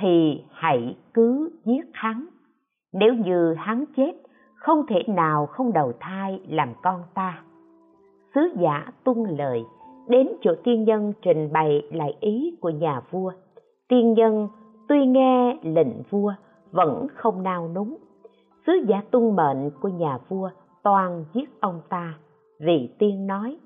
thì 0.00 0.44
hãy 0.50 0.96
cứ 1.14 1.50
giết 1.64 1.84
hắn. 1.92 2.26
Nếu 2.92 3.14
như 3.14 3.54
hắn 3.54 3.84
chết, 3.96 4.12
không 4.54 4.86
thể 4.88 5.02
nào 5.06 5.46
không 5.46 5.72
đầu 5.72 5.92
thai 6.00 6.40
làm 6.48 6.68
con 6.82 7.02
ta. 7.14 7.42
Sứ 8.34 8.40
giả 8.60 8.92
tuân 9.04 9.18
lời, 9.38 9.64
đến 10.08 10.28
chỗ 10.42 10.54
tiên 10.64 10.84
nhân 10.84 11.12
trình 11.22 11.52
bày 11.52 11.82
lại 11.92 12.16
ý 12.20 12.56
của 12.60 12.70
nhà 12.70 13.00
vua. 13.10 13.32
Tiên 13.88 14.12
nhân 14.12 14.48
tuy 14.88 15.06
nghe 15.06 15.58
lệnh 15.62 16.02
vua, 16.10 16.32
vẫn 16.72 17.06
không 17.14 17.42
nao 17.42 17.68
núng. 17.68 17.96
Sứ 18.66 18.72
giả 18.88 19.02
tuân 19.10 19.36
mệnh 19.36 19.70
của 19.80 19.88
nhà 19.88 20.18
vua 20.28 20.50
toàn 20.82 21.24
giết 21.34 21.60
ông 21.60 21.80
ta 21.88 22.14
vị 22.60 22.90
tiên 22.98 23.26
nói, 23.26 23.56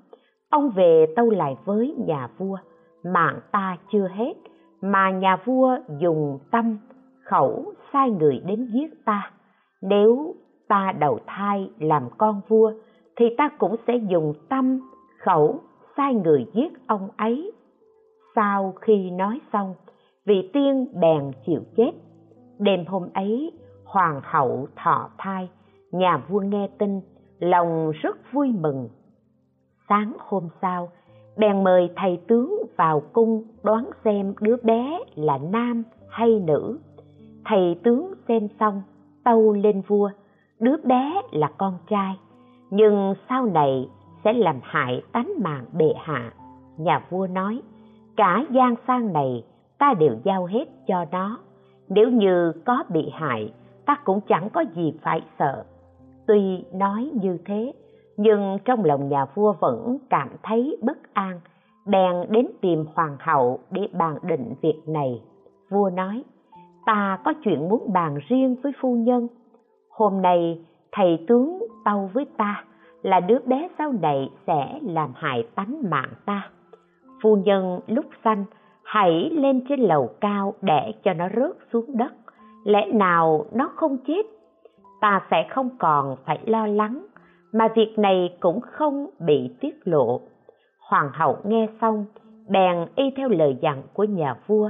ông 0.49 0.69
về 0.69 1.05
tâu 1.15 1.29
lại 1.29 1.57
với 1.65 1.95
nhà 2.07 2.29
vua 2.37 2.57
mạng 3.05 3.39
ta 3.51 3.77
chưa 3.91 4.07
hết, 4.07 4.33
mà 4.81 5.11
nhà 5.11 5.37
vua 5.45 5.77
dùng 5.99 6.39
tâm, 6.51 6.77
khẩu 7.23 7.73
sai 7.93 8.09
người 8.11 8.41
đến 8.45 8.67
giết 8.73 9.05
ta. 9.05 9.31
Nếu 9.81 10.35
ta 10.67 10.93
đầu 10.99 11.19
thai 11.25 11.69
làm 11.79 12.09
con 12.17 12.41
vua, 12.47 12.71
thì 13.15 13.25
ta 13.37 13.49
cũng 13.57 13.75
sẽ 13.87 13.95
dùng 13.95 14.33
tâm, 14.49 14.79
khẩu 15.19 15.59
sai 15.97 16.13
người 16.13 16.45
giết 16.53 16.87
ông 16.87 17.09
ấy. 17.17 17.51
Sau 18.35 18.73
khi 18.81 19.11
nói 19.11 19.41
xong, 19.53 19.75
vị 20.25 20.49
tiên 20.53 20.87
bèn 21.01 21.31
chịu 21.45 21.61
chết. 21.77 21.91
Đêm 22.59 22.85
hôm 22.85 23.09
ấy, 23.13 23.51
hoàng 23.85 24.21
hậu 24.23 24.67
thọ 24.75 25.09
thai, 25.17 25.49
nhà 25.91 26.17
vua 26.29 26.39
nghe 26.39 26.69
tin, 26.77 27.01
lòng 27.39 27.91
rất 27.91 28.17
vui 28.33 28.51
mừng. 28.59 28.89
Sáng 29.89 30.13
hôm 30.19 30.49
sau 30.61 30.89
bèn 31.37 31.63
mời 31.63 31.89
thầy 31.95 32.19
tướng 32.27 32.63
vào 32.77 33.01
cung 33.13 33.43
đoán 33.63 33.89
xem 34.03 34.33
đứa 34.41 34.55
bé 34.63 34.99
là 35.15 35.37
nam 35.37 35.83
hay 36.09 36.39
nữ. 36.39 36.79
Thầy 37.45 37.79
tướng 37.83 38.13
xem 38.27 38.47
xong, 38.59 38.81
tâu 39.23 39.53
lên 39.53 39.81
vua, 39.87 40.09
đứa 40.59 40.77
bé 40.83 41.21
là 41.31 41.51
con 41.57 41.77
trai, 41.89 42.15
nhưng 42.69 43.13
sau 43.29 43.45
này 43.45 43.89
sẽ 44.23 44.33
làm 44.33 44.59
hại 44.63 45.01
tánh 45.11 45.31
mạng 45.43 45.65
bệ 45.73 45.93
hạ. 45.97 46.33
Nhà 46.77 47.05
vua 47.09 47.27
nói, 47.27 47.61
cả 48.15 48.45
gian 48.51 48.75
sang 48.87 49.13
này 49.13 49.43
ta 49.77 49.93
đều 49.93 50.15
giao 50.23 50.45
hết 50.45 50.65
cho 50.87 51.05
nó. 51.11 51.37
Nếu 51.89 52.09
như 52.09 52.51
có 52.65 52.83
bị 52.89 53.09
hại, 53.13 53.53
ta 53.85 53.95
cũng 54.03 54.21
chẳng 54.21 54.49
có 54.49 54.63
gì 54.75 54.93
phải 55.01 55.21
sợ. 55.39 55.63
Tuy 56.27 56.63
nói 56.73 57.11
như 57.21 57.37
thế 57.45 57.73
nhưng 58.17 58.57
trong 58.65 58.85
lòng 58.85 59.09
nhà 59.09 59.25
vua 59.35 59.53
vẫn 59.59 59.97
cảm 60.09 60.29
thấy 60.43 60.77
bất 60.81 61.13
an, 61.13 61.39
bèn 61.85 62.15
đến 62.29 62.47
tìm 62.61 62.85
hoàng 62.95 63.17
hậu 63.19 63.59
để 63.71 63.87
bàn 63.93 64.17
định 64.23 64.53
việc 64.61 64.81
này. 64.87 65.21
Vua 65.69 65.89
nói, 65.89 66.23
ta 66.85 67.19
có 67.25 67.33
chuyện 67.43 67.69
muốn 67.69 67.93
bàn 67.93 68.17
riêng 68.27 68.55
với 68.63 68.71
phu 68.81 68.95
nhân. 68.95 69.27
Hôm 69.89 70.21
nay 70.21 70.65
thầy 70.91 71.25
tướng 71.27 71.59
tâu 71.85 72.09
với 72.13 72.25
ta 72.37 72.63
là 73.01 73.19
đứa 73.19 73.39
bé 73.45 73.69
sau 73.77 73.93
này 74.01 74.29
sẽ 74.47 74.79
làm 74.81 75.11
hại 75.15 75.47
tánh 75.55 75.89
mạng 75.89 76.13
ta. 76.25 76.49
Phu 77.23 77.35
nhân 77.35 77.79
lúc 77.87 78.05
sanh, 78.23 78.45
hãy 78.83 79.29
lên 79.33 79.61
trên 79.69 79.79
lầu 79.79 80.09
cao 80.21 80.53
để 80.61 80.93
cho 81.03 81.13
nó 81.13 81.29
rớt 81.35 81.51
xuống 81.73 81.97
đất. 81.97 82.13
Lẽ 82.63 82.85
nào 82.93 83.45
nó 83.53 83.71
không 83.75 83.97
chết, 84.07 84.25
ta 85.01 85.21
sẽ 85.31 85.47
không 85.49 85.69
còn 85.79 86.15
phải 86.25 86.39
lo 86.45 86.67
lắng 86.67 87.05
mà 87.53 87.67
việc 87.75 87.93
này 87.97 88.37
cũng 88.39 88.59
không 88.61 89.09
bị 89.19 89.49
tiết 89.59 89.75
lộ. 89.83 90.21
Hoàng 90.79 91.09
hậu 91.13 91.37
nghe 91.43 91.67
xong, 91.81 92.05
bèn 92.49 92.87
y 92.95 93.11
theo 93.15 93.29
lời 93.29 93.57
dặn 93.61 93.83
của 93.93 94.03
nhà 94.03 94.35
vua. 94.47 94.69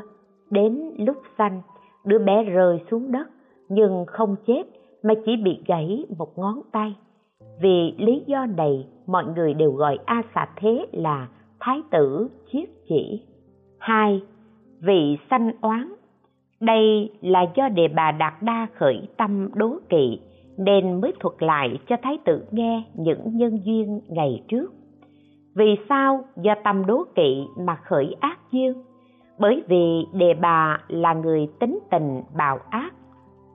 Đến 0.49 0.91
lúc 0.97 1.17
sanh, 1.38 1.61
đứa 2.05 2.19
bé 2.19 2.43
rơi 2.43 2.81
xuống 2.91 3.11
đất, 3.11 3.27
nhưng 3.69 4.05
không 4.07 4.35
chết 4.47 4.63
mà 5.03 5.13
chỉ 5.25 5.35
bị 5.35 5.59
gãy 5.67 6.05
một 6.17 6.38
ngón 6.38 6.61
tay. 6.71 6.95
Vì 7.61 7.95
lý 7.97 8.23
do 8.27 8.45
này, 8.45 8.88
mọi 9.07 9.25
người 9.35 9.53
đều 9.53 9.71
gọi 9.71 9.97
a 10.05 10.21
xà 10.35 10.47
thế 10.55 10.85
là 10.91 11.27
thái 11.59 11.81
tử 11.91 12.29
chiết 12.51 12.69
chỉ. 12.88 13.21
Hai, 13.79 14.21
vị 14.81 15.17
sanh 15.29 15.51
oán. 15.61 15.93
Đây 16.59 17.11
là 17.21 17.45
do 17.55 17.69
đề 17.69 17.88
bà 17.88 18.11
đạt 18.11 18.33
đa 18.41 18.67
khởi 18.73 19.07
tâm 19.17 19.49
đố 19.53 19.77
kỵ 19.89 20.19
nên 20.57 21.01
mới 21.01 21.13
thuật 21.19 21.35
lại 21.39 21.79
cho 21.87 21.95
thái 22.01 22.17
tử 22.25 22.45
nghe 22.51 22.83
những 22.93 23.37
nhân 23.37 23.59
duyên 23.63 24.01
ngày 24.07 24.43
trước. 24.47 24.73
Vì 25.55 25.75
sao 25.89 26.25
do 26.35 26.55
tâm 26.63 26.85
đố 26.85 27.03
kỵ 27.15 27.45
mà 27.57 27.75
khởi 27.75 28.15
ác 28.19 28.39
duyên? 28.51 28.73
Bởi 29.39 29.63
vì 29.67 30.05
đề 30.13 30.33
bà 30.33 30.79
là 30.87 31.13
người 31.13 31.47
tính 31.59 31.79
tình 31.91 32.21
bạo 32.37 32.59
ác, 32.69 32.93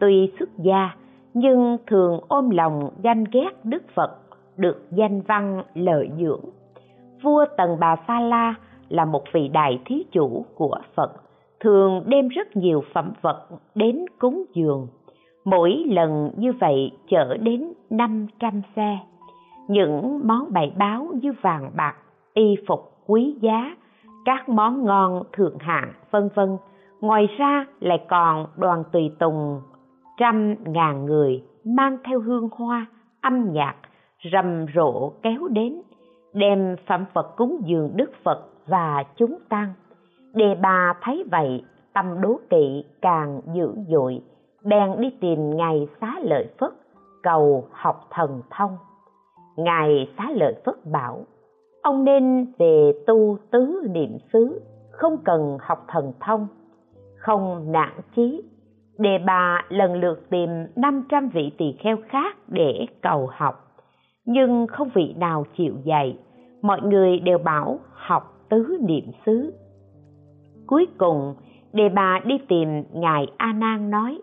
tuy 0.01 0.33
xuất 0.39 0.49
gia 0.59 0.91
nhưng 1.35 1.77
thường 1.87 2.21
ôm 2.29 2.51
lòng 2.51 2.91
ganh 3.03 3.25
ghét 3.33 3.51
đức 3.65 3.83
phật, 3.95 4.11
được 4.57 4.87
danh 4.91 5.21
văn 5.21 5.63
lợi 5.75 6.11
dưỡng. 6.21 6.45
Vua 7.23 7.45
tần 7.57 7.77
bà 7.81 7.97
sa 8.09 8.21
la 8.21 8.55
là 8.89 9.05
một 9.05 9.23
vị 9.33 9.49
đại 9.49 9.81
thí 9.85 10.05
chủ 10.13 10.45
của 10.55 10.79
phật, 10.95 11.13
thường 11.61 12.03
đem 12.07 12.29
rất 12.29 12.57
nhiều 12.57 12.83
phẩm 12.95 13.13
vật 13.23 13.47
đến 13.75 14.05
cúng 14.19 14.45
dường 14.55 14.87
mỗi 15.45 15.85
lần 15.87 16.31
như 16.37 16.53
vậy 16.53 16.93
chở 17.09 17.37
đến 17.37 17.73
500 17.91 18.63
xe. 18.77 18.99
Những 19.69 20.21
món 20.25 20.53
bày 20.53 20.73
báo 20.77 21.07
như 21.23 21.33
vàng 21.43 21.71
bạc, 21.77 21.95
y 22.35 22.57
phục 22.69 22.81
quý 23.07 23.37
giá, 23.41 23.77
các 24.25 24.49
món 24.49 24.85
ngon 24.85 25.23
thượng 25.33 25.59
hạng, 25.59 25.93
vân 26.11 26.29
vân. 26.35 26.57
Ngoài 27.01 27.29
ra 27.39 27.67
lại 27.81 28.05
còn 28.09 28.47
đoàn 28.57 28.85
tùy 28.93 29.11
tùng, 29.19 29.61
trăm 30.17 30.55
ngàn 30.65 31.07
người 31.07 31.43
mang 31.65 31.99
theo 32.05 32.21
hương 32.21 32.49
hoa, 32.53 32.87
âm 33.21 33.53
nhạc, 33.53 33.75
rầm 34.33 34.67
rộ 34.75 35.13
kéo 35.23 35.49
đến, 35.49 35.83
đem 36.35 36.77
phẩm 36.87 37.05
vật 37.15 37.37
cúng 37.37 37.63
dường 37.65 37.91
đức 37.95 38.11
phật 38.25 38.49
và 38.67 39.05
chúng 39.17 39.39
tăng 39.49 39.73
đề 40.35 40.55
bà 40.55 40.95
thấy 41.03 41.25
vậy, 41.31 41.63
tâm 41.93 42.21
đố 42.21 42.41
kỵ 42.51 42.85
càng 43.03 43.41
dữ 43.55 43.75
dội 43.89 44.21
bèn 44.65 45.01
đi 45.01 45.11
tìm 45.21 45.57
ngài 45.57 45.89
xá 46.01 46.15
lợi 46.23 46.47
phất, 46.59 46.71
cầu 47.23 47.65
học 47.71 48.07
thần 48.11 48.43
thông. 48.51 48.77
Ngài 49.57 50.09
xá 50.19 50.31
lợi 50.35 50.55
phất 50.65 50.75
bảo, 50.93 51.25
ông 51.83 52.05
nên 52.05 52.53
về 52.59 52.93
tu 53.07 53.39
tứ 53.51 53.83
niệm 53.91 54.19
xứ, 54.33 54.61
không 54.91 55.17
cần 55.25 55.59
học 55.61 55.85
thần 55.89 56.13
thông, 56.21 56.47
không 57.17 57.73
nản 57.73 57.93
chí. 58.17 58.43
Đề 58.99 59.19
bà 59.27 59.65
lần 59.69 59.95
lượt 59.95 60.31
tìm 60.31 60.51
500 60.77 61.29
vị 61.29 61.53
tỳ 61.59 61.73
kheo 61.79 61.97
khác 62.09 62.37
để 62.49 62.87
cầu 63.03 63.29
học, 63.33 63.55
nhưng 64.25 64.67
không 64.67 64.91
vị 64.95 65.15
nào 65.19 65.45
chịu 65.57 65.75
dạy. 65.85 66.19
Mọi 66.63 66.81
người 66.83 67.19
đều 67.19 67.39
bảo 67.39 67.79
học 67.93 68.23
tứ 68.49 68.79
niệm 68.81 69.05
xứ. 69.27 69.53
Cuối 70.67 70.87
cùng, 70.99 71.35
đề 71.73 71.89
bà 71.89 72.21
đi 72.25 72.39
tìm 72.49 72.85
ngài 72.93 73.27
a 73.37 73.53
nan 73.53 73.91
nói 73.91 74.19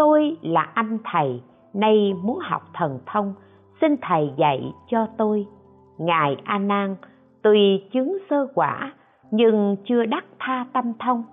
tôi 0.00 0.36
là 0.42 0.60
anh 0.74 0.98
thầy, 1.04 1.42
nay 1.74 2.14
muốn 2.22 2.38
học 2.42 2.62
thần 2.74 2.98
thông, 3.06 3.34
xin 3.80 3.96
thầy 4.02 4.32
dạy 4.36 4.72
cho 4.90 5.06
tôi. 5.16 5.46
Ngài 5.98 6.36
a 6.44 6.58
nan 6.58 6.96
tuy 7.42 7.84
chứng 7.92 8.18
sơ 8.30 8.46
quả, 8.54 8.92
nhưng 9.30 9.76
chưa 9.84 10.04
đắc 10.04 10.24
tha 10.38 10.66
tâm 10.72 10.92
thông. 10.98 11.24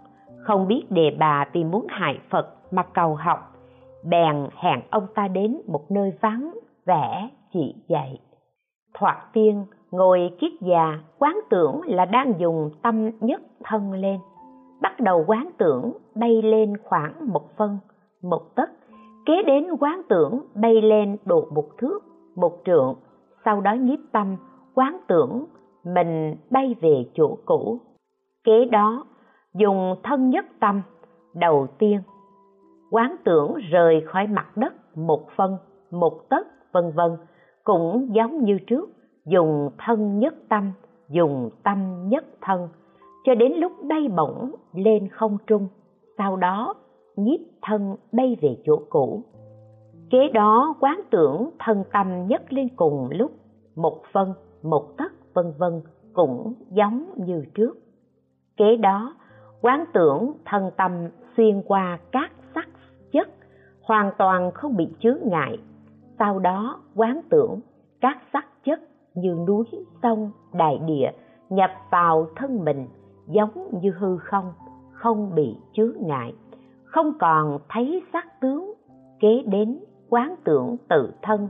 Không 0.44 0.68
biết 0.68 0.84
đề 0.90 1.16
bà 1.20 1.46
vì 1.54 1.64
muốn 1.64 1.88
hại 1.90 2.20
phật 2.30 2.56
mà 2.72 2.84
cầu 2.84 3.16
học. 3.16 3.40
Bèn 4.04 4.48
hẹn 4.56 4.80
ông 4.90 5.08
ta 5.16 5.28
đến 5.28 5.62
một 5.68 5.92
nơi 5.92 6.14
vắng 6.22 6.54
vẻ, 6.86 7.30
chỉ 7.54 7.76
dạy. 7.88 8.20
Thoạt 8.94 9.18
tiên, 9.34 9.66
ngồi 9.92 10.32
kiết 10.40 10.52
già, 10.62 11.00
quán 11.20 11.40
tưởng 11.50 11.82
là 11.86 12.06
đang 12.06 12.34
dùng 12.40 12.70
tâm 12.82 13.10
nhất 13.20 13.42
thân 13.64 13.92
lên. 13.92 14.20
Bắt 14.82 15.00
đầu 15.00 15.24
quán 15.28 15.50
tưởng, 15.58 15.94
bay 16.16 16.42
lên 16.42 16.74
khoảng 16.84 17.14
một 17.34 17.58
phân 17.58 17.78
một 18.24 18.56
tấc, 18.56 18.70
kế 19.26 19.44
đến 19.44 19.68
quán 19.80 20.02
tưởng 20.10 20.42
bay 20.56 20.82
lên 20.82 21.18
độ 21.26 21.48
một 21.52 21.78
thước, 21.78 22.00
một 22.36 22.62
trượng, 22.66 22.96
sau 23.46 23.62
đó 23.62 23.74
nhiếp 23.74 24.00
tâm, 24.12 24.36
quán 24.76 24.98
tưởng 25.08 25.46
mình 25.84 26.36
bay 26.50 26.76
về 26.82 27.06
chỗ 27.14 27.38
cũ. 27.46 27.80
Kế 28.44 28.66
đó, 28.66 29.06
dùng 29.54 29.96
thân 30.04 30.30
nhất 30.30 30.46
tâm, 30.60 30.82
đầu 31.34 31.68
tiên, 31.78 32.02
quán 32.92 33.16
tưởng 33.24 33.54
rời 33.72 34.02
khỏi 34.02 34.28
mặt 34.28 34.58
đất 34.58 34.74
một 34.98 35.28
phân, 35.36 35.58
một 35.92 36.30
tấc, 36.30 36.48
vân 36.72 36.92
vân, 36.92 37.12
cũng 37.64 38.16
giống 38.16 38.44
như 38.44 38.58
trước, 38.68 38.90
dùng 39.26 39.70
thân 39.78 40.20
nhất 40.20 40.36
tâm, 40.50 40.72
dùng 41.10 41.50
tâm 41.64 42.10
nhất 42.10 42.26
thân, 42.42 42.70
cho 43.26 43.36
đến 43.36 43.54
lúc 43.54 43.72
bay 43.90 44.08
bổng 44.18 44.52
lên 44.74 45.08
không 45.12 45.38
trung. 45.48 45.68
Sau 46.18 46.36
đó 46.36 46.74
nhiếp 47.18 47.40
thân 47.62 47.96
bay 48.12 48.38
về 48.42 48.58
chỗ 48.66 48.80
cũ. 48.90 49.24
Kế 50.10 50.30
đó, 50.34 50.76
quán 50.80 51.02
tưởng 51.12 51.50
thân 51.60 51.84
tâm 51.94 52.28
nhất 52.28 52.54
lên 52.54 52.68
cùng 52.76 53.10
lúc 53.12 53.32
một 53.76 54.02
phân, 54.14 54.34
một 54.64 54.98
tấc, 54.98 55.12
vân 55.34 55.54
vân 55.58 55.82
cũng 56.14 56.54
giống 56.70 57.06
như 57.16 57.46
trước. 57.56 57.78
Kế 58.58 58.78
đó, 58.78 59.16
quán 59.62 59.86
tưởng 59.94 60.34
thân 60.46 60.72
tâm 60.78 60.92
xuyên 61.38 61.62
qua 61.62 62.00
các 62.12 62.32
sắc 62.56 62.70
chất 63.12 63.30
hoàn 63.82 64.12
toàn 64.18 64.52
không 64.52 64.78
bị 64.78 64.88
chướng 65.00 65.20
ngại. 65.24 65.58
Sau 66.20 66.40
đó, 66.40 66.82
quán 66.96 67.22
tưởng 67.30 67.60
các 68.02 68.18
sắc 68.34 68.46
chất 68.64 68.80
như 69.16 69.34
núi, 69.48 69.66
sông, 70.04 70.32
đại 70.54 70.78
địa 70.86 71.12
nhập 71.50 71.72
vào 71.92 72.28
thân 72.36 72.66
mình 72.66 72.88
giống 73.28 73.80
như 73.82 73.92
hư 73.92 74.18
không 74.18 74.54
không 74.92 75.36
bị 75.36 75.56
chướng 75.74 75.94
ngại 76.00 76.34
không 76.98 77.14
còn 77.20 77.60
thấy 77.70 78.04
sắc 78.14 78.42
tướng 78.42 78.74
kế 79.20 79.44
đến 79.46 79.80
quán 80.10 80.36
tưởng 80.44 80.78
tự 80.90 81.14
thân, 81.22 81.50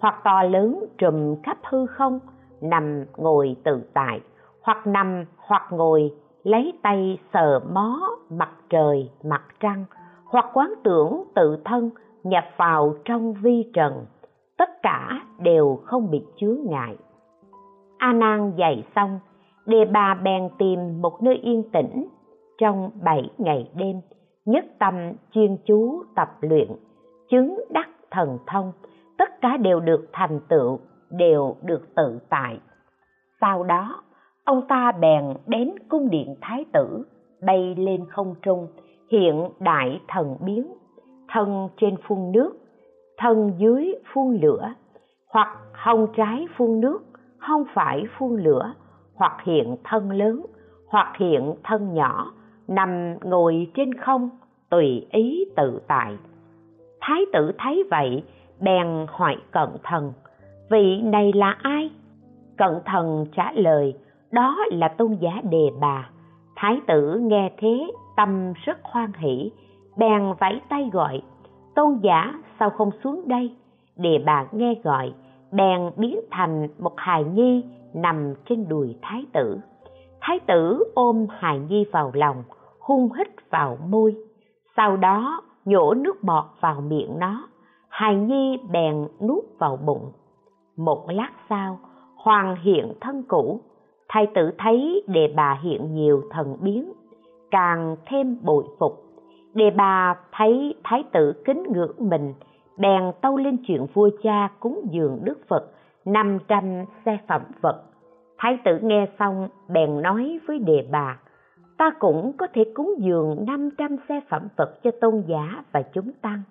hoặc 0.00 0.14
to 0.24 0.42
lớn 0.42 0.84
trùm 0.98 1.42
khắp 1.42 1.58
hư 1.64 1.86
không, 1.86 2.18
nằm 2.60 3.04
ngồi 3.16 3.56
tự 3.64 3.82
tại, 3.94 4.20
hoặc 4.62 4.86
nằm 4.86 5.24
hoặc 5.36 5.62
ngồi, 5.70 6.14
lấy 6.44 6.72
tay 6.82 7.18
sờ 7.32 7.60
mó 7.72 8.00
mặt 8.30 8.50
trời, 8.70 9.10
mặt 9.24 9.42
trăng, 9.60 9.84
hoặc 10.24 10.46
quán 10.54 10.74
tưởng 10.84 11.24
tự 11.34 11.56
thân 11.64 11.90
nhập 12.24 12.44
vào 12.56 12.94
trong 13.04 13.32
vi 13.32 13.70
trần. 13.74 14.06
Tất 14.56 14.82
cả 14.82 15.20
đều 15.38 15.78
không 15.84 16.10
bị 16.10 16.22
chướng 16.36 16.58
ngại. 16.64 16.96
A 17.98 18.12
nan 18.12 18.52
dạy 18.56 18.84
xong, 18.94 19.18
đề 19.66 19.84
bà 19.84 20.14
bèn 20.14 20.48
tìm 20.58 21.02
một 21.02 21.22
nơi 21.22 21.34
yên 21.34 21.62
tĩnh 21.72 22.08
trong 22.58 22.90
bảy 23.02 23.30
ngày 23.38 23.70
đêm 23.74 24.00
nhất 24.46 24.64
tâm 24.78 25.12
chuyên 25.32 25.56
chú 25.66 26.02
tập 26.14 26.28
luyện, 26.40 26.68
chứng 27.28 27.64
đắc 27.70 27.88
thần 28.10 28.38
thông, 28.46 28.72
tất 29.18 29.40
cả 29.40 29.56
đều 29.56 29.80
được 29.80 30.08
thành 30.12 30.40
tựu, 30.48 30.78
đều 31.10 31.56
được 31.62 31.94
tự 31.94 32.18
tại. 32.28 32.60
Sau 33.40 33.64
đó, 33.64 34.02
ông 34.44 34.66
ta 34.68 34.92
bèn 34.92 35.24
đến 35.46 35.70
cung 35.88 36.10
điện 36.10 36.34
thái 36.40 36.64
tử, 36.72 37.02
bay 37.42 37.74
lên 37.78 38.04
không 38.08 38.34
trung, 38.42 38.66
hiện 39.10 39.48
đại 39.60 40.00
thần 40.08 40.36
biến, 40.40 40.72
thân 41.28 41.68
trên 41.76 41.96
phun 42.08 42.32
nước, 42.32 42.52
thân 43.18 43.52
dưới 43.58 43.94
phun 44.12 44.36
lửa, 44.36 44.72
hoặc 45.28 45.58
hông 45.84 46.06
trái 46.16 46.46
phun 46.56 46.80
nước, 46.80 46.98
hông 47.40 47.64
phải 47.74 48.04
phun 48.18 48.36
lửa, 48.42 48.72
hoặc 49.14 49.36
hiện 49.44 49.76
thân 49.84 50.10
lớn, 50.10 50.46
hoặc 50.88 51.12
hiện 51.18 51.54
thân 51.64 51.94
nhỏ 51.94 52.32
nằm 52.68 53.18
ngồi 53.24 53.70
trên 53.74 53.94
không, 53.94 54.30
tùy 54.70 55.06
ý 55.10 55.44
tự 55.56 55.80
tại. 55.86 56.16
Thái 57.00 57.20
tử 57.32 57.52
thấy 57.58 57.84
vậy, 57.90 58.22
bèn 58.60 59.06
hỏi 59.08 59.36
cận 59.52 59.68
thần 59.82 60.12
vị 60.70 61.00
này 61.02 61.32
là 61.32 61.56
ai? 61.62 61.90
Cận 62.56 62.70
thần 62.84 63.26
trả 63.36 63.52
lời, 63.52 63.94
đó 64.30 64.56
là 64.70 64.88
tôn 64.88 65.16
giả 65.20 65.40
đề 65.50 65.70
bà. 65.80 66.10
Thái 66.56 66.80
tử 66.86 67.18
nghe 67.22 67.52
thế, 67.58 67.90
tâm 68.16 68.52
rất 68.64 68.78
hoan 68.82 69.12
hỷ, 69.12 69.50
bèn 69.96 70.22
vẫy 70.40 70.60
tay 70.68 70.90
gọi, 70.92 71.22
tôn 71.74 71.98
giả, 72.02 72.34
sao 72.60 72.70
không 72.70 72.90
xuống 73.04 73.28
đây? 73.28 73.54
Đề 73.96 74.22
bà 74.26 74.46
nghe 74.52 74.74
gọi, 74.84 75.12
bèn 75.52 75.90
biến 75.96 76.20
thành 76.30 76.68
một 76.78 76.92
hài 76.96 77.24
nhi 77.24 77.64
nằm 77.94 78.34
trên 78.48 78.68
đùi 78.68 78.96
thái 79.02 79.24
tử. 79.32 79.58
Thái 80.20 80.40
tử 80.46 80.84
ôm 80.94 81.26
hài 81.30 81.58
nhi 81.58 81.84
vào 81.92 82.10
lòng 82.14 82.42
hung 82.86 83.12
hít 83.12 83.28
vào 83.50 83.78
môi. 83.88 84.16
Sau 84.76 84.96
đó, 84.96 85.42
nhổ 85.64 85.94
nước 85.94 86.22
bọt 86.22 86.44
vào 86.60 86.80
miệng 86.80 87.18
nó. 87.18 87.48
Hài 87.88 88.16
nhi 88.16 88.58
bèn 88.72 89.08
nuốt 89.20 89.44
vào 89.58 89.76
bụng. 89.76 90.12
Một 90.76 91.04
lát 91.08 91.30
sau, 91.48 91.78
hoàng 92.16 92.56
hiện 92.62 92.92
thân 93.00 93.22
cũ. 93.28 93.60
Thái 94.08 94.26
tử 94.34 94.50
thấy 94.58 95.02
đề 95.06 95.32
bà 95.36 95.58
hiện 95.62 95.94
nhiều 95.94 96.22
thần 96.30 96.56
biến, 96.60 96.92
càng 97.50 97.96
thêm 98.06 98.38
bội 98.42 98.64
phục. 98.78 99.04
Đề 99.54 99.70
bà 99.70 100.14
thấy 100.32 100.74
thái 100.84 101.04
tử 101.12 101.42
kính 101.44 101.62
ngưỡng 101.72 101.96
mình, 101.98 102.34
bèn 102.78 103.12
tâu 103.20 103.36
lên 103.36 103.56
chuyện 103.66 103.86
vua 103.94 104.10
cha 104.22 104.48
cúng 104.60 104.80
dường 104.90 105.18
đức 105.22 105.38
phật, 105.48 105.70
năm 106.04 106.38
trăm 106.48 106.84
xe 107.04 107.18
phẩm 107.28 107.42
vật 107.60 107.82
thái 108.38 108.58
tử 108.64 108.78
nghe 108.82 109.06
xong, 109.18 109.48
bèn 109.68 110.02
nói 110.02 110.40
với 110.46 110.58
đề 110.58 110.86
bà 110.90 111.18
ta 111.78 111.90
cũng 111.98 112.32
có 112.38 112.46
thể 112.54 112.64
cúng 112.74 112.94
dường 112.98 113.44
năm 113.46 113.70
trăm 113.78 113.96
xe 114.08 114.20
phẩm 114.28 114.48
vật 114.56 114.82
cho 114.82 114.90
tôn 115.00 115.22
giả 115.26 115.64
và 115.72 115.82
chúng 115.82 116.12
tăng 116.22 116.42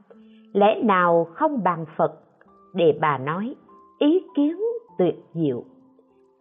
lẽ 0.56 0.82
nào 0.84 1.28
không 1.34 1.64
bàn 1.64 1.86
phật? 1.98 2.20
Đề 2.74 2.98
bà 3.02 3.18
nói, 3.18 3.56
ý 4.00 4.24
kiến 4.36 4.60
tuyệt 4.98 5.16
diệu. 5.34 5.64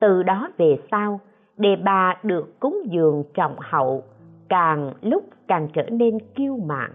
Từ 0.00 0.22
đó 0.22 0.48
về 0.56 0.78
sau, 0.90 1.20
đề 1.56 1.76
bà 1.76 2.16
được 2.22 2.60
cúng 2.60 2.82
dường 2.90 3.24
trọng 3.34 3.56
hậu, 3.58 4.02
càng 4.48 4.92
lúc 5.02 5.24
càng 5.48 5.68
trở 5.72 5.82
nên 5.90 6.18
kiêu 6.34 6.56
mạn. 6.56 6.90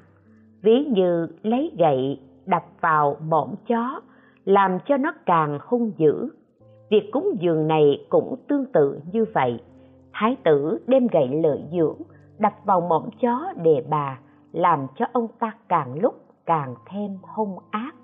Ví 0.62 0.86
như 0.86 1.28
lấy 1.44 1.72
gậy, 1.78 2.20
đập 2.46 2.64
vào 2.82 3.18
mõm 3.28 3.50
chó, 3.68 4.02
làm 4.46 4.78
cho 4.86 4.98
nó 4.98 5.14
càng 5.26 5.60
hung 5.62 5.92
dữ. 5.98 6.30
Việc 6.90 7.10
cúng 7.12 7.36
dường 7.40 7.68
này 7.68 8.06
cũng 8.10 8.36
tương 8.48 8.66
tự 8.66 9.00
như 9.12 9.26
vậy 9.34 9.60
thái 10.14 10.38
tử 10.44 10.80
đem 10.88 11.08
gậy 11.08 11.28
lợi 11.28 11.64
dưỡng 11.72 11.98
đập 12.40 12.54
vào 12.66 12.82
mõm 12.82 13.10
chó 13.22 13.54
đề 13.64 13.86
bà, 13.90 14.20
làm 14.52 14.88
cho 14.96 15.06
ông 15.14 15.28
ta 15.40 15.52
càng 15.68 16.00
lúc 16.00 16.14
càng 16.46 16.76
thêm 16.86 17.18
hung 17.22 17.58
ác. 17.72 17.96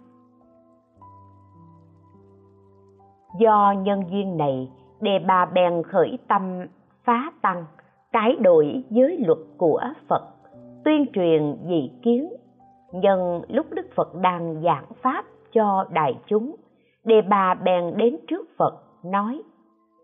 Do 3.39 3.71
nhân 3.71 4.03
duyên 4.09 4.37
này, 4.37 4.71
đề 5.01 5.19
bà 5.27 5.45
bèn 5.45 5.83
khởi 5.83 6.17
tâm 6.27 6.65
phá 7.03 7.31
tăng 7.41 7.65
cải 8.11 8.35
đổi 8.35 8.83
giới 8.89 9.17
luật 9.25 9.39
của 9.57 9.81
phật, 10.07 10.23
tuyên 10.85 11.05
truyền 11.13 11.57
dị 11.67 11.91
kiến. 12.01 12.33
Nhân 12.93 13.41
lúc 13.47 13.65
đức 13.71 13.87
phật 13.95 14.15
đang 14.15 14.61
giảng 14.61 14.85
pháp 15.01 15.25
cho 15.53 15.85
đại 15.91 16.19
chúng, 16.27 16.55
đề 17.03 17.21
bà 17.21 17.53
bèn 17.53 17.97
đến 17.97 18.17
trước 18.27 18.47
phật, 18.57 18.83
nói 19.03 19.41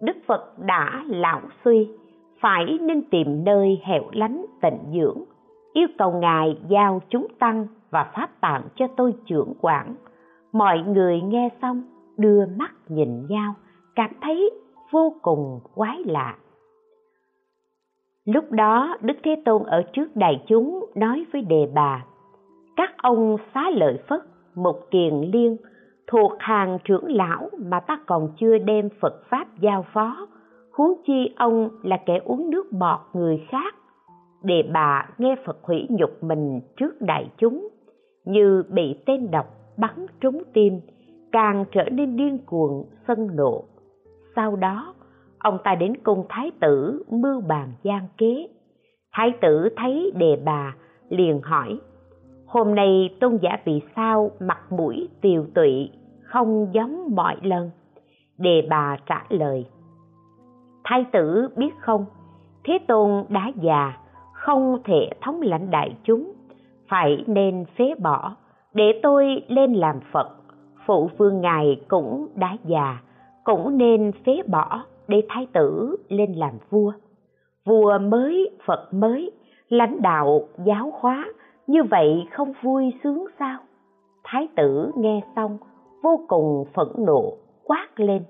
đức 0.02 0.18
phật 0.26 0.60
đã 0.60 1.04
lão 1.08 1.42
suy, 1.66 1.90
phải 2.40 2.78
nên 2.82 3.02
tìm 3.02 3.44
nơi 3.44 3.82
hẻo 3.84 4.04
lánh 4.12 4.46
tịnh 4.62 4.80
dưỡng, 4.94 5.24
yêu 5.74 5.88
cầu 5.98 6.12
ngài 6.12 6.58
giao 6.68 7.02
chúng 7.10 7.28
tăng 7.40 7.68
và 7.90 8.12
pháp 8.16 8.42
tạng 8.42 8.64
cho 8.76 8.88
tôi 8.98 9.14
trưởng 9.26 9.54
quản. 9.62 9.96
Mọi 10.52 10.80
người 10.80 11.22
nghe 11.22 11.50
xong, 11.62 11.84
đưa 12.18 12.46
mắt 12.46 12.72
nhìn 12.88 13.28
nhau, 13.28 13.54
cảm 13.96 14.10
thấy 14.22 14.52
vô 14.92 15.14
cùng 15.22 15.60
quái 15.76 15.98
lạ. 16.06 16.36
Lúc 18.26 18.52
đó, 18.52 18.98
đức 19.02 19.18
thế 19.24 19.42
tôn 19.46 19.64
ở 19.64 19.84
trước 19.94 20.16
đại 20.16 20.44
chúng 20.48 20.86
nói 20.96 21.26
với 21.34 21.42
đề 21.42 21.68
bà, 21.74 22.06
các 22.76 22.92
ông 22.98 23.38
xá 23.54 23.70
lợi 23.70 24.00
phất 24.08 24.22
một 24.56 24.92
kiền 24.92 25.14
liên 25.34 25.58
thuộc 26.12 26.32
hàng 26.40 26.78
trưởng 26.84 27.16
lão 27.16 27.50
mà 27.58 27.80
ta 27.80 28.00
còn 28.08 28.30
chưa 28.38 28.58
đem 28.58 28.90
phật 29.02 29.14
pháp 29.30 29.48
giao 29.60 29.86
phó, 29.94 30.28
huống 30.74 30.94
chi 31.08 31.34
ông 31.36 31.70
là 31.84 31.98
kẻ 32.06 32.20
uống 32.26 32.50
nước 32.50 32.72
bọt 32.72 33.00
người 33.14 33.46
khác 33.50 33.76
đề 34.44 34.64
bà 34.74 35.10
nghe 35.18 35.36
phật 35.46 35.58
hủy 35.64 35.88
nhục 35.90 36.24
mình 36.24 36.60
trước 36.78 37.02
đại 37.02 37.30
chúng, 37.38 37.68
như 38.26 38.64
bị 38.70 38.96
tên 39.06 39.32
độc 39.32 39.46
bắn 39.78 40.06
trúng 40.22 40.44
tim, 40.54 40.80
càng 41.32 41.66
trở 41.72 41.84
nên 41.92 42.16
điên 42.16 42.38
cuồng, 42.46 42.86
sân 43.08 43.36
nộ. 43.36 43.64
Sau 44.36 44.56
đó, 44.56 44.94
ông 45.40 45.58
ta 45.64 45.76
đến 45.76 45.98
cung 45.98 46.26
thái 46.30 46.52
tử 46.62 47.04
mưu 47.10 47.42
bàn 47.42 47.72
gian 47.84 48.08
kế. 48.18 48.48
Thái 49.14 49.34
tử 49.42 49.70
thấy 49.78 50.12
đề 50.16 50.42
bà, 50.46 50.76
liền 51.10 51.42
hỏi, 51.42 51.80
hôm 52.46 52.76
nay 52.76 53.18
tôn 53.20 53.38
giả 53.42 53.58
vì 53.66 53.82
sao 53.96 54.32
mặt 54.40 54.72
mũi 54.72 55.10
tiều 55.22 55.46
tụy 55.54 55.90
không 56.32 56.68
giống 56.72 57.16
mọi 57.16 57.36
lần. 57.42 57.70
Đề 58.38 58.68
bà 58.70 58.98
trả 59.06 59.24
lời, 59.30 59.66
thái 60.84 61.06
tử 61.12 61.48
biết 61.56 61.80
không? 61.80 62.06
Thế 62.64 62.80
tôn 62.88 63.24
đã 63.30 63.52
già, 63.56 63.94
không 64.34 64.82
thể 64.84 65.10
thống 65.22 65.42
lãnh 65.42 65.70
đại 65.70 65.96
chúng. 66.04 66.32
Phải 66.90 67.24
nên 67.28 67.66
phế 67.78 67.96
bỏ. 67.96 68.36
Để 68.74 69.00
tôi 69.04 69.44
lên 69.48 69.74
làm 69.74 70.00
phật, 70.12 70.30
phụ 70.86 71.10
vương 71.18 71.42
ngài 71.42 71.82
cũng 71.88 72.28
đã 72.36 72.58
già, 72.64 72.98
cũng 73.44 73.78
nên 73.78 74.12
phế 74.26 74.42
bỏ 74.48 74.84
để 75.08 75.22
thái 75.30 75.48
tử 75.54 75.98
lên 76.10 76.34
làm 76.34 76.54
vua. 76.70 76.92
Vua 77.66 77.98
mới, 78.00 78.50
phật 78.66 78.94
mới, 78.94 79.32
lãnh 79.70 80.02
đạo, 80.02 80.48
giáo 80.66 80.94
hóa, 81.00 81.26
như 81.68 81.84
vậy 81.84 82.28
không 82.32 82.54
vui 82.62 82.94
sướng 83.04 83.26
sao? 83.40 83.60
Thái 84.24 84.48
tử 84.56 84.92
nghe 84.96 85.22
xong 85.36 85.58
vô 86.04 86.20
cùng 86.28 86.66
phẫn 86.74 86.88
nộ, 86.98 87.34
quát 87.64 87.88
lên. 87.96 88.24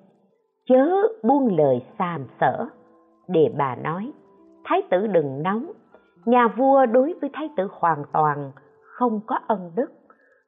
Chớ 0.70 0.88
buông 1.24 1.58
lời 1.58 1.82
xàm 2.00 2.26
sở 2.40 2.66
để 3.28 3.54
bà 3.58 3.76
nói, 3.76 4.12
thái 4.64 4.82
tử 4.90 5.08
đừng 5.08 5.44
nóng. 5.44 5.72
Nhà 6.26 6.48
vua 6.48 6.86
đối 6.86 7.14
với 7.22 7.30
thái 7.34 7.50
tử 7.58 7.68
hoàn 7.72 8.04
toàn 8.14 8.52
không 8.82 9.20
có 9.28 9.40
ân 9.48 9.72
đức. 9.76 9.92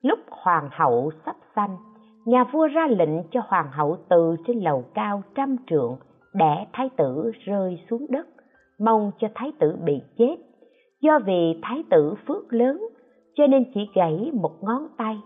Lúc 0.01 0.19
hoàng 0.29 0.69
hậu 0.71 1.11
sắp 1.25 1.35
sanh, 1.55 1.77
nhà 2.25 2.43
vua 2.43 2.67
ra 2.67 2.87
lệnh 2.89 3.23
cho 3.31 3.41
hoàng 3.47 3.71
hậu 3.71 3.97
từ 4.09 4.35
trên 4.47 4.59
lầu 4.59 4.83
cao 4.93 5.21
trăm 5.35 5.55
trượng 5.67 5.97
đẻ 6.33 6.67
thái 6.73 6.89
tử 6.97 7.31
rơi 7.45 7.79
xuống 7.89 8.05
đất. 8.09 8.27
Mong 8.79 9.11
cho 9.19 9.27
thái 9.35 9.51
tử 9.59 9.77
bị 9.83 10.01
chết. 10.17 10.35
Do 11.01 11.19
vì 11.25 11.59
thái 11.61 11.83
tử 11.89 12.13
phước 12.27 12.53
lớn, 12.53 12.87
cho 13.35 13.47
nên 13.47 13.71
chỉ 13.73 13.89
gãy 13.95 14.31
một 14.33 14.63
ngón 14.63 14.87
tay. 14.97 15.19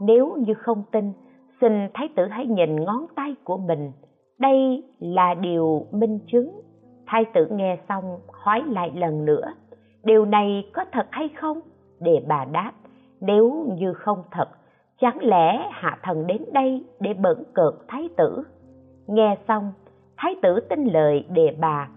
Nếu 0.00 0.36
như 0.46 0.54
không 0.54 0.82
tin 0.92 1.12
xin 1.62 1.88
thái 1.94 2.08
tử 2.16 2.26
hãy 2.26 2.46
nhìn 2.46 2.84
ngón 2.84 3.06
tay 3.16 3.34
của 3.44 3.56
mình. 3.56 3.92
Đây 4.38 4.84
là 4.98 5.34
điều 5.34 5.86
minh 5.90 6.18
chứng. 6.26 6.60
Thái 7.06 7.24
tử 7.34 7.46
nghe 7.50 7.78
xong 7.88 8.18
hỏi 8.32 8.62
lại 8.66 8.90
lần 8.94 9.24
nữa. 9.24 9.54
Điều 10.04 10.24
này 10.24 10.70
có 10.74 10.84
thật 10.92 11.06
hay 11.10 11.28
không? 11.28 11.60
Để 12.00 12.24
bà 12.28 12.44
đáp. 12.44 12.72
Nếu 13.20 13.66
như 13.78 13.92
không 13.92 14.22
thật, 14.30 14.48
chẳng 15.00 15.18
lẽ 15.22 15.68
hạ 15.70 15.98
thần 16.02 16.26
đến 16.26 16.44
đây 16.52 16.84
để 17.00 17.14
bẩn 17.14 17.42
cợt 17.54 17.74
thái 17.88 18.08
tử? 18.16 18.42
Nghe 19.06 19.36
xong, 19.48 19.72
thái 20.16 20.36
tử 20.42 20.60
tin 20.70 20.84
lời 20.84 21.26
đề 21.28 21.56
bà 21.60 21.88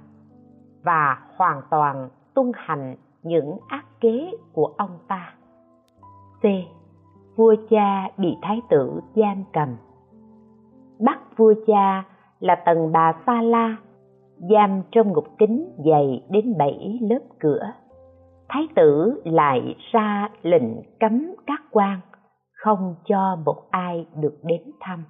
và 0.83 1.17
hoàn 1.35 1.61
toàn 1.69 2.09
tuân 2.33 2.51
hành 2.55 2.95
những 3.23 3.57
ác 3.67 3.85
kế 3.99 4.31
của 4.53 4.73
ông 4.77 4.97
ta. 5.07 5.33
C 6.41 6.45
vua 7.35 7.55
cha 7.69 8.09
bị 8.17 8.37
thái 8.41 8.61
tử 8.69 9.01
giam 9.15 9.43
cầm. 9.53 9.69
Bắt 10.99 11.19
vua 11.37 11.53
cha 11.67 12.03
là 12.39 12.55
tần 12.65 12.91
bà 12.91 13.13
sa 13.25 13.41
la, 13.41 13.75
giam 14.49 14.81
trong 14.91 15.11
ngục 15.11 15.25
kính 15.37 15.71
dày 15.85 16.23
đến 16.29 16.57
bảy 16.57 16.99
lớp 17.01 17.19
cửa. 17.39 17.71
Thái 18.49 18.67
tử 18.75 19.21
lại 19.25 19.75
ra 19.91 20.29
lệnh 20.41 20.83
cấm 20.99 21.31
các 21.47 21.61
quan, 21.71 21.99
không 22.53 22.95
cho 23.05 23.37
một 23.45 23.55
ai 23.71 24.07
được 24.15 24.37
đến 24.43 24.61
thăm. 24.79 25.03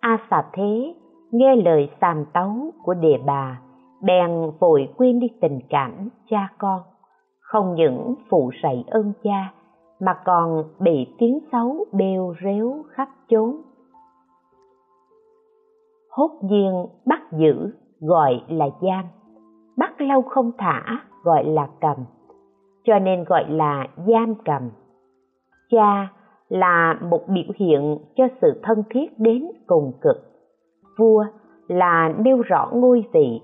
A 0.00 0.18
xà 0.30 0.42
thế 0.52 0.94
nghe 1.30 1.56
lời 1.56 1.90
sàm 2.00 2.24
tấu 2.32 2.70
của 2.84 2.94
đề 2.94 3.18
bà, 3.26 3.60
bèn 4.02 4.30
vội 4.60 4.88
quên 4.96 5.20
đi 5.20 5.28
tình 5.40 5.60
cảm 5.68 6.08
cha 6.30 6.48
con, 6.58 6.80
không 7.40 7.74
những 7.74 8.14
phụ 8.28 8.50
sạy 8.62 8.84
ơn 8.86 9.12
cha 9.22 9.52
mà 10.00 10.14
còn 10.24 10.64
bị 10.78 11.06
tiếng 11.18 11.38
xấu 11.52 11.84
bêu 11.92 12.34
rếu 12.44 12.82
khắp 12.90 13.08
chốn. 13.28 13.56
Hốt 16.10 16.30
nhiên 16.42 16.86
bắt 17.06 17.20
giữ 17.32 17.72
gọi 18.00 18.42
là 18.48 18.68
giam 18.80 19.04
bắt 19.80 20.00
lâu 20.00 20.22
không 20.22 20.52
thả 20.58 20.82
gọi 21.24 21.44
là 21.44 21.68
cầm, 21.80 21.96
cho 22.84 22.98
nên 22.98 23.24
gọi 23.24 23.44
là 23.48 23.86
giam 24.06 24.34
cầm. 24.44 24.70
Cha 25.70 26.08
là 26.48 26.98
một 27.10 27.20
biểu 27.28 27.54
hiện 27.56 27.98
cho 28.16 28.24
sự 28.40 28.60
thân 28.62 28.82
thiết 28.90 29.18
đến 29.18 29.46
cùng 29.66 29.92
cực. 30.00 30.16
Vua 30.98 31.24
là 31.68 32.14
nêu 32.18 32.42
rõ 32.42 32.70
ngôi 32.72 33.04
vị 33.12 33.40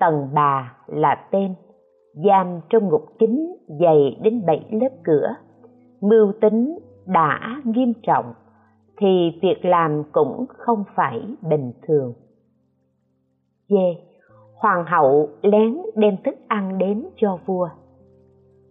tầng 0.00 0.28
bà 0.34 0.76
là 0.86 1.28
tên, 1.30 1.54
giam 2.24 2.60
trong 2.68 2.88
ngục 2.88 3.04
kính 3.18 3.56
dày 3.80 4.18
đến 4.22 4.46
bảy 4.46 4.68
lớp 4.70 4.90
cửa 5.04 5.34
mưu 6.00 6.32
tính 6.40 6.78
đã 7.06 7.60
nghiêm 7.64 7.92
trọng, 8.02 8.32
thì 8.96 9.38
việc 9.42 9.64
làm 9.64 10.02
cũng 10.12 10.46
không 10.48 10.84
phải 10.94 11.20
bình 11.42 11.72
thường. 11.82 12.12
D. 13.68 13.74
Hoàng 14.56 14.84
hậu 14.86 15.28
lén 15.42 15.76
đem 15.96 16.16
thức 16.24 16.34
ăn 16.48 16.78
đến 16.78 17.06
cho 17.16 17.38
vua. 17.46 17.68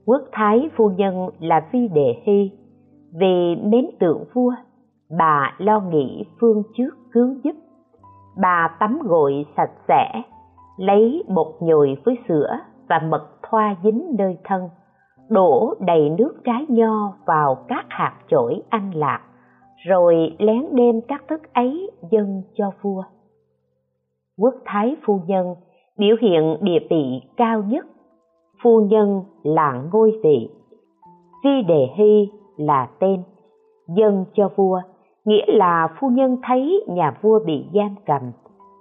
Quốc 0.05 0.21
thái 0.31 0.69
phu 0.75 0.89
nhân 0.89 1.29
là 1.39 1.69
vi 1.71 1.87
đề 1.87 2.21
hy. 2.23 2.51
Vì 3.13 3.55
mến 3.55 3.85
tượng 3.99 4.23
vua, 4.33 4.53
bà 5.17 5.55
lo 5.57 5.79
nghĩ 5.79 6.25
phương 6.39 6.63
trước 6.77 6.89
cứu 7.11 7.35
giúp. 7.43 7.55
Bà 8.41 8.77
tắm 8.79 8.99
gội 9.03 9.45
sạch 9.57 9.71
sẽ, 9.87 10.21
lấy 10.77 11.23
bột 11.35 11.47
nhồi 11.59 11.97
với 12.05 12.15
sữa 12.27 12.57
và 12.89 12.99
mật 12.99 13.27
thoa 13.43 13.75
dính 13.83 14.15
nơi 14.17 14.37
thân 14.43 14.69
đổ 15.29 15.73
đầy 15.79 16.09
nước 16.09 16.33
trái 16.43 16.65
nho 16.67 17.13
vào 17.25 17.55
các 17.67 17.85
hạt 17.89 18.13
chổi 18.27 18.61
ăn 18.69 18.91
lạc, 18.95 19.21
rồi 19.87 20.35
lén 20.39 20.65
đem 20.71 21.01
các 21.07 21.23
thức 21.27 21.53
ấy 21.53 21.91
dâng 22.11 22.41
cho 22.53 22.71
vua. 22.81 23.03
Quốc 24.37 24.55
thái 24.65 24.95
phu 25.05 25.19
nhân 25.27 25.55
biểu 25.97 26.15
hiện 26.21 26.57
địa 26.61 26.79
vị 26.89 27.21
cao 27.37 27.63
nhất. 27.67 27.85
Phu 28.63 28.81
nhân 28.81 29.21
là 29.43 29.83
ngôi 29.91 30.19
vị. 30.23 30.49
Phi 31.43 31.61
đề 31.67 31.87
hy 31.95 32.31
là 32.57 32.89
tên. 32.99 33.23
Dâng 33.87 34.25
cho 34.33 34.49
vua 34.55 34.81
nghĩa 35.25 35.45
là 35.47 35.87
phu 35.99 36.09
nhân 36.09 36.37
thấy 36.43 36.83
nhà 36.87 37.17
vua 37.21 37.39
bị 37.45 37.65
giam 37.73 37.95
cầm, 38.05 38.21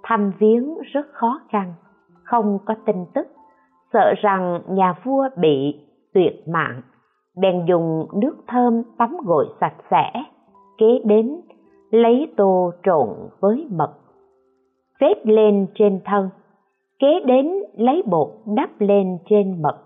thăm 0.03 0.31
viếng 0.39 0.77
rất 0.93 1.05
khó 1.11 1.39
khăn, 1.49 1.73
không 2.23 2.59
có 2.65 2.75
tin 2.85 3.05
tức, 3.13 3.27
sợ 3.93 4.13
rằng 4.17 4.61
nhà 4.67 4.93
vua 5.03 5.29
bị 5.37 5.84
tuyệt 6.15 6.47
mạng, 6.47 6.81
bèn 7.37 7.65
dùng 7.67 8.07
nước 8.21 8.35
thơm 8.47 8.83
tắm 8.97 9.17
gội 9.25 9.45
sạch 9.61 9.75
sẽ, 9.91 10.11
kế 10.77 10.99
đến 11.05 11.41
lấy 11.91 12.27
tô 12.37 12.71
trộn 12.83 13.07
với 13.41 13.67
mật 13.71 13.93
phết 15.01 15.27
lên 15.27 15.67
trên 15.75 15.99
thân, 16.05 16.29
kế 16.99 17.19
đến 17.25 17.51
lấy 17.77 18.03
bột 18.05 18.27
đắp 18.45 18.69
lên 18.79 19.17
trên 19.29 19.61
mật. 19.61 19.77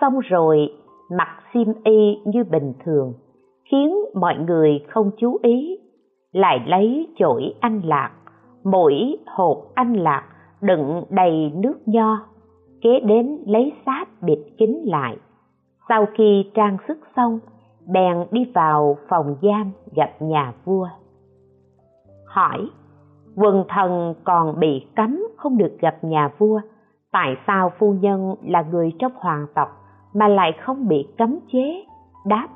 Xong 0.00 0.18
rồi, 0.20 0.68
mặc 1.18 1.28
xiêm 1.54 1.66
y 1.84 2.18
như 2.24 2.44
bình 2.44 2.72
thường, 2.84 3.12
khiến 3.64 3.94
mọi 4.14 4.34
người 4.46 4.84
không 4.88 5.10
chú 5.16 5.38
ý, 5.42 5.78
lại 6.32 6.58
lấy 6.66 7.08
chổi 7.16 7.54
anh 7.60 7.80
lạc, 7.84 8.10
mỗi 8.64 9.16
hộp 9.26 9.58
anh 9.74 9.92
lạc 9.92 10.24
đựng 10.60 11.04
đầy 11.10 11.52
nước 11.54 11.74
nho, 11.86 12.18
kế 12.80 13.00
đến 13.00 13.38
lấy 13.46 13.72
sáp 13.86 14.08
bịt 14.22 14.38
kín 14.58 14.70
lại 14.84 15.16
sau 15.88 16.06
khi 16.14 16.50
trang 16.54 16.76
sức 16.88 16.98
xong, 17.16 17.38
bèn 17.86 18.26
đi 18.30 18.44
vào 18.54 18.96
phòng 19.08 19.36
giam 19.42 19.70
gặp 19.96 20.10
nhà 20.20 20.52
vua. 20.64 20.88
Hỏi, 22.26 22.70
quần 23.36 23.64
thần 23.68 24.14
còn 24.24 24.60
bị 24.60 24.86
cấm 24.96 25.22
không 25.36 25.58
được 25.58 25.76
gặp 25.80 25.96
nhà 26.02 26.30
vua, 26.38 26.60
tại 27.12 27.36
sao 27.46 27.72
phu 27.78 27.92
nhân 27.92 28.34
là 28.42 28.62
người 28.62 28.92
trong 28.98 29.12
hoàng 29.16 29.46
tộc 29.54 29.68
mà 30.14 30.28
lại 30.28 30.52
không 30.60 30.88
bị 30.88 31.08
cấm 31.18 31.38
chế? 31.52 31.84
Đáp, 32.26 32.48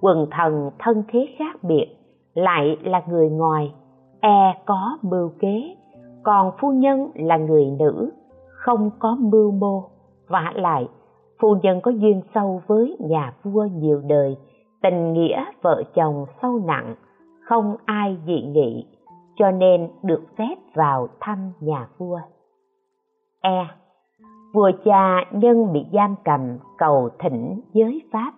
quần 0.00 0.26
thần 0.30 0.70
thân 0.78 1.02
thế 1.08 1.28
khác 1.38 1.56
biệt, 1.62 1.96
lại 2.34 2.76
là 2.82 3.02
người 3.08 3.30
ngoài 3.30 3.74
e 4.20 4.62
có 4.64 4.98
mưu 5.02 5.28
kế, 5.38 5.76
còn 6.22 6.52
phu 6.60 6.72
nhân 6.72 7.10
là 7.14 7.36
người 7.36 7.66
nữ, 7.78 8.10
không 8.48 8.90
có 8.98 9.16
mưu 9.20 9.50
mô, 9.50 9.84
vả 10.28 10.52
lại 10.54 10.88
phu 11.40 11.56
nhân 11.62 11.80
có 11.80 11.90
duyên 11.90 12.22
sâu 12.34 12.62
với 12.66 12.96
nhà 13.00 13.34
vua 13.42 13.64
nhiều 13.64 14.02
đời, 14.08 14.36
tình 14.82 15.12
nghĩa 15.12 15.44
vợ 15.62 15.82
chồng 15.94 16.26
sâu 16.42 16.60
nặng, 16.66 16.94
không 17.40 17.76
ai 17.84 18.18
dị 18.26 18.42
nghị, 18.42 18.86
cho 19.36 19.50
nên 19.50 19.88
được 20.02 20.22
phép 20.38 20.54
vào 20.74 21.08
thăm 21.20 21.52
nhà 21.60 21.88
vua. 21.98 22.20
E. 23.40 23.66
Vua 24.54 24.70
cha 24.84 25.24
nhân 25.30 25.72
bị 25.72 25.86
giam 25.92 26.14
cầm 26.24 26.58
cầu 26.78 27.08
thỉnh 27.18 27.60
giới 27.72 28.02
pháp. 28.12 28.32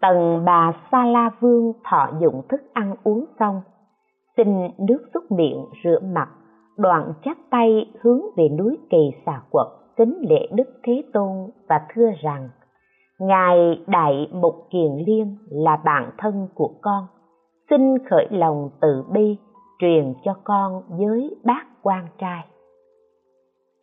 Tần 0.00 0.44
bà 0.44 0.72
sa 0.92 1.04
la 1.04 1.30
vương 1.40 1.72
thọ 1.84 2.08
dụng 2.20 2.42
thức 2.48 2.60
ăn 2.72 2.94
uống 3.04 3.24
xong, 3.38 3.62
xin 4.36 4.68
nước 4.78 4.98
xúc 5.14 5.32
miệng 5.32 5.64
rửa 5.84 5.98
mặt, 6.14 6.28
đoạn 6.76 7.12
chắp 7.24 7.36
tay 7.50 7.92
hướng 8.00 8.20
về 8.36 8.48
núi 8.48 8.78
kỳ 8.90 9.10
xà 9.26 9.40
quật 9.50 9.66
kính 9.98 10.18
lễ 10.28 10.48
đức 10.52 10.68
thế 10.82 11.04
tôn 11.12 11.50
và 11.68 11.86
thưa 11.94 12.10
rằng, 12.22 12.48
ngài 13.18 13.84
đại 13.86 14.28
mục 14.32 14.54
kiền 14.70 14.92
liên 15.06 15.36
là 15.50 15.76
bạn 15.76 16.10
thân 16.18 16.48
của 16.54 16.70
con. 16.82 17.06
Xin 17.70 17.80
khởi 18.10 18.26
lòng 18.30 18.70
từ 18.80 19.04
bi, 19.12 19.36
truyền 19.78 20.14
cho 20.24 20.34
con 20.44 20.82
với 20.88 21.36
bác 21.44 21.64
quan 21.82 22.06
trai. 22.18 22.44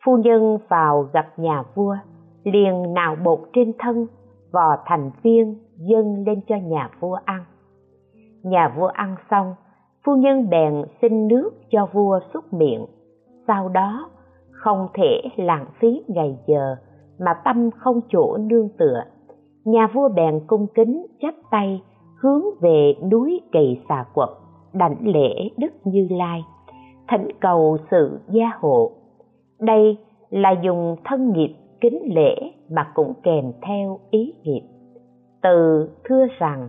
Phu 0.04 0.16
nhân 0.16 0.58
vào 0.68 1.08
gặp 1.12 1.38
nhà 1.38 1.62
vua, 1.74 1.96
liền 2.44 2.94
nào 2.94 3.16
bột 3.24 3.40
trên 3.52 3.72
thân, 3.78 4.06
vò 4.52 4.76
thành 4.84 5.10
viên 5.22 5.56
dâng 5.76 6.24
lên 6.26 6.40
cho 6.48 6.56
nhà 6.56 6.90
vua 7.00 7.18
ăn. 7.24 7.44
Nhà 8.42 8.74
vua 8.76 8.86
ăn 8.86 9.16
xong, 9.30 9.54
phu 10.04 10.16
nhân 10.16 10.50
bèn 10.50 10.84
xin 11.02 11.28
nước 11.28 11.50
cho 11.70 11.86
vua 11.92 12.20
xúc 12.34 12.44
miệng. 12.52 12.86
Sau 13.46 13.68
đó 13.68 14.10
không 14.66 14.86
thể 14.94 15.20
lãng 15.36 15.66
phí 15.80 16.02
ngày 16.08 16.38
giờ 16.46 16.76
mà 17.18 17.34
tâm 17.44 17.70
không 17.70 18.00
chỗ 18.08 18.36
nương 18.36 18.68
tựa. 18.78 19.02
Nhà 19.64 19.86
vua 19.94 20.08
bèn 20.08 20.40
cung 20.46 20.66
kính, 20.74 21.06
chắp 21.20 21.34
tay, 21.50 21.82
hướng 22.20 22.42
về 22.60 22.94
núi 23.10 23.40
kỳ 23.52 23.80
xà 23.88 24.04
quật, 24.14 24.28
đảnh 24.72 24.96
lễ 25.02 25.48
đức 25.56 25.72
như 25.84 26.08
lai. 26.10 26.44
Thỉnh 27.08 27.28
cầu 27.40 27.76
sự 27.90 28.20
gia 28.28 28.50
hộ. 28.60 28.92
Đây 29.60 29.98
là 30.30 30.50
dùng 30.62 30.96
thân 31.04 31.32
nghiệp 31.32 31.54
kính 31.80 32.14
lễ 32.14 32.34
mà 32.70 32.90
cũng 32.94 33.12
kèm 33.22 33.52
theo 33.62 33.98
ý 34.10 34.34
nghiệp. 34.42 34.62
Từ 35.42 35.88
thưa 36.04 36.26
rằng, 36.38 36.68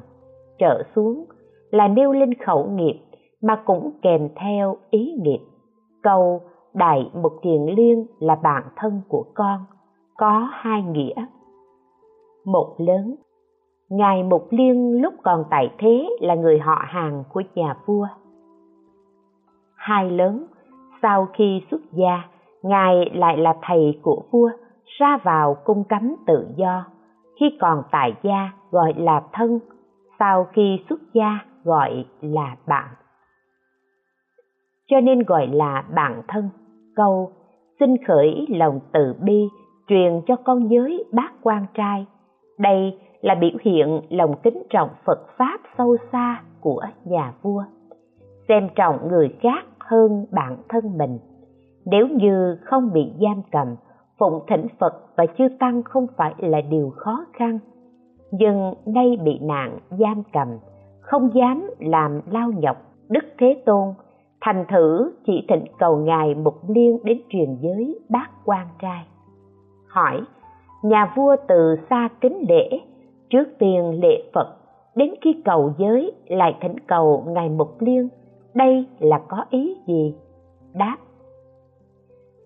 trở 0.59 0.83
xuống 0.95 1.25
là 1.71 1.87
nêu 1.87 2.11
lên 2.11 2.33
khẩu 2.33 2.67
nghiệp 2.67 2.99
mà 3.41 3.63
cũng 3.65 3.91
kèm 4.01 4.29
theo 4.35 4.77
ý 4.89 5.13
nghiệp. 5.21 5.39
Cầu 6.03 6.41
đại 6.77 7.11
mục 7.13 7.33
thiền 7.41 7.65
liên 7.65 8.05
là 8.19 8.35
bạn 8.35 8.63
thân 8.75 9.01
của 9.07 9.25
con, 9.33 9.65
có 10.17 10.49
hai 10.51 10.83
nghĩa. 10.83 11.25
Một 12.45 12.75
lớn, 12.77 13.15
ngài 13.89 14.23
mục 14.23 14.47
liên 14.49 15.01
lúc 15.01 15.13
còn 15.23 15.43
tại 15.49 15.73
thế 15.77 16.09
là 16.19 16.35
người 16.35 16.59
họ 16.59 16.85
hàng 16.87 17.23
của 17.33 17.41
nhà 17.55 17.77
vua. 17.85 18.07
Hai 19.75 20.11
lớn, 20.11 20.45
sau 21.01 21.27
khi 21.33 21.61
xuất 21.71 21.81
gia, 21.91 22.23
ngài 22.61 23.11
lại 23.13 23.37
là 23.37 23.57
thầy 23.61 23.99
của 24.01 24.23
vua, 24.31 24.49
ra 24.85 25.17
vào 25.23 25.57
cung 25.65 25.83
cấm 25.83 26.15
tự 26.27 26.47
do. 26.55 26.85
Khi 27.39 27.57
còn 27.59 27.83
tại 27.91 28.13
gia, 28.23 28.51
gọi 28.71 28.93
là 28.97 29.23
thân, 29.33 29.59
sau 30.19 30.47
khi 30.53 30.79
xuất 30.89 30.99
gia, 31.13 31.39
gọi 31.63 32.05
là 32.21 32.55
bạn. 32.67 32.89
Cho 34.87 34.99
nên 34.99 35.23
gọi 35.23 35.47
là 35.47 35.83
bạn 35.95 36.21
thân 36.27 36.49
câu, 36.97 37.31
xin 37.79 37.95
khởi 38.07 38.45
lòng 38.49 38.79
từ 38.93 39.15
bi, 39.21 39.47
truyền 39.87 40.21
cho 40.27 40.35
con 40.35 40.67
giới 40.67 41.05
bác 41.13 41.29
quan 41.43 41.65
trai. 41.73 42.05
Đây 42.59 42.99
là 43.21 43.35
biểu 43.35 43.57
hiện 43.61 44.01
lòng 44.09 44.35
kính 44.43 44.63
trọng 44.69 44.89
phật 45.05 45.19
pháp 45.37 45.59
sâu 45.77 45.97
xa 46.11 46.41
của 46.61 46.81
nhà 47.05 47.33
vua. 47.41 47.63
Xem 48.47 48.69
trọng 48.75 49.07
người 49.07 49.35
khác 49.41 49.65
hơn 49.79 50.25
bản 50.31 50.57
thân 50.69 50.97
mình. 50.97 51.19
Nếu 51.85 52.07
như 52.07 52.57
không 52.63 52.93
bị 52.93 53.11
giam 53.21 53.41
cầm, 53.51 53.75
phụng 54.19 54.39
thỉnh 54.47 54.67
phật 54.79 54.93
và 55.15 55.25
chư 55.37 55.47
tăng 55.59 55.83
không 55.83 56.07
phải 56.17 56.33
là 56.37 56.61
điều 56.61 56.89
khó 56.89 57.25
khăn. 57.33 57.59
Nhưng 58.31 58.73
nay 58.85 59.17
bị 59.23 59.39
nạn 59.41 59.79
giam 59.89 60.23
cầm, 60.33 60.47
không 61.01 61.29
dám 61.33 61.69
làm 61.79 62.21
lao 62.31 62.51
nhọc 62.51 62.77
đức 63.09 63.23
thế 63.39 63.63
tôn 63.65 63.93
thành 64.41 64.65
thử, 64.69 65.11
chỉ 65.25 65.45
thịnh 65.49 65.65
cầu 65.79 65.97
ngài 65.97 66.35
mục 66.35 66.55
liên 66.69 66.99
đến 67.03 67.21
truyền 67.29 67.57
giới 67.61 67.99
bác 68.09 68.27
quan 68.45 68.67
trai. 68.81 69.05
Hỏi, 69.87 70.21
nhà 70.83 71.13
vua 71.15 71.35
từ 71.47 71.75
xa 71.89 72.09
kính 72.21 72.45
lễ, 72.49 72.79
trước 73.29 73.45
tiên 73.59 73.99
lễ 74.01 74.23
phật, 74.33 74.57
đến 74.95 75.13
khi 75.21 75.41
cầu 75.45 75.73
giới 75.77 76.11
lại 76.27 76.57
thỉnh 76.61 76.75
cầu 76.87 77.23
ngài 77.27 77.49
mục 77.49 77.81
liên 77.81 78.09
đây 78.53 78.85
là 78.99 79.21
có 79.27 79.45
ý 79.49 79.77
gì? 79.87 80.15
Đáp, 80.73 80.97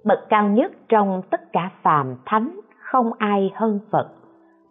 bậc 0.05 0.19
cao 0.29 0.49
nhất 0.49 0.71
trong 0.89 1.21
tất 1.31 1.41
cả 1.53 1.71
phàm 1.83 2.15
thánh 2.25 2.59
không 2.79 3.11
ai 3.17 3.51
hơn 3.55 3.79
phật, 3.91 4.07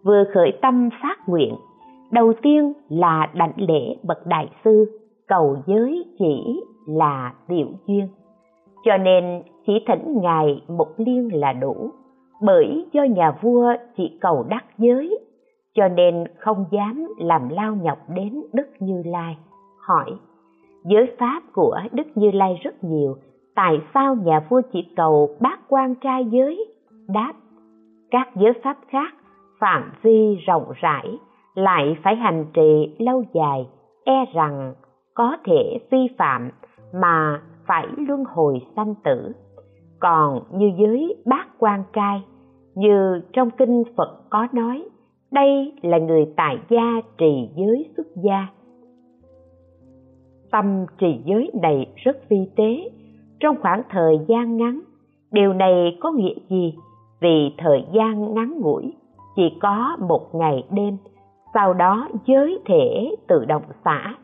vừa 0.05 0.25
khởi 0.35 0.59
tâm 0.63 0.89
phát 1.03 1.29
nguyện, 1.29 1.55
đầu 2.11 2.33
tiên 2.43 2.73
là 2.89 3.31
đảnh 3.35 3.53
lễ 3.57 3.97
bậc 4.03 4.27
đại 4.27 4.49
sư, 4.65 5.01
cầu 5.29 5.57
giới 5.67 6.05
chỉ 6.19 6.61
là 6.97 7.33
biểu 7.49 7.67
duyên. 7.87 8.09
Cho 8.85 8.97
nên 8.97 9.43
chỉ 9.67 9.73
thỉnh 9.87 10.19
ngài 10.23 10.63
một 10.69 10.89
liên 10.97 11.29
là 11.35 11.53
đủ, 11.53 11.91
bởi 12.43 12.87
do 12.93 13.03
nhà 13.03 13.31
vua 13.43 13.75
chỉ 13.97 14.19
cầu 14.21 14.47
đắc 14.49 14.65
giới, 14.79 15.19
cho 15.75 15.89
nên 15.89 16.25
không 16.39 16.65
dám 16.71 17.07
làm 17.19 17.49
lao 17.49 17.77
nhọc 17.83 17.99
đến 18.09 18.43
đức 18.53 18.69
như 18.79 19.03
lai. 19.07 19.37
Hỏi, 19.79 20.11
giới 20.85 21.07
pháp 21.19 21.43
của 21.53 21.81
đức 21.93 22.07
như 22.15 22.31
lai 22.31 22.61
rất 22.63 22.85
nhiều, 22.85 23.17
tại 23.55 23.81
sao 23.95 24.15
nhà 24.15 24.41
vua 24.49 24.61
chỉ 24.73 24.93
cầu 24.97 25.29
bác 25.41 25.59
quan 25.69 25.95
trai 25.95 26.25
giới? 26.25 26.67
Đáp, 27.09 27.33
các 28.11 28.29
giới 28.37 28.53
pháp 28.63 28.77
khác, 28.89 29.15
phạm 29.61 29.93
vi 30.03 30.37
rộng 30.47 30.73
rãi, 30.81 31.19
lại 31.55 31.97
phải 32.03 32.17
hành 32.17 32.47
trì 32.55 32.97
lâu 32.99 33.25
dài 33.35 33.67
e 34.05 34.25
rằng 34.35 34.75
có 35.15 35.37
thể 35.45 35.79
vi 35.91 36.09
phạm 36.19 36.51
mà 36.95 37.43
phải 37.67 37.87
luân 37.97 38.25
hồi 38.25 38.61
sanh 38.77 38.95
tử. 39.05 39.33
Còn 40.01 40.43
như 40.53 40.73
giới 40.79 41.17
bát 41.27 41.47
quan 41.59 41.85
trai 41.93 42.23
như 42.75 43.21
trong 43.33 43.51
kinh 43.51 43.83
phật 43.97 44.31
có 44.31 44.47
nói, 44.53 44.85
đây 45.33 45.73
là 45.83 45.99
người 45.99 46.27
tại 46.37 46.59
gia 46.71 47.01
trì 47.19 47.49
giới 47.57 47.89
xuất 47.97 48.07
gia. 48.17 48.47
Tâm 50.51 50.87
trì 50.99 51.21
giới 51.25 51.51
này 51.63 51.93
rất 51.97 52.29
vi 52.29 52.49
tế. 52.57 52.91
Trong 53.41 53.57
khoảng 53.61 53.83
thời 53.91 54.19
gian 54.29 54.57
ngắn, 54.57 54.81
điều 55.33 55.53
này 55.53 55.99
có 56.01 56.11
nghĩa 56.11 56.35
gì? 56.49 56.75
Vì 57.21 57.55
thời 57.59 57.85
gian 57.93 58.35
ngắn 58.35 58.59
ngủi, 58.61 58.93
chỉ 59.37 59.43
có 59.63 59.97
một 60.09 60.35
ngày 60.35 60.65
đêm, 60.71 60.97
sau 61.55 61.75
đó 61.75 62.09
giới 62.27 62.59
thể 62.67 63.15
tự 63.29 63.45
động 63.45 63.63
xả 63.85 64.15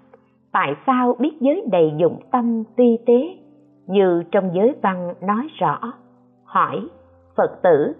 tại 0.57 0.75
sao 0.87 1.17
biết 1.19 1.33
giới 1.41 1.65
đầy 1.73 1.93
dụng 1.97 2.21
tâm 2.33 2.65
tuy 2.77 2.99
tế? 3.07 3.37
Như 3.87 4.23
trong 4.33 4.51
giới 4.55 4.75
văn 4.83 5.15
nói 5.21 5.49
rõ, 5.59 5.93
hỏi 6.45 6.89
phật 7.37 7.63
tử, 7.63 7.93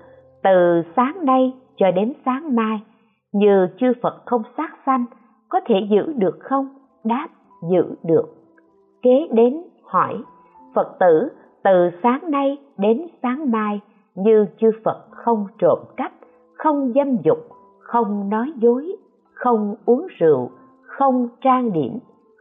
từ 0.43 0.83
sáng 0.97 1.25
nay 1.25 1.53
cho 1.77 1.91
đến 1.91 2.13
sáng 2.25 2.57
mai, 2.57 2.81
như 3.33 3.69
chư 3.81 3.93
phật 4.03 4.23
không 4.27 4.43
sát 4.57 4.71
sanh, 4.87 5.05
có 5.49 5.61
thể 5.67 5.75
giữ 5.91 6.13
được 6.17 6.39
không? 6.41 6.69
Đáp, 7.05 7.29
giữ 7.71 7.95
được. 8.05 8.35
Kế 9.03 9.29
đến 9.33 9.63
hỏi 9.85 10.23
phật 10.75 10.97
tử, 11.01 11.29
từ 11.65 11.91
sáng 12.03 12.31
nay 12.31 12.59
đến 12.79 13.07
sáng 13.23 13.51
mai, 13.51 13.81
như 14.15 14.47
chư 14.61 14.71
phật 14.85 15.07
không 15.11 15.47
trộm 15.59 15.79
cắp, 15.97 16.13
không 16.55 16.93
dâm 16.95 17.17
dục, 17.25 17.39
không 17.81 18.29
nói 18.29 18.53
dối, 18.57 18.97
không 19.35 19.75
uống 19.87 20.07
rượu, 20.19 20.51
không 20.83 21.29
trang 21.41 21.73
điểm 21.73 21.99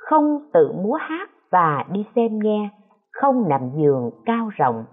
không 0.10 0.40
tự 0.54 0.72
múa 0.72 0.98
hát 1.02 1.30
và 1.52 1.86
đi 1.92 2.06
xem 2.16 2.40
nghe, 2.40 2.70
không 3.12 3.50
nằm 3.50 3.62
giường 3.76 4.10
cao 4.26 4.50
rộng. 4.56 4.86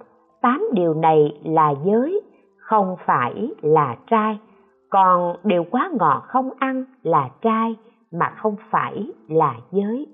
Tám 0.42 0.64
điều 0.72 0.94
này 0.94 1.40
là 1.44 1.74
giới, 1.84 2.20
không 2.58 2.96
phải 3.06 3.50
là 3.62 3.96
trai. 4.10 4.38
Còn 4.90 5.36
điều 5.44 5.64
quá 5.70 5.90
ngọt 5.98 6.22
không 6.26 6.50
ăn 6.58 6.84
là 7.02 7.28
trai, 7.42 7.76
mà 8.12 8.32
không 8.36 8.56
phải 8.70 9.06
là 9.28 9.54
giới. 9.70 10.06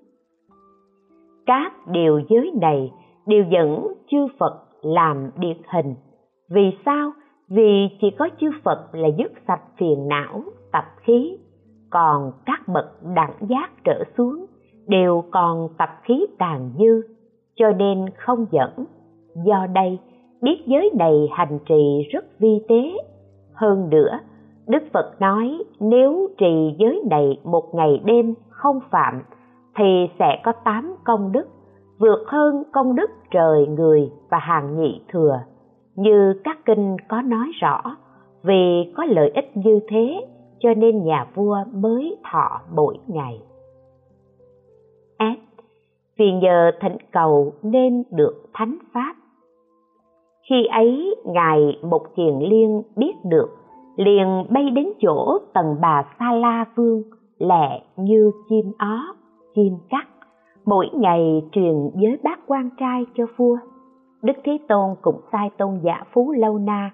Các 1.46 1.72
điều 1.86 2.20
giới 2.28 2.52
này 2.60 2.92
đều 3.26 3.44
dẫn 3.50 3.94
chư 4.10 4.26
phật 4.38 4.64
làm 4.82 5.30
điển 5.36 5.56
hình. 5.68 5.94
Vì 6.50 6.78
sao? 6.84 7.12
Vì 7.48 7.88
chỉ 8.00 8.10
có 8.18 8.28
chư 8.40 8.50
phật 8.64 8.88
là 8.92 9.08
dứt 9.18 9.32
sạch 9.48 9.62
phiền 9.78 10.08
não, 10.08 10.42
tập 10.72 10.84
khí, 10.96 11.38
còn 11.90 12.32
các 12.46 12.68
bậc 12.68 12.86
đẳng 13.14 13.34
giác 13.40 13.70
trở 13.84 14.04
xuống 14.16 14.46
đều 14.88 15.24
còn 15.30 15.68
tập 15.78 15.88
khí 16.02 16.26
tàn 16.38 16.70
dư, 16.78 17.02
cho 17.56 17.72
nên 17.72 18.06
không 18.16 18.46
dẫn 18.50 18.84
do 19.44 19.66
đây, 19.72 19.98
biết 20.42 20.62
giới 20.66 20.90
này 20.98 21.28
hành 21.32 21.58
trì 21.68 22.08
rất 22.12 22.24
vi 22.38 22.64
tế. 22.68 22.92
Hơn 23.54 23.90
nữa, 23.90 24.18
đức 24.66 24.82
phật 24.92 25.20
nói 25.20 25.58
nếu 25.80 26.28
trì 26.38 26.74
giới 26.78 27.02
này 27.10 27.40
một 27.44 27.74
ngày 27.74 28.00
đêm 28.04 28.34
không 28.48 28.80
phạm, 28.90 29.22
thì 29.76 30.08
sẽ 30.18 30.40
có 30.44 30.52
tám 30.64 30.94
công 31.04 31.32
đức, 31.32 31.46
vượt 31.98 32.24
hơn 32.26 32.62
công 32.72 32.96
đức 32.96 33.10
trời, 33.30 33.66
người 33.66 34.10
và 34.30 34.38
hàng 34.38 34.80
nhị 34.80 35.00
thừa. 35.08 35.40
Như 35.96 36.34
các 36.44 36.58
kinh 36.64 36.96
có 37.08 37.22
nói 37.22 37.50
rõ, 37.60 37.96
vì 38.42 38.92
có 38.96 39.04
lợi 39.04 39.30
ích 39.34 39.56
như 39.56 39.80
thế, 39.88 40.26
cho 40.58 40.74
nên 40.74 41.04
nhà 41.04 41.26
vua 41.34 41.56
mới 41.72 42.16
thọ 42.32 42.60
mỗi 42.74 42.98
ngày 43.06 43.40
ác 45.18 45.38
Vì 46.18 46.32
nhờ 46.32 46.70
thỉnh 46.80 46.96
cầu 47.12 47.52
nên 47.62 48.02
được 48.10 48.34
thánh 48.54 48.78
pháp. 48.92 49.14
Khi 50.50 50.66
ấy, 50.66 51.14
Ngài 51.24 51.78
Mục 51.82 52.02
thiền 52.16 52.38
Liên 52.38 52.82
biết 52.96 53.12
được, 53.24 53.48
liền 53.96 54.44
bay 54.50 54.70
đến 54.70 54.88
chỗ 55.00 55.38
tầng 55.54 55.76
bà 55.80 56.04
Sa 56.18 56.32
La 56.32 56.64
Vương, 56.74 57.02
lẹ 57.38 57.82
như 57.96 58.30
chim 58.48 58.72
ó, 58.78 59.14
chim 59.54 59.72
cắt, 59.90 60.08
mỗi 60.64 60.88
ngày 60.92 61.42
truyền 61.52 61.74
giới 61.94 62.18
bác 62.22 62.40
quan 62.46 62.70
trai 62.80 63.06
cho 63.16 63.24
vua. 63.36 63.58
Đức 64.22 64.32
Thế 64.44 64.58
Tôn 64.68 64.94
cũng 65.02 65.20
sai 65.32 65.50
tôn 65.58 65.80
giả 65.82 66.04
Phú 66.12 66.32
Lâu 66.32 66.58
Na 66.58 66.90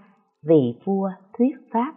vì 0.49 0.75
vua 0.85 1.11
thuyết 1.39 1.57
pháp. 1.73 1.95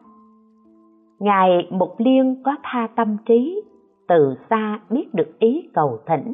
Ngài 1.20 1.68
Mục 1.70 1.96
Liên 1.98 2.42
có 2.46 2.56
tha 2.64 2.88
tâm 2.96 3.18
trí, 3.26 3.62
từ 4.08 4.36
xa 4.50 4.80
biết 4.90 5.14
được 5.14 5.40
ý 5.40 5.70
cầu 5.74 6.00
thỉnh, 6.06 6.34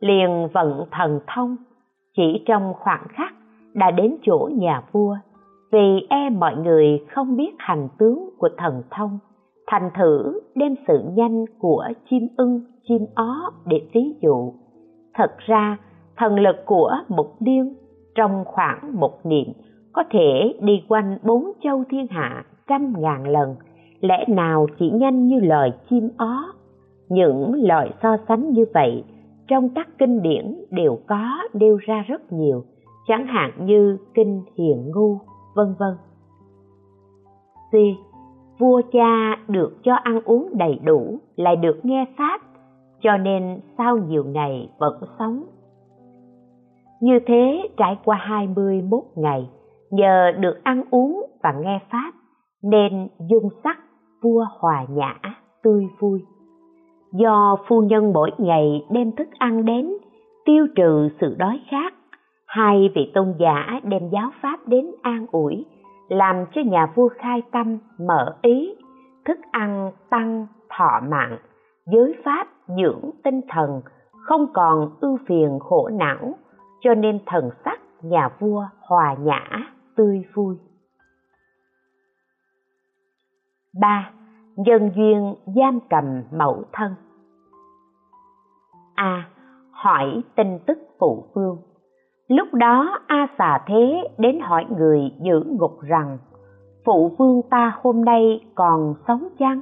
liền 0.00 0.48
vận 0.52 0.84
thần 0.90 1.20
thông, 1.26 1.56
chỉ 2.16 2.42
trong 2.46 2.72
khoảng 2.74 3.06
khắc 3.08 3.34
đã 3.74 3.90
đến 3.90 4.16
chỗ 4.22 4.50
nhà 4.52 4.82
vua, 4.92 5.16
vì 5.72 6.06
e 6.08 6.30
mọi 6.30 6.56
người 6.56 7.04
không 7.14 7.36
biết 7.36 7.54
hành 7.58 7.88
tướng 7.98 8.30
của 8.38 8.48
thần 8.56 8.82
thông, 8.90 9.18
thành 9.66 9.90
thử 9.98 10.40
đem 10.54 10.74
sự 10.88 11.02
nhanh 11.14 11.44
của 11.58 11.88
chim 12.10 12.28
ưng, 12.36 12.60
chim 12.88 13.06
ó 13.14 13.50
để 13.66 13.88
ví 13.94 14.14
dụ. 14.22 14.52
Thật 15.14 15.38
ra, 15.38 15.76
thần 16.16 16.40
lực 16.40 16.56
của 16.66 16.92
Mục 17.08 17.36
Liên 17.40 17.74
trong 18.14 18.44
khoảng 18.46 19.00
một 19.00 19.26
niệm 19.26 19.52
có 19.92 20.04
thể 20.10 20.54
đi 20.60 20.84
quanh 20.88 21.18
bốn 21.22 21.52
châu 21.62 21.84
thiên 21.90 22.06
hạ 22.10 22.44
trăm 22.68 22.92
ngàn 22.98 23.28
lần 23.28 23.56
lẽ 24.00 24.24
nào 24.28 24.66
chỉ 24.78 24.90
nhanh 24.90 25.26
như 25.26 25.40
lời 25.40 25.72
chim 25.90 26.08
ó 26.16 26.52
những 27.08 27.54
lời 27.54 27.90
so 28.02 28.16
sánh 28.28 28.50
như 28.50 28.64
vậy 28.74 29.04
trong 29.48 29.68
các 29.74 29.88
kinh 29.98 30.22
điển 30.22 30.64
đều 30.70 30.98
có 31.06 31.38
nêu 31.52 31.76
ra 31.76 32.04
rất 32.08 32.32
nhiều. 32.32 32.62
Chẳng 33.08 33.26
hạn 33.26 33.50
như 33.66 33.98
kinh 34.14 34.42
hiền 34.58 34.90
ngu 34.94 35.18
vân 35.54 35.74
vân. 35.78 35.94
C. 37.70 37.74
Vua 38.58 38.82
cha 38.92 39.36
được 39.48 39.76
cho 39.82 39.94
ăn 39.94 40.20
uống 40.24 40.48
đầy 40.58 40.78
đủ 40.84 41.18
lại 41.36 41.56
được 41.56 41.80
nghe 41.82 42.04
pháp 42.18 42.40
cho 43.00 43.16
nên 43.16 43.60
sau 43.78 43.96
nhiều 43.96 44.24
ngày 44.24 44.70
vẫn 44.78 45.02
sống. 45.18 45.44
Như 47.00 47.18
thế 47.26 47.68
trải 47.76 47.98
qua 48.04 48.16
21 48.16 49.04
ngày, 49.16 49.50
nhờ 49.90 50.32
được 50.38 50.60
ăn 50.62 50.84
uống 50.90 51.26
và 51.42 51.52
nghe 51.52 51.80
Pháp, 51.90 52.12
nên 52.62 53.08
dung 53.30 53.48
sắc 53.64 53.78
vua 54.22 54.44
hòa 54.58 54.86
nhã, 54.90 55.14
tươi 55.62 55.84
vui. 55.98 56.20
Do 57.12 57.56
phu 57.66 57.82
nhân 57.82 58.12
mỗi 58.12 58.30
ngày 58.38 58.86
đem 58.90 59.12
thức 59.12 59.28
ăn 59.38 59.64
đến, 59.64 59.92
tiêu 60.44 60.66
trừ 60.76 61.08
sự 61.20 61.34
đói 61.38 61.60
khát, 61.70 61.94
hai 62.46 62.90
vị 62.94 63.10
tôn 63.14 63.34
giả 63.38 63.80
đem 63.82 64.08
giáo 64.08 64.30
Pháp 64.40 64.68
đến 64.68 64.86
an 65.02 65.26
ủi, 65.32 65.64
làm 66.08 66.44
cho 66.54 66.60
nhà 66.66 66.86
vua 66.94 67.08
khai 67.08 67.42
tâm, 67.52 67.78
mở 67.98 68.36
ý, 68.42 68.74
thức 69.24 69.38
ăn 69.52 69.92
tăng 70.10 70.46
thọ 70.68 71.00
mạng, 71.08 71.38
giới 71.86 72.14
Pháp 72.24 72.48
dưỡng 72.66 73.10
tinh 73.24 73.40
thần, 73.48 73.80
không 74.12 74.46
còn 74.52 74.90
ưu 75.00 75.18
phiền 75.26 75.58
khổ 75.60 75.88
não, 75.92 76.34
cho 76.80 76.94
nên 76.94 77.18
thần 77.26 77.50
sắc 77.64 77.80
nhà 78.02 78.28
vua 78.38 78.64
hòa 78.80 79.14
nhã, 79.18 79.48
tươi 79.96 80.24
vui. 80.34 80.56
3. 83.80 84.10
Nhân 84.58 84.90
duyên 84.96 85.34
giam 85.46 85.78
cầm 85.90 86.22
mẫu 86.32 86.62
thân 86.72 86.94
A. 88.94 89.28
hỏi 89.70 90.22
tin 90.36 90.58
tức 90.66 90.78
phụ 90.98 91.24
phương 91.34 91.56
Lúc 92.28 92.54
đó 92.54 92.98
A 93.06 93.26
xà 93.38 93.58
thế 93.66 94.08
đến 94.18 94.40
hỏi 94.40 94.66
người 94.78 95.00
giữ 95.20 95.42
ngục 95.46 95.80
rằng 95.80 96.18
Phụ 96.84 97.08
vương 97.18 97.42
ta 97.50 97.72
hôm 97.82 98.04
nay 98.04 98.40
còn 98.54 98.94
sống 99.08 99.28
chăng? 99.38 99.60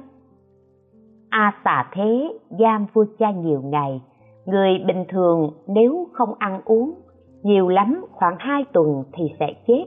A 1.29 1.53
xà 1.65 1.89
thế 1.93 2.39
giam 2.59 2.85
vua 2.93 3.05
cha 3.19 3.31
nhiều 3.31 3.61
ngày 3.61 4.01
Người 4.45 4.79
bình 4.87 5.05
thường 5.09 5.51
nếu 5.67 6.07
không 6.13 6.33
ăn 6.39 6.61
uống 6.65 6.93
nhiều 7.43 7.67
lắm 7.67 8.05
khoảng 8.11 8.35
hai 8.39 8.65
tuần 8.73 9.03
thì 9.13 9.23
sẽ 9.39 9.53
chết. 9.67 9.85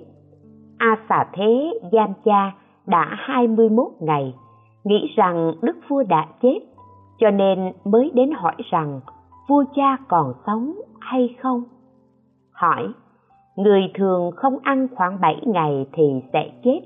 A 0.79 0.97
xà 1.09 1.31
thế 1.33 1.81
giam 1.93 2.13
cha 2.25 2.53
đã 2.87 3.07
21 3.11 3.87
ngày, 4.01 4.35
nghĩ 4.85 5.15
rằng 5.17 5.53
đức 5.63 5.77
vua 5.89 6.03
đã 6.03 6.27
chết, 6.43 6.59
cho 7.19 7.31
nên 7.31 7.73
mới 7.85 8.11
đến 8.15 8.31
hỏi 8.31 8.55
rằng 8.71 9.01
vua 9.49 9.65
cha 9.75 9.97
còn 10.09 10.33
sống 10.47 10.75
hay 11.01 11.37
không? 11.43 11.63
Hỏi, 12.53 12.89
người 13.57 13.83
thường 13.95 14.31
không 14.37 14.59
ăn 14.63 14.89
khoảng 14.97 15.21
7 15.21 15.43
ngày 15.47 15.87
thì 15.93 16.23
sẽ 16.33 16.53
chết. 16.65 16.81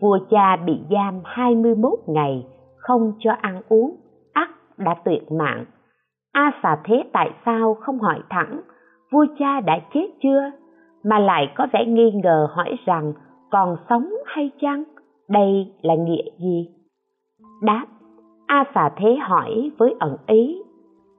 Vua 0.00 0.18
cha 0.30 0.56
bị 0.56 0.80
giam 0.90 1.20
21 1.24 1.92
ngày, 2.06 2.46
không 2.76 3.12
cho 3.18 3.32
ăn 3.40 3.62
uống, 3.68 3.96
ắt 4.32 4.48
đã 4.78 4.94
tuyệt 5.04 5.32
mạng. 5.32 5.64
A 6.32 6.52
xà 6.62 6.76
thế 6.84 7.02
tại 7.12 7.30
sao 7.44 7.74
không 7.74 7.98
hỏi 7.98 8.20
thẳng 8.30 8.60
vua 9.12 9.26
cha 9.38 9.60
đã 9.60 9.80
chết 9.94 10.06
chưa 10.22 10.50
mà 11.04 11.18
lại 11.18 11.52
có 11.56 11.66
vẻ 11.72 11.84
nghi 11.86 12.10
ngờ 12.24 12.48
hỏi 12.50 12.76
rằng 12.86 13.12
còn 13.50 13.76
sống 13.88 14.08
hay 14.26 14.50
chăng 14.60 14.84
đây 15.28 15.72
là 15.82 15.94
nghĩa 15.94 16.24
gì 16.38 16.68
đáp, 17.60 17.86
a 18.46 18.64
xà 18.74 18.90
thế 18.96 19.16
hỏi 19.16 19.70
với 19.78 19.94
ẩn 19.98 20.16
ý, 20.26 20.62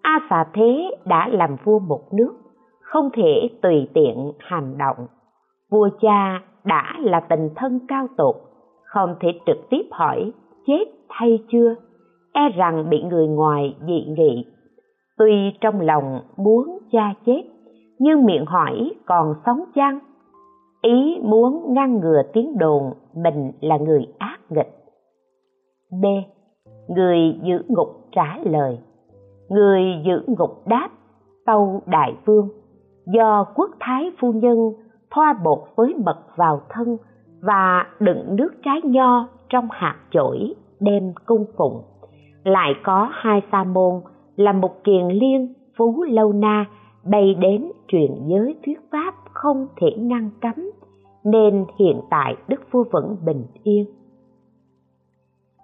a 0.02 0.20
xà 0.30 0.46
thế 0.54 0.96
đã 1.06 1.28
làm 1.28 1.56
vua 1.64 1.80
một 1.80 2.02
nước, 2.14 2.34
không 2.82 3.10
thể 3.14 3.50
tùy 3.62 3.88
tiện 3.94 4.32
hành 4.40 4.78
động. 4.78 5.08
Vua 5.72 5.90
cha 6.02 6.42
đã 6.64 6.94
là 7.00 7.20
tình 7.20 7.50
thân 7.56 7.80
cao 7.88 8.08
tột, 8.18 8.36
không 8.86 9.16
thể 9.20 9.30
trực 9.46 9.58
tiếp 9.70 9.84
hỏi 9.92 10.32
chết 10.68 10.86
hay 11.10 11.40
chưa 11.52 11.76
e 12.34 12.50
rằng 12.50 12.90
bị 12.90 13.04
người 13.04 13.28
ngoài 13.28 13.76
dị 13.88 14.06
nghị. 14.18 14.46
Tuy 15.18 15.54
trong 15.62 15.82
lòng 15.82 16.20
muốn 16.38 16.80
cha 16.92 17.14
chết, 17.26 17.42
nhưng 18.00 18.26
miệng 18.26 18.46
hỏi 18.46 18.92
còn 19.06 19.34
sống 19.46 19.64
chăng? 19.76 20.00
Ý 20.82 21.20
muốn 21.24 21.74
ngăn 21.74 22.00
ngừa 22.00 22.22
tiếng 22.34 22.58
đồn 22.58 22.94
mình 23.16 23.52
là 23.62 23.78
người 23.78 24.08
ác 24.18 24.40
nghịch 24.50 24.81
b 25.92 26.06
người 26.88 27.40
giữ 27.44 27.64
ngục 27.68 27.90
trả 28.12 28.38
lời. 28.44 28.80
Người 29.50 29.82
giữ 30.06 30.24
ngục 30.28 30.68
đáp, 30.68 30.90
tâu 31.46 31.82
đại 31.86 32.16
vương, 32.26 32.50
do 33.14 33.44
quốc 33.56 33.70
thái 33.80 34.12
phu 34.20 34.32
nhân 34.34 34.58
thoa 35.12 35.34
bột 35.44 35.60
với 35.76 35.96
mật 36.06 36.20
vào 36.36 36.62
thân 36.70 36.98
và 37.42 37.86
đựng 38.00 38.36
nước 38.36 38.50
trái 38.64 38.82
nho 38.84 39.28
trong 39.50 39.68
hạt 39.72 39.96
chổi 40.12 40.54
đem 40.80 41.14
cung 41.26 41.46
phụng. 41.58 41.82
Lại 42.44 42.74
có 42.84 43.10
hai 43.12 43.42
sa 43.52 43.64
môn 43.64 44.02
là 44.36 44.54
một 44.54 44.84
kiền 44.84 45.08
liên 45.08 45.54
phú 45.78 46.04
lâu 46.04 46.34
na 46.34 46.66
bay 47.12 47.36
đến 47.40 47.72
truyền 47.88 48.12
giới 48.28 48.56
thuyết 48.66 48.80
pháp 48.92 49.14
không 49.34 49.68
thể 49.82 49.88
ngăn 49.98 50.30
cấm, 50.42 50.72
nên 51.24 51.66
hiện 51.80 52.02
tại 52.10 52.36
đức 52.48 52.62
vua 52.72 52.84
vẫn 52.92 53.18
bình 53.26 53.46
yên 53.64 53.86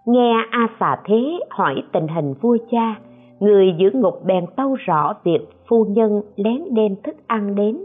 nghe 0.08 0.34
a 0.52 0.68
xà 0.80 1.02
thế 1.06 1.40
hỏi 1.50 1.84
tình 1.92 2.08
hình 2.08 2.34
vua 2.42 2.58
cha, 2.72 3.00
người 3.40 3.76
giữ 3.78 3.90
ngục 3.94 4.14
bèn 4.26 4.46
tâu 4.56 4.76
rõ 4.86 5.14
việc 5.24 5.48
phu 5.70 5.86
nhân 5.86 6.22
lén 6.36 6.64
đem 6.72 6.96
thức 7.04 7.16
ăn 7.28 7.56
đến. 7.56 7.78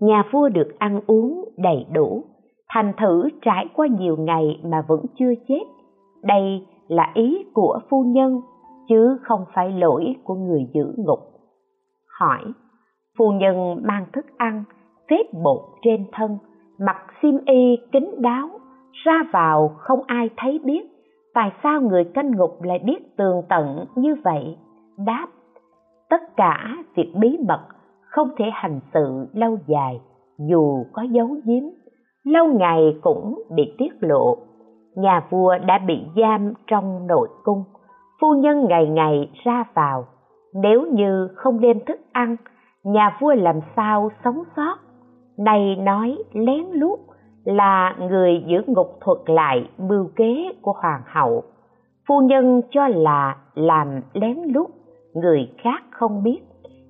Nhà 0.00 0.22
vua 0.32 0.48
được 0.48 0.78
ăn 0.78 1.00
uống 1.06 1.44
đầy 1.56 1.86
đủ, 1.92 2.24
thành 2.68 2.92
thử 2.98 3.28
trải 3.42 3.66
qua 3.74 3.86
nhiều 3.86 4.16
ngày 4.16 4.60
mà 4.64 4.82
vẫn 4.88 5.00
chưa 5.18 5.32
chết. 5.48 5.62
Đây 6.22 6.66
là 6.88 7.10
ý 7.14 7.44
của 7.54 7.78
phu 7.90 8.04
nhân, 8.04 8.40
chứ 8.88 9.18
không 9.22 9.44
phải 9.54 9.72
lỗi 9.72 10.14
của 10.24 10.34
người 10.34 10.66
giữ 10.74 10.94
ngục. 10.96 11.18
Hỏi, 12.20 12.40
phu 13.18 13.32
nhân 13.32 13.76
mang 13.82 14.06
thức 14.12 14.26
ăn 14.36 14.64
phết 15.10 15.26
bột 15.44 15.60
trên 15.82 16.04
thân, 16.12 16.38
mặc 16.78 16.96
xiêm 17.22 17.34
y 17.46 17.76
kín 17.92 18.14
đáo, 18.18 18.48
ra 19.04 19.22
vào 19.32 19.74
không 19.78 20.00
ai 20.06 20.30
thấy 20.36 20.60
biết 20.64 20.97
tại 21.38 21.52
sao 21.62 21.80
người 21.80 22.04
canh 22.04 22.30
ngục 22.30 22.62
lại 22.62 22.78
biết 22.78 23.16
tường 23.16 23.42
tận 23.48 23.84
như 23.94 24.16
vậy? 24.24 24.56
Đáp, 25.06 25.26
tất 26.10 26.36
cả 26.36 26.76
việc 26.94 27.12
bí 27.16 27.38
mật 27.48 27.60
không 28.00 28.28
thể 28.36 28.44
hành 28.52 28.80
sự 28.94 29.26
lâu 29.32 29.58
dài, 29.66 30.00
dù 30.38 30.84
có 30.92 31.02
giấu 31.02 31.28
giếm. 31.44 31.62
Lâu 32.24 32.46
ngày 32.46 32.98
cũng 33.02 33.42
bị 33.50 33.74
tiết 33.78 33.92
lộ. 34.00 34.36
Nhà 34.96 35.26
vua 35.30 35.58
đã 35.66 35.78
bị 35.86 36.02
giam 36.16 36.52
trong 36.66 37.06
nội 37.06 37.28
cung. 37.44 37.64
Phu 38.20 38.34
nhân 38.34 38.64
ngày 38.68 38.86
ngày 38.86 39.30
ra 39.44 39.64
vào. 39.74 40.04
Nếu 40.54 40.86
như 40.92 41.28
không 41.34 41.60
đem 41.60 41.80
thức 41.86 42.00
ăn, 42.12 42.36
nhà 42.84 43.16
vua 43.20 43.34
làm 43.34 43.60
sao 43.76 44.10
sống 44.24 44.42
sót? 44.56 44.76
Này 45.38 45.76
nói 45.76 46.18
lén 46.32 46.66
lút 46.72 46.98
là 47.48 47.96
người 47.98 48.44
giữ 48.46 48.62
ngục 48.66 48.98
thuật 49.00 49.18
lại 49.26 49.68
mưu 49.78 50.10
kế 50.16 50.52
của 50.62 50.72
hoàng 50.72 51.02
hậu. 51.06 51.42
Phu 52.08 52.20
nhân 52.20 52.62
cho 52.70 52.88
là 52.88 53.36
làm 53.54 54.00
lén 54.12 54.36
lút, 54.46 54.70
người 55.14 55.52
khác 55.62 55.82
không 55.90 56.22
biết. 56.22 56.40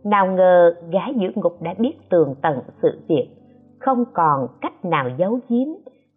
Nào 0.04 0.26
ngờ 0.26 0.74
gái 0.90 1.14
giữ 1.16 1.32
ngục 1.34 1.62
đã 1.62 1.74
biết 1.78 1.94
tường 2.10 2.34
tận 2.42 2.60
sự 2.82 3.00
việc, 3.08 3.28
không 3.78 4.04
còn 4.14 4.46
cách 4.60 4.84
nào 4.84 5.10
giấu 5.18 5.38
giếm. 5.48 5.68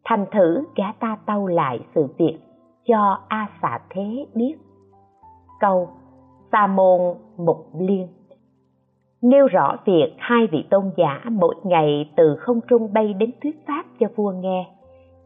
Thành 0.05 0.25
thử 0.31 0.63
gã 0.75 0.91
ta 0.99 1.17
tâu 1.25 1.47
lại 1.47 1.79
sự 1.95 2.07
việc, 2.17 2.39
cho 2.87 3.19
a 3.27 3.47
xà 3.61 3.79
thế 3.89 4.25
biết. 4.35 4.55
Câu 5.59 5.89
sa 6.51 6.67
môn 6.67 7.01
mục 7.37 7.67
liên 7.79 8.07
nêu 9.21 9.47
rõ 9.47 9.77
việc 9.85 10.13
hai 10.17 10.47
vị 10.51 10.65
tôn 10.69 10.91
giả 10.97 11.21
mỗi 11.31 11.55
ngày 11.63 12.11
từ 12.15 12.35
không 12.39 12.59
trung 12.69 12.93
bay 12.93 13.13
đến 13.13 13.31
thuyết 13.43 13.65
pháp 13.67 13.85
cho 13.99 14.07
vua 14.15 14.31
nghe. 14.31 14.65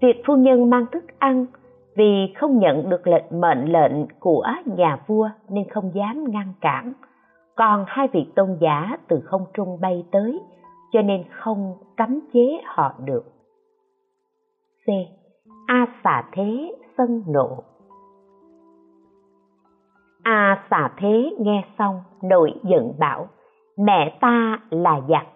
Việc 0.01 0.21
phu 0.27 0.35
nhân 0.35 0.69
mang 0.69 0.85
thức 0.91 1.03
ăn 1.19 1.45
vì 1.95 2.33
không 2.35 2.59
nhận 2.59 2.89
được 2.89 3.07
lệnh 3.07 3.41
mệnh 3.41 3.71
lệnh 3.71 4.07
của 4.19 4.47
nhà 4.65 4.99
vua 5.07 5.29
nên 5.49 5.69
không 5.69 5.91
dám 5.93 6.23
ngăn 6.31 6.53
cản. 6.61 6.93
Còn 7.55 7.85
hai 7.87 8.07
vị 8.13 8.25
tôn 8.35 8.57
giả 8.61 8.97
từ 9.07 9.21
không 9.25 9.45
trung 9.53 9.77
bay 9.81 10.05
tới, 10.11 10.39
cho 10.91 11.01
nên 11.01 11.23
không 11.29 11.73
cấm 11.97 12.19
chế 12.33 12.61
họ 12.65 12.93
được. 13.05 13.23
C. 14.85 14.89
A 15.67 15.87
xà 16.03 16.23
thế 16.31 16.75
sân 16.97 17.23
nộ. 17.27 17.63
A 20.23 20.63
xà 20.69 20.91
thế 20.97 21.35
nghe 21.39 21.65
xong 21.77 21.95
nổi 22.23 22.53
giận 22.63 22.93
bảo 22.99 23.27
mẹ 23.77 24.17
ta 24.21 24.59
là 24.69 25.01
giặc 25.09 25.27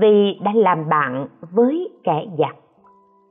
vì 0.00 0.38
đã 0.44 0.52
làm 0.54 0.88
bạn 0.88 1.28
với 1.52 1.88
kẻ 2.04 2.26
giặc. 2.38 2.56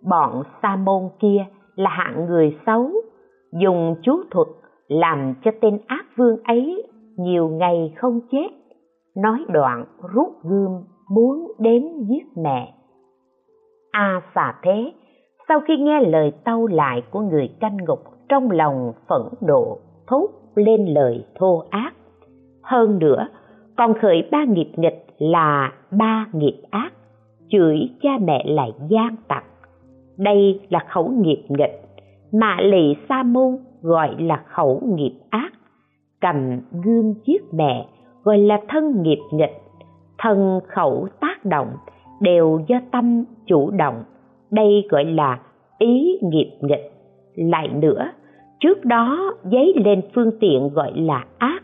Bọn 0.09 0.43
sa 0.61 0.75
môn 0.75 1.09
kia 1.19 1.45
là 1.75 1.89
hạng 1.89 2.25
người 2.25 2.57
xấu 2.65 2.91
dùng 3.61 3.95
chú 4.03 4.23
thuật 4.31 4.47
làm 4.87 5.33
cho 5.43 5.51
tên 5.61 5.79
ác 5.87 6.05
vương 6.17 6.43
ấy 6.43 6.83
nhiều 7.17 7.49
ngày 7.49 7.93
không 7.97 8.19
chết 8.31 8.47
nói 9.15 9.45
đoạn 9.49 9.85
rút 10.13 10.27
gươm 10.43 10.83
muốn 11.09 11.51
đến 11.59 11.83
giết 12.09 12.23
mẹ. 12.43 12.73
A 13.91 14.01
à, 14.01 14.21
xà 14.35 14.55
thế 14.63 14.91
sau 15.47 15.59
khi 15.67 15.77
nghe 15.77 16.01
lời 16.01 16.31
tâu 16.43 16.67
lại 16.67 17.03
của 17.11 17.19
người 17.19 17.49
canh 17.59 17.77
ngục 17.77 17.99
trong 18.29 18.51
lòng 18.51 18.93
phẫn 19.09 19.21
nộ 19.41 19.77
thốt 20.07 20.29
lên 20.55 20.85
lời 20.85 21.25
thô 21.35 21.63
ác. 21.69 21.93
Hơn 22.63 22.99
nữa 22.99 23.27
còn 23.77 23.93
khởi 23.93 24.27
ba 24.31 24.43
nghiệp 24.43 24.71
nghịch 24.75 25.05
là 25.17 25.71
ba 25.91 26.25
nghiệp 26.33 26.61
ác, 26.69 26.93
chửi 27.49 27.89
cha 28.01 28.09
mẹ 28.21 28.43
là 28.47 28.67
gian 28.89 29.15
tặc. 29.27 29.43
Đây 30.17 30.59
là 30.69 30.79
khẩu 30.89 31.09
nghiệp 31.09 31.43
nghịch, 31.49 31.81
mà 32.31 32.57
lì 32.61 32.95
sa 33.09 33.23
môn 33.23 33.57
gọi 33.81 34.15
là 34.19 34.43
khẩu 34.47 34.81
nghiệp 34.85 35.13
ác. 35.29 35.53
Cầm 36.21 36.59
gươm 36.83 37.13
giết 37.25 37.41
mẹ, 37.53 37.85
gọi 38.23 38.37
là 38.37 38.61
thân 38.69 39.01
nghiệp 39.01 39.19
nghịch. 39.31 39.61
Thân 40.17 40.59
khẩu 40.67 41.07
tác 41.19 41.45
động 41.45 41.67
đều 42.21 42.59
do 42.67 42.77
tâm 42.91 43.23
chủ 43.45 43.71
động. 43.71 44.03
Đây 44.51 44.87
gọi 44.89 45.05
là 45.05 45.39
ý 45.77 46.19
nghiệp 46.21 46.51
nghịch. 46.61 46.91
Lại 47.35 47.67
nữa, 47.67 48.11
trước 48.59 48.85
đó 48.85 49.33
giấy 49.43 49.73
lên 49.85 50.01
phương 50.15 50.31
tiện 50.39 50.69
gọi 50.73 50.91
là 50.95 51.25
ác 51.37 51.63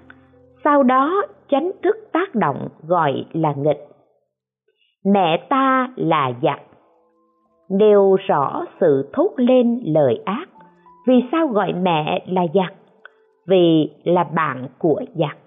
sau 0.69 0.83
đó 0.83 1.23
chánh 1.51 1.71
thức 1.83 1.95
tác 2.11 2.35
động 2.35 2.67
gọi 2.87 3.25
là 3.33 3.53
nghịch. 3.57 3.87
Mẹ 5.05 5.45
ta 5.49 5.89
là 5.95 6.31
giặc. 6.43 6.59
Nêu 7.69 8.15
rõ 8.27 8.65
sự 8.79 9.09
thốt 9.13 9.29
lên 9.37 9.79
lời 9.85 10.21
ác. 10.25 10.45
Vì 11.07 11.23
sao 11.31 11.47
gọi 11.47 11.73
mẹ 11.73 12.25
là 12.27 12.41
giặc? 12.53 12.73
Vì 13.47 13.91
là 14.03 14.23
bạn 14.23 14.67
của 14.77 15.01
giặc. 15.15 15.37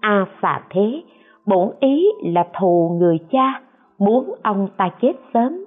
A 0.00 0.10
à, 0.10 0.26
xà 0.42 0.60
thế 0.70 1.02
bổn 1.46 1.70
ý 1.80 2.06
là 2.24 2.46
thù 2.60 2.96
người 3.00 3.18
cha 3.30 3.60
muốn 3.98 4.34
ông 4.42 4.68
ta 4.76 4.88
chết 5.00 5.12
sớm. 5.34 5.64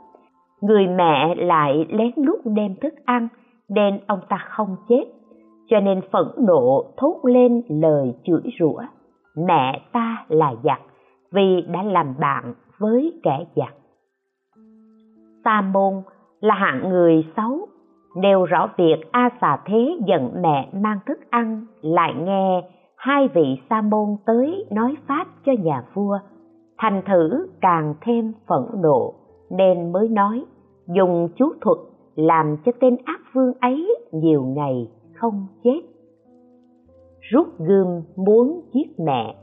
Người 0.62 0.88
mẹ 0.88 1.36
lại 1.36 1.86
lén 1.90 2.12
lút 2.16 2.40
đem 2.46 2.76
thức 2.76 2.94
ăn 3.06 3.28
nên 3.70 4.00
ông 4.08 4.20
ta 4.30 4.38
không 4.50 4.76
chết 4.90 5.04
cho 5.70 5.80
nên 5.80 6.02
phẫn 6.12 6.28
nộ 6.38 6.86
thốt 6.98 7.20
lên 7.24 7.62
lời 7.70 8.16
chửi 8.24 8.52
rủa. 8.60 8.82
Mẹ 9.36 9.82
ta 9.92 10.26
là 10.28 10.54
giặc, 10.64 10.82
vì 11.32 11.62
đã 11.62 11.84
làm 11.84 12.16
bạn 12.20 12.54
với 12.80 13.20
kẻ 13.24 13.46
giặc. 13.56 13.74
Sa 15.44 15.62
môn 15.62 15.94
là 16.40 16.56
hạng 16.56 16.90
người 16.90 17.26
xấu, 17.38 17.68
nêu 18.16 18.46
rõ 18.46 18.70
việc 18.78 19.12
a 19.12 19.30
xà 19.42 19.58
thế 19.66 19.98
giận 20.08 20.32
mẹ 20.42 20.70
mang 20.74 21.00
thức 21.06 21.20
ăn, 21.30 21.66
lại 21.82 22.14
nghe 22.18 22.62
hai 22.98 23.28
vị 23.28 23.62
sa 23.70 23.82
môn 23.82 24.16
tới 24.26 24.66
nói 24.72 24.96
pháp 25.08 25.28
cho 25.46 25.52
nhà 25.64 25.84
vua. 25.94 26.20
Thành 26.78 27.02
thử 27.06 27.48
càng 27.62 27.94
thêm 28.02 28.34
phẫn 28.48 28.82
nộ, 28.82 29.14
nên 29.50 29.92
mới 29.92 30.08
nói, 30.08 30.46
dùng 30.88 31.30
chú 31.36 31.50
thuật 31.62 31.78
làm 32.16 32.58
cho 32.66 32.72
tên 32.80 32.98
ác 33.06 33.20
vương 33.34 33.54
ấy 33.62 33.96
nhiều 34.12 34.44
ngày 34.44 34.88
không 35.20 35.48
chết. 35.64 35.82
Rút 37.20 37.48
gươm 37.60 38.02
muốn 38.16 38.62
giết 38.74 39.00
mẹ. 39.00 39.36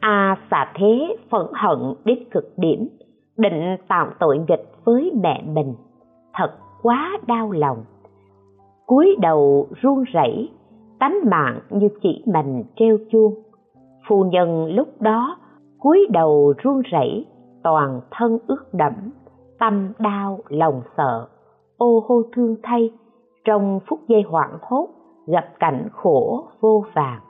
A 0.00 0.36
xà 0.50 0.72
thế 0.74 1.16
phẫn 1.30 1.46
hận 1.52 1.78
đến 2.04 2.18
cực 2.30 2.52
điểm, 2.56 2.88
định 3.36 3.76
tạo 3.88 4.10
tội 4.20 4.38
nghịch 4.38 4.72
với 4.84 5.12
mẹ 5.22 5.42
mình. 5.46 5.74
Thật 6.34 6.50
quá 6.82 7.18
đau 7.26 7.50
lòng. 7.50 7.84
Cúi 8.86 9.16
đầu 9.20 9.68
run 9.82 10.04
rẩy, 10.12 10.50
tánh 11.00 11.18
mạng 11.30 11.60
như 11.70 11.88
chỉ 12.02 12.22
mình 12.26 12.64
treo 12.76 12.98
chuông. 13.10 13.34
Phu 14.08 14.24
nhân 14.24 14.66
lúc 14.74 14.88
đó 15.00 15.36
cúi 15.78 16.06
đầu 16.10 16.54
run 16.62 16.82
rẩy, 16.82 17.26
toàn 17.62 18.00
thân 18.10 18.38
ướt 18.46 18.74
đẫm, 18.74 18.94
tâm 19.58 19.92
đau 19.98 20.38
lòng 20.48 20.82
sợ. 20.96 21.28
Ô 21.76 22.04
hô 22.08 22.22
thương 22.32 22.56
thay 22.62 22.90
trong 23.46 23.80
phút 23.86 24.00
giây 24.08 24.22
hoảng 24.22 24.58
hốt, 24.62 24.88
gặp 25.26 25.48
cảnh 25.60 25.88
khổ 25.92 26.48
vô 26.60 26.84
vàng. 26.94 27.20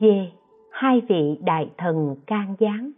Dê 0.00 0.30
hai 0.70 1.02
vị 1.08 1.38
đại 1.40 1.70
thần 1.78 2.16
can 2.26 2.54
gián. 2.58 2.90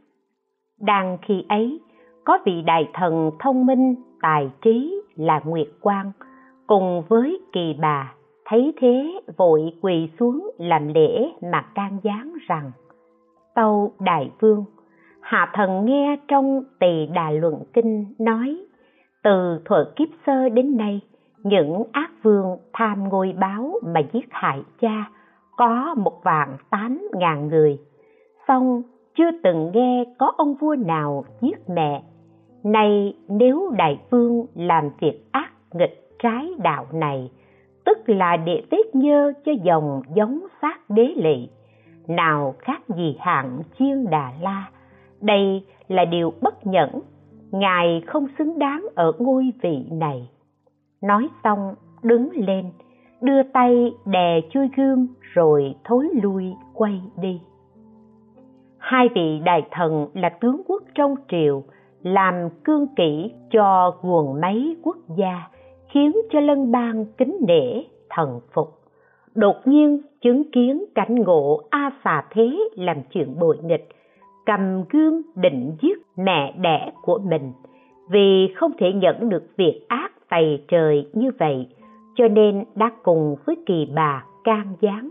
Đang 0.80 1.18
khi 1.22 1.44
ấy, 1.48 1.80
có 2.24 2.38
vị 2.44 2.62
đại 2.66 2.88
thần 2.94 3.30
thông 3.38 3.66
minh, 3.66 3.94
tài 4.22 4.50
trí 4.62 5.02
là 5.16 5.40
nguyệt 5.44 5.68
quang, 5.80 6.12
cùng 6.66 7.02
với 7.08 7.40
kỳ 7.52 7.74
bà, 7.80 8.14
thấy 8.44 8.72
thế 8.80 9.20
vội 9.36 9.72
quỳ 9.82 10.08
xuống 10.18 10.50
làm 10.58 10.88
lễ 10.88 11.32
mà 11.52 11.62
can 11.74 11.98
gián 12.02 12.34
rằng, 12.48 12.70
tâu 13.54 13.92
đại 14.00 14.30
vương, 14.40 14.64
hạ 15.20 15.50
thần 15.54 15.84
nghe 15.84 16.16
trong 16.28 16.64
tỳ 16.80 17.06
đà 17.06 17.30
luận 17.30 17.62
kinh 17.72 18.14
nói, 18.18 18.66
từ 19.22 19.60
thuở 19.64 19.92
kiếp 19.96 20.08
sơ 20.26 20.48
đến 20.48 20.76
nay 20.76 21.00
những 21.42 21.82
ác 21.92 22.10
vương 22.22 22.56
tham 22.72 23.08
ngôi 23.08 23.34
báo 23.38 23.72
mà 23.82 24.00
giết 24.12 24.26
hại 24.30 24.62
cha, 24.80 25.10
có 25.56 25.94
một 25.94 26.20
vạn 26.24 26.56
tám 26.70 27.08
ngàn 27.12 27.48
người. 27.48 27.78
Song 28.48 28.82
chưa 29.14 29.30
từng 29.42 29.70
nghe 29.74 30.04
có 30.18 30.32
ông 30.36 30.54
vua 30.54 30.74
nào 30.74 31.24
giết 31.40 31.68
mẹ. 31.68 32.02
Nay 32.64 33.14
nếu 33.28 33.70
đại 33.78 34.00
vương 34.10 34.46
làm 34.54 34.90
việc 35.00 35.24
ác 35.32 35.52
nghịch 35.72 36.18
trái 36.22 36.50
đạo 36.58 36.86
này, 36.92 37.30
tức 37.84 37.98
là 38.06 38.36
để 38.36 38.62
vết 38.70 38.94
nhơ 38.94 39.32
cho 39.44 39.52
dòng 39.62 40.02
giống 40.14 40.40
xác 40.62 40.90
đế 40.90 41.12
lị 41.16 41.48
nào 42.08 42.54
khác 42.58 42.82
gì 42.88 43.16
hạng 43.20 43.58
chiên 43.78 44.10
đà 44.10 44.32
la. 44.40 44.68
Đây 45.20 45.64
là 45.88 46.04
điều 46.04 46.32
bất 46.40 46.66
nhẫn, 46.66 47.00
ngài 47.50 48.02
không 48.06 48.26
xứng 48.38 48.58
đáng 48.58 48.86
ở 48.94 49.12
ngôi 49.18 49.52
vị 49.62 49.84
này 49.90 50.28
nói 51.02 51.28
xong, 51.44 51.74
đứng 52.02 52.28
lên, 52.34 52.64
đưa 53.20 53.42
tay 53.42 53.92
đè 54.06 54.40
chui 54.50 54.68
gương 54.76 55.06
rồi 55.20 55.74
thối 55.84 56.08
lui, 56.22 56.54
quay 56.74 57.02
đi. 57.20 57.40
Hai 58.78 59.08
vị 59.14 59.40
đại 59.44 59.62
thần 59.70 60.06
là 60.14 60.28
tướng 60.28 60.62
quốc 60.66 60.82
trong 60.94 61.14
triều, 61.28 61.62
làm 62.02 62.34
cương 62.64 62.86
kỷ 62.96 63.32
cho 63.50 63.96
quần 64.02 64.40
máy 64.40 64.76
quốc 64.82 64.96
gia, 65.16 65.48
khiến 65.88 66.12
cho 66.30 66.40
lân 66.40 66.72
bang 66.72 67.04
kính 67.18 67.36
nể, 67.46 67.82
thần 68.10 68.40
phục. 68.52 68.68
Đột 69.34 69.56
nhiên, 69.64 70.00
chứng 70.20 70.50
kiến 70.50 70.84
cảnh 70.94 71.14
ngộ 71.14 71.60
a 71.70 71.90
xà 72.04 72.24
thế 72.30 72.58
làm 72.74 72.96
chuyện 73.10 73.38
bội 73.40 73.58
nghịch, 73.62 73.88
cầm 74.46 74.84
gươm 74.90 75.22
định 75.34 75.76
giết 75.82 75.98
mẹ 76.16 76.54
đẻ 76.58 76.92
của 77.02 77.18
mình. 77.18 77.52
Vì 78.10 78.54
không 78.56 78.72
thể 78.78 78.92
nhận 78.92 79.28
được 79.28 79.44
việc 79.56 79.84
ác 79.88 80.12
tày 80.30 80.64
trời 80.68 81.06
như 81.12 81.30
vậy, 81.38 81.68
cho 82.14 82.28
nên 82.28 82.64
đã 82.74 82.90
cùng 83.02 83.36
với 83.46 83.56
kỳ 83.66 83.88
bà 83.94 84.24
can 84.44 84.74
gián. 84.80 85.10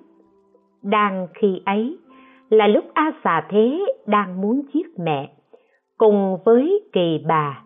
Đang 0.83 1.27
khi 1.33 1.61
ấy 1.65 1.97
là 2.49 2.67
lúc 2.67 2.85
a 2.93 3.11
xà 3.23 3.47
thế 3.49 3.85
đang 4.05 4.41
muốn 4.41 4.61
giết 4.73 4.99
mẹ, 4.99 5.29
cùng 5.97 6.37
với 6.45 6.81
kỳ 6.93 7.23
bà. 7.27 7.63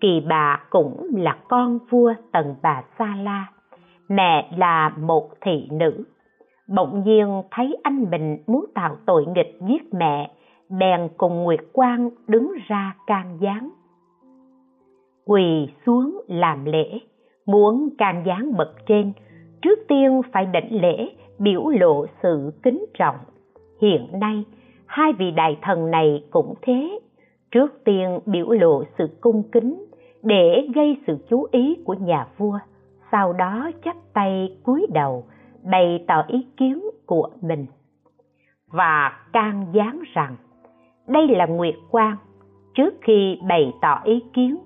Kỳ 0.00 0.20
bà 0.28 0.60
cũng 0.70 1.10
là 1.16 1.38
con 1.48 1.78
vua 1.90 2.14
tần 2.32 2.54
bà 2.62 2.82
sa 2.98 3.16
la, 3.22 3.46
mẹ 4.08 4.50
là 4.56 4.88
một 4.88 5.30
thị 5.40 5.68
nữ. 5.70 6.04
Bỗng 6.76 7.02
nhiên 7.04 7.42
thấy 7.50 7.76
anh 7.82 8.06
mình 8.10 8.38
muốn 8.46 8.66
tạo 8.74 8.96
tội 9.06 9.26
nghịch 9.26 9.58
giết 9.68 9.94
mẹ, 9.94 10.30
bèn 10.78 11.08
cùng 11.16 11.42
nguyệt 11.42 11.60
quang 11.72 12.10
đứng 12.26 12.52
ra 12.66 12.94
can 13.06 13.38
gián 13.40 13.70
quỳ 15.28 15.68
xuống 15.86 16.20
làm 16.28 16.64
lễ, 16.64 16.98
muốn 17.46 17.88
can 17.98 18.22
gián 18.26 18.56
bậc 18.56 18.86
trên. 18.86 19.12
Trước 19.62 19.78
tiên 19.88 20.20
phải 20.32 20.46
đảnh 20.46 20.80
lễ, 20.80 21.08
biểu 21.38 21.68
lộ 21.68 22.06
sự 22.22 22.52
kính 22.62 22.84
trọng. 22.98 23.16
Hiện 23.80 24.08
nay, 24.20 24.44
hai 24.86 25.12
vị 25.12 25.30
đại 25.30 25.58
thần 25.62 25.90
này 25.90 26.24
cũng 26.30 26.54
thế. 26.62 26.98
Trước 27.50 27.84
tiên 27.84 28.18
biểu 28.26 28.50
lộ 28.50 28.84
sự 28.98 29.08
cung 29.20 29.42
kính, 29.52 29.84
để 30.22 30.68
gây 30.74 30.96
sự 31.06 31.16
chú 31.30 31.46
ý 31.50 31.76
của 31.84 31.94
nhà 31.94 32.26
vua. 32.36 32.58
Sau 33.12 33.32
đó 33.32 33.70
chắp 33.84 33.96
tay 34.14 34.58
cúi 34.64 34.86
đầu, 34.94 35.24
bày 35.64 36.04
tỏ 36.08 36.24
ý 36.28 36.46
kiến 36.56 36.84
của 37.06 37.28
mình. 37.40 37.66
Và 38.72 39.18
can 39.32 39.66
gián 39.72 40.02
rằng, 40.14 40.36
đây 41.08 41.28
là 41.28 41.46
nguyệt 41.46 41.76
quan 41.90 42.16
trước 42.74 42.94
khi 43.00 43.38
bày 43.48 43.72
tỏ 43.80 44.00
ý 44.04 44.20
kiến 44.32 44.56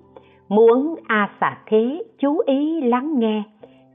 muốn 0.55 0.95
a 1.07 1.29
xà 1.41 1.57
thế 1.65 2.03
chú 2.17 2.39
ý 2.45 2.81
lắng 2.81 3.19
nghe, 3.19 3.43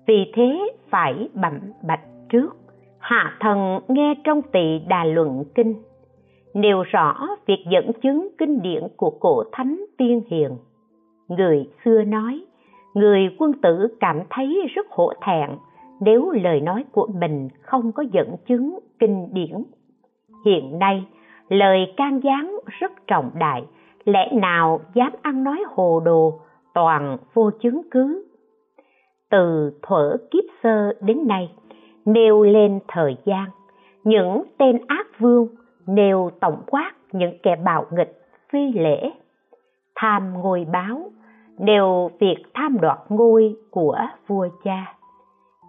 vì 0.07 0.33
thế 0.35 0.71
phải 0.91 1.29
bẩm 1.35 1.61
bạch 1.87 2.01
trước. 2.29 2.57
Hạ 2.99 3.37
thần 3.41 3.81
nghe 3.89 4.15
trong 4.25 4.43
tỳ 4.43 4.79
đà 4.89 5.05
luận 5.05 5.45
kinh, 5.55 5.75
nêu 6.55 6.83
rõ 6.83 7.27
việc 7.47 7.65
dẫn 7.71 7.93
chứng 8.03 8.29
kinh 8.39 8.63
điển 8.63 8.83
của 8.97 9.11
cổ 9.11 9.43
thánh 9.53 9.85
tiên 9.99 10.23
hiền. 10.31 10.51
Người 11.29 11.69
xưa 11.85 12.03
nói, 12.03 12.41
người 12.95 13.37
quân 13.39 13.53
tử 13.63 13.97
cảm 14.01 14.21
thấy 14.31 14.69
rất 14.75 14.87
hổ 14.91 15.13
thẹn 15.27 15.51
nếu 16.01 16.31
lời 16.31 16.61
nói 16.61 16.85
của 16.93 17.09
mình 17.21 17.49
không 17.63 17.93
có 17.93 18.05
dẫn 18.13 18.37
chứng 18.47 18.79
kinh 18.99 19.29
điển. 19.33 19.65
Hiện 20.47 20.79
nay, 20.79 21.05
lời 21.49 21.95
can 21.97 22.21
gián 22.25 22.59
rất 22.81 22.93
trọng 23.07 23.31
đại, 23.35 23.65
lẽ 24.05 24.33
nào 24.33 24.81
dám 24.95 25.13
ăn 25.23 25.45
nói 25.45 25.65
hồ 25.67 26.01
đồ 26.05 26.41
toàn 26.79 27.17
vô 27.35 27.51
chứng 27.61 27.83
cứ. 27.91 28.25
Từ 29.31 29.73
thuở 29.83 30.17
kiếp 30.31 30.45
sơ 30.63 30.93
đến 31.01 31.29
nay, 31.29 31.53
nêu 32.05 32.43
lên 32.43 32.81
thời 32.89 33.17
gian, 33.25 33.45
những 34.05 34.43
tên 34.59 34.79
ác 34.87 35.07
vương 35.19 35.49
nêu 35.87 36.31
tổng 36.41 36.63
quát 36.67 36.93
những 37.13 37.39
kẻ 37.43 37.57
bạo 37.65 37.87
nghịch, 37.91 38.21
phi 38.53 38.73
lễ, 38.73 39.11
tham 39.95 40.35
ngôi 40.35 40.67
báo 40.73 41.11
nêu 41.59 42.11
việc 42.21 42.37
tham 42.55 42.77
đoạt 42.81 42.99
ngôi 43.09 43.57
của 43.71 43.99
vua 44.27 44.49
cha. 44.65 44.95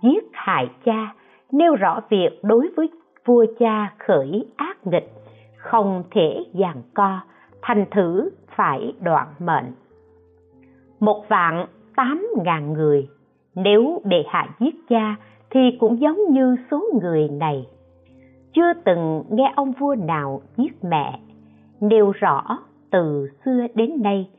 Giết 0.03 0.23
hại 0.33 0.69
cha 0.85 1.15
nêu 1.51 1.75
rõ 1.75 2.01
việc 2.09 2.39
đối 2.43 2.69
với 2.77 2.89
vua 3.25 3.45
cha 3.59 3.93
khởi 3.99 4.45
ác 4.55 4.87
nghịch, 4.87 5.11
không 5.57 6.03
thể 6.11 6.45
giằng 6.53 6.81
co, 6.93 7.19
thành 7.61 7.85
thử 7.91 8.29
phải 8.55 8.93
đoạn 8.99 9.27
mệnh 9.39 9.73
một 10.99 11.25
vạn 11.27 11.65
tám 11.95 12.27
ngàn 12.45 12.73
người. 12.73 13.07
Nếu 13.55 14.01
để 14.03 14.23
hạ 14.27 14.47
giết 14.59 14.75
cha, 14.89 15.15
thì 15.49 15.59
cũng 15.79 16.01
giống 16.01 16.17
như 16.29 16.55
số 16.71 16.83
người 17.01 17.29
này. 17.29 17.67
Chưa 18.53 18.73
từng 18.85 19.23
nghe 19.29 19.53
ông 19.55 19.71
vua 19.71 19.95
nào 19.95 20.41
giết 20.57 20.83
mẹ. 20.83 21.19
Nêu 21.81 22.11
rõ, 22.11 22.57
từ 22.91 23.29
xưa 23.45 23.67
đến 23.75 24.01
nay, 24.01 24.29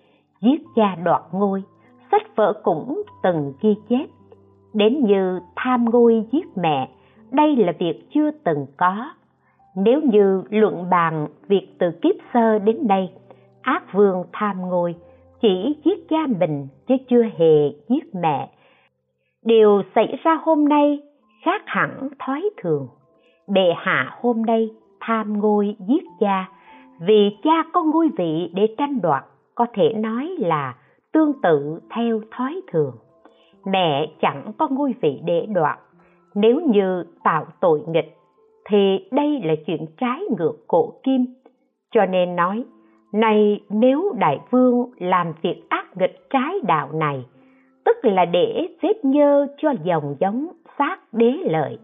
giết 0.40 0.62
cha 0.76 0.96
đoạt 1.04 1.22
ngôi, 1.32 1.62
sách 2.10 2.36
vở 2.36 2.52
cũng 2.62 3.02
từng 3.22 3.52
ghi 3.62 3.74
chép. 3.88 4.06
Đến 4.74 5.04
như 5.04 5.40
tham 5.56 5.84
ngôi 5.84 6.26
giết 6.32 6.46
mẹ, 6.56 6.88
đây 7.30 7.56
là 7.56 7.72
việc 7.78 8.06
chưa 8.14 8.30
từng 8.44 8.66
có. 8.76 9.10
Nếu 9.76 10.00
như 10.00 10.42
luận 10.50 10.90
bàn 10.90 11.26
việc 11.48 11.68
từ 11.78 11.90
kiếp 12.02 12.14
sơ 12.34 12.58
đến 12.58 12.86
nay, 12.88 13.12
ác 13.62 13.92
vương 13.92 14.24
tham 14.32 14.60
ngôi 14.60 14.94
chỉ 15.42 15.76
giết 15.84 16.08
cha 16.08 16.26
mình 16.40 16.68
chứ 16.86 16.94
chưa 17.08 17.22
hề 17.22 17.70
giết 17.88 18.14
mẹ. 18.14 18.50
Điều 19.44 19.82
xảy 19.94 20.18
ra 20.22 20.38
hôm 20.42 20.68
nay 20.68 21.02
khác 21.44 21.62
hẳn 21.66 22.08
thói 22.18 22.50
thường. 22.62 22.88
Bệ 23.48 23.72
hạ 23.76 24.16
hôm 24.20 24.42
nay 24.42 24.70
tham 25.00 25.40
ngôi 25.40 25.76
giết 25.88 26.04
cha 26.20 26.48
vì 27.00 27.36
cha 27.42 27.62
có 27.72 27.82
ngôi 27.82 28.08
vị 28.16 28.50
để 28.54 28.74
tranh 28.78 29.00
đoạt, 29.00 29.24
có 29.54 29.66
thể 29.74 29.92
nói 29.96 30.34
là 30.38 30.74
tương 31.12 31.32
tự 31.42 31.80
theo 31.94 32.20
thói 32.30 32.60
thường. 32.72 32.96
Mẹ 33.64 34.06
chẳng 34.20 34.52
có 34.58 34.68
ngôi 34.70 34.94
vị 35.00 35.20
để 35.24 35.46
đoạt. 35.54 35.78
Nếu 36.34 36.60
như 36.60 37.04
tạo 37.24 37.46
tội 37.60 37.82
nghịch, 37.88 38.16
thì 38.68 39.08
đây 39.10 39.40
là 39.44 39.54
chuyện 39.66 39.86
trái 39.96 40.20
ngược 40.38 40.54
cổ 40.68 40.92
kim. 41.02 41.26
Cho 41.90 42.06
nên 42.06 42.36
nói 42.36 42.64
này, 43.12 43.60
nếu 43.68 44.12
đại 44.18 44.40
vương 44.50 44.90
làm 44.98 45.32
việc 45.42 45.62
ác 45.68 45.96
nghịch 45.96 46.30
trái 46.30 46.54
đạo 46.62 46.88
này, 46.92 47.26
tức 47.84 47.96
là 48.02 48.24
để 48.24 48.68
vết 48.82 49.04
nhơ 49.04 49.46
cho 49.58 49.74
dòng 49.82 50.16
giống 50.20 50.48
xác 50.78 50.96
đế 51.12 51.32
lợi. 51.44 51.78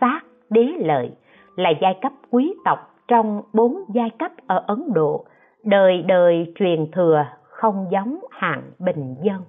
Xác 0.00 0.20
đế 0.50 0.72
lợi 0.78 1.10
là 1.56 1.70
giai 1.80 1.98
cấp 2.02 2.12
quý 2.30 2.54
tộc 2.64 2.78
trong 3.08 3.42
bốn 3.52 3.84
giai 3.94 4.10
cấp 4.10 4.32
ở 4.46 4.64
ấn 4.66 4.82
độ, 4.94 5.24
đời 5.64 6.02
đời 6.02 6.52
truyền 6.54 6.90
thừa 6.92 7.26
không 7.42 7.86
giống 7.90 8.18
hạng 8.30 8.62
bình 8.78 9.14
dân. 9.22 9.42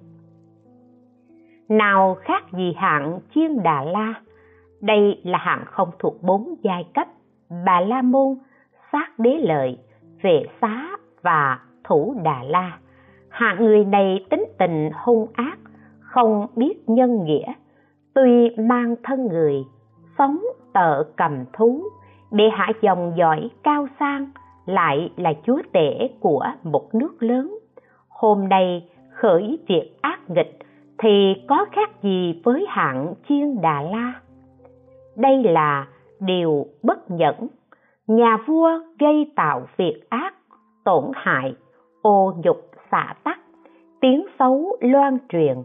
Nào 1.69 2.17
khác 2.21 2.43
gì 2.51 2.73
hạng 2.77 3.19
chiên 3.35 3.63
đà 3.63 3.83
la? 3.83 4.13
Đây 4.81 5.21
là 5.23 5.37
hạng 5.37 5.63
không 5.65 5.89
thuộc 5.99 6.23
bốn 6.23 6.55
giai 6.63 6.85
cấp. 6.93 7.07
Bà 7.65 7.79
la 7.79 8.01
môn 8.01 8.37
sát 8.91 9.19
đế 9.19 9.37
lợi 9.37 9.77
vệ 10.21 10.43
xá 10.61 10.87
và 11.21 11.59
thủ 11.83 12.15
đà 12.23 12.43
la. 12.43 12.77
Hạng 13.29 13.65
người 13.65 13.85
này 13.85 14.25
tính 14.29 14.45
tình 14.57 14.89
hung 15.03 15.27
ác, 15.33 15.57
không 15.99 16.47
biết 16.55 16.89
nhân 16.89 17.23
nghĩa, 17.23 17.53
tuy 18.13 18.49
mang 18.57 18.95
thân 19.03 19.27
người, 19.27 19.65
sống 20.17 20.39
tợ 20.73 21.03
cầm 21.15 21.45
thú 21.53 21.83
để 22.31 22.49
hạ 22.53 22.67
dòng 22.81 23.13
giỏi 23.17 23.49
cao 23.63 23.87
sang, 23.99 24.27
lại 24.65 25.11
là 25.17 25.33
chúa 25.43 25.61
tể 25.73 26.09
của 26.19 26.45
một 26.63 26.95
nước 26.95 27.23
lớn. 27.23 27.57
Hôm 28.09 28.49
nay 28.49 28.89
khởi 29.11 29.59
việc 29.67 29.97
ác 30.01 30.29
nghịch 30.29 30.59
thì 30.97 31.35
có 31.47 31.65
khác 31.71 32.03
gì 32.03 32.41
với 32.43 32.65
hạng 32.69 33.13
chiên 33.29 33.61
đà 33.61 33.81
la? 33.81 34.13
Đây 35.15 35.43
là 35.43 35.87
điều 36.19 36.65
bất 36.83 37.11
nhẫn 37.11 37.47
nhà 38.07 38.37
vua 38.45 38.69
gây 38.99 39.31
tạo 39.35 39.67
việc 39.77 40.09
ác, 40.09 40.33
tổn 40.83 41.03
hại, 41.15 41.55
ô 42.01 42.33
nhục 42.43 42.57
xả 42.91 43.13
tắc, 43.23 43.39
tiếng 44.01 44.25
xấu 44.39 44.77
loan 44.81 45.17
truyền. 45.29 45.57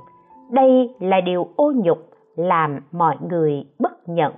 Đây 0.50 0.94
là 1.00 1.20
điều 1.20 1.48
ô 1.56 1.72
nhục 1.76 1.98
làm 2.36 2.80
mọi 2.92 3.16
người 3.30 3.64
bất 3.78 4.08
nhẫn. 4.08 4.32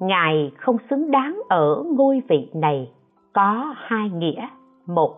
Ngài 0.00 0.52
không 0.56 0.76
xứng 0.90 1.10
đáng 1.10 1.40
ở 1.48 1.84
ngôi 1.96 2.22
vị 2.28 2.50
này, 2.54 2.90
có 3.32 3.74
hai 3.76 4.10
nghĩa. 4.10 4.48
Một, 4.86 5.14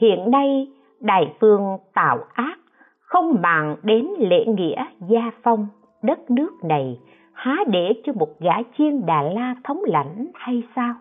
hiện 0.00 0.30
nay 0.30 0.72
đại 1.00 1.34
vương 1.40 1.78
tạo 1.94 2.18
ác, 2.32 2.58
không 3.00 3.36
màng 3.42 3.76
đến 3.82 4.08
lễ 4.18 4.44
nghĩa 4.46 4.84
gia 5.08 5.30
phong 5.42 5.66
đất 6.02 6.30
nước 6.30 6.50
này 6.64 6.98
há 7.36 7.56
để 7.66 7.92
cho 8.04 8.12
một 8.12 8.40
gã 8.40 8.62
chiên 8.78 9.06
đà 9.06 9.22
la 9.22 9.54
thống 9.64 9.80
lãnh 9.84 10.26
hay 10.34 10.62
sao? 10.76 10.94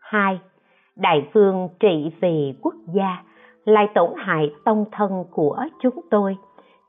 Hai, 0.00 0.40
đại 0.96 1.28
vương 1.32 1.68
trị 1.80 2.10
vì 2.20 2.54
quốc 2.62 2.74
gia, 2.94 3.22
lại 3.64 3.88
tổn 3.94 4.10
hại 4.16 4.52
tông 4.64 4.84
thân 4.92 5.24
của 5.30 5.64
chúng 5.82 6.00
tôi. 6.10 6.36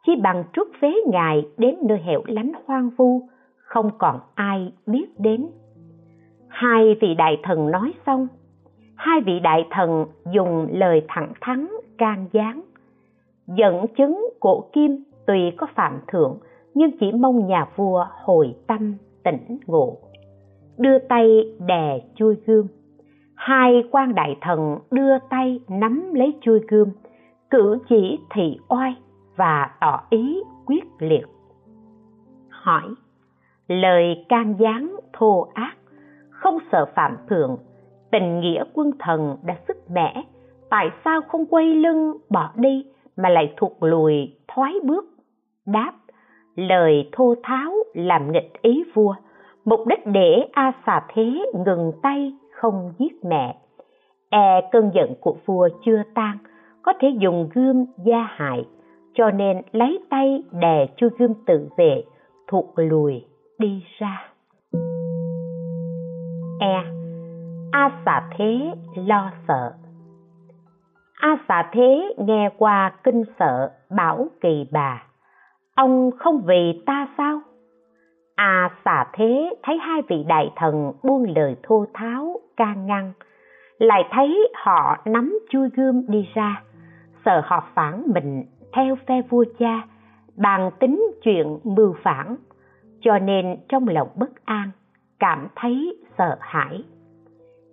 Chỉ 0.05 0.15
bằng 0.23 0.43
trút 0.53 0.67
phế 0.81 0.93
ngài 1.11 1.45
đến 1.57 1.75
nơi 1.87 1.97
hẻo 1.97 2.21
lánh 2.25 2.51
hoang 2.65 2.89
vu, 2.89 3.21
không 3.55 3.89
còn 3.97 4.19
ai 4.35 4.73
biết 4.85 5.05
đến. 5.19 5.47
Hai 6.47 6.95
vị 7.01 7.15
đại 7.15 7.37
thần 7.43 7.71
nói 7.71 7.93
xong, 8.05 8.27
hai 8.95 9.21
vị 9.21 9.39
đại 9.39 9.67
thần 9.69 10.05
dùng 10.31 10.67
lời 10.71 11.05
thẳng 11.07 11.33
thắn 11.41 11.67
can 11.97 12.25
gián. 12.31 12.61
Dẫn 13.47 13.85
chứng 13.97 14.29
cổ 14.39 14.69
kim 14.73 15.03
tùy 15.27 15.51
có 15.57 15.67
phạm 15.75 15.99
thượng 16.07 16.37
nhưng 16.73 16.91
chỉ 16.99 17.11
mong 17.11 17.47
nhà 17.47 17.65
vua 17.75 18.05
hồi 18.23 18.55
tâm 18.67 18.95
tỉnh 19.23 19.59
ngộ. 19.67 19.97
Đưa 20.77 20.99
tay 20.99 21.27
đè 21.67 21.99
chui 22.15 22.35
gươm. 22.45 22.67
Hai 23.35 23.83
quan 23.91 24.15
đại 24.15 24.37
thần 24.41 24.77
đưa 24.91 25.19
tay 25.29 25.59
nắm 25.67 26.13
lấy 26.13 26.33
chui 26.41 26.59
gươm, 26.67 26.89
cử 27.49 27.77
chỉ 27.89 28.19
thị 28.29 28.57
oai 28.69 28.95
và 29.35 29.71
tỏ 29.81 30.03
ý 30.09 30.39
quyết 30.65 30.83
liệt. 30.99 31.25
Hỏi, 32.49 32.83
lời 33.67 34.25
can 34.29 34.55
gián 34.59 34.95
thô 35.13 35.47
ác, 35.53 35.75
không 36.29 36.57
sợ 36.71 36.85
phạm 36.95 37.17
thượng, 37.29 37.57
tình 38.11 38.39
nghĩa 38.39 38.63
quân 38.73 38.91
thần 38.99 39.37
đã 39.43 39.55
sức 39.67 39.77
mẻ, 39.91 40.23
tại 40.69 40.89
sao 41.05 41.21
không 41.21 41.45
quay 41.45 41.65
lưng 41.65 42.17
bỏ 42.29 42.51
đi 42.55 42.85
mà 43.17 43.29
lại 43.29 43.53
thụt 43.57 43.71
lùi 43.81 44.35
thoái 44.47 44.73
bước? 44.83 45.05
Đáp 45.65 45.93
lời 46.55 47.09
thô 47.11 47.35
tháo 47.43 47.73
làm 47.93 48.31
nghịch 48.31 48.61
ý 48.61 48.83
vua. 48.93 49.15
Mục 49.65 49.79
đích 49.87 50.05
để 50.05 50.47
a 50.51 50.71
xà 50.85 51.01
thế 51.13 51.51
ngừng 51.65 51.91
tay, 52.01 52.33
không 52.51 52.93
giết 52.99 53.25
mẹ. 53.25 53.57
E 54.29 54.61
cơn 54.71 54.91
giận 54.93 55.13
của 55.21 55.35
vua 55.45 55.69
chưa 55.85 56.03
tan, 56.15 56.37
có 56.81 56.93
thể 56.99 57.07
dùng 57.19 57.49
gươm 57.53 57.85
gia 58.05 58.21
hại, 58.21 58.65
cho 59.13 59.31
nên 59.31 59.61
lấy 59.71 59.99
tay 60.09 60.43
đè 60.51 60.87
chu 60.95 61.07
gươm 61.17 61.33
tự 61.45 61.69
vệ, 61.77 62.03
thụt 62.47 62.65
lùi, 62.75 63.25
đi 63.59 63.83
ra. 63.99 64.31
E 66.59 66.83
a 67.71 68.01
xà 68.05 68.29
thế 68.37 68.71
lo 68.95 69.31
sợ. 69.47 69.73
A 71.19 71.37
xà 71.47 71.69
thế 71.73 72.13
nghe 72.17 72.49
qua 72.57 72.93
kinh 73.03 73.23
sợ, 73.39 73.71
bảo 73.89 74.27
kỳ 74.41 74.67
bà 74.71 75.03
ông 75.75 76.11
không 76.17 76.41
vì 76.45 76.83
ta 76.85 77.07
sao? 77.17 77.41
A 78.35 78.69
xà 78.85 79.05
thế, 79.13 79.55
thấy 79.63 79.77
hai 79.77 80.01
vị 80.09 80.23
đại 80.27 80.51
thần 80.55 80.91
buông 81.03 81.25
lời 81.35 81.55
thô 81.63 81.85
tháo 81.93 82.39
can 82.57 82.85
ngăn, 82.85 83.13
lại 83.77 84.03
thấy 84.11 84.49
họ 84.55 84.97
nắm 85.05 85.39
chui 85.49 85.69
gươm 85.69 86.05
đi 86.07 86.29
ra, 86.33 86.63
sợ 87.25 87.41
họ 87.45 87.63
phản 87.73 88.03
mình 88.13 88.43
theo 88.73 88.95
phe 89.07 89.21
vua 89.29 89.45
cha, 89.59 89.81
bàn 90.37 90.71
tính 90.79 91.11
chuyện 91.23 91.59
mưu 91.63 91.95
phản, 92.03 92.35
cho 93.01 93.19
nên 93.19 93.57
trong 93.69 93.87
lòng 93.87 94.07
bất 94.15 94.45
an, 94.45 94.71
cảm 95.19 95.47
thấy 95.55 95.97
sợ 96.17 96.37
hãi. 96.39 96.83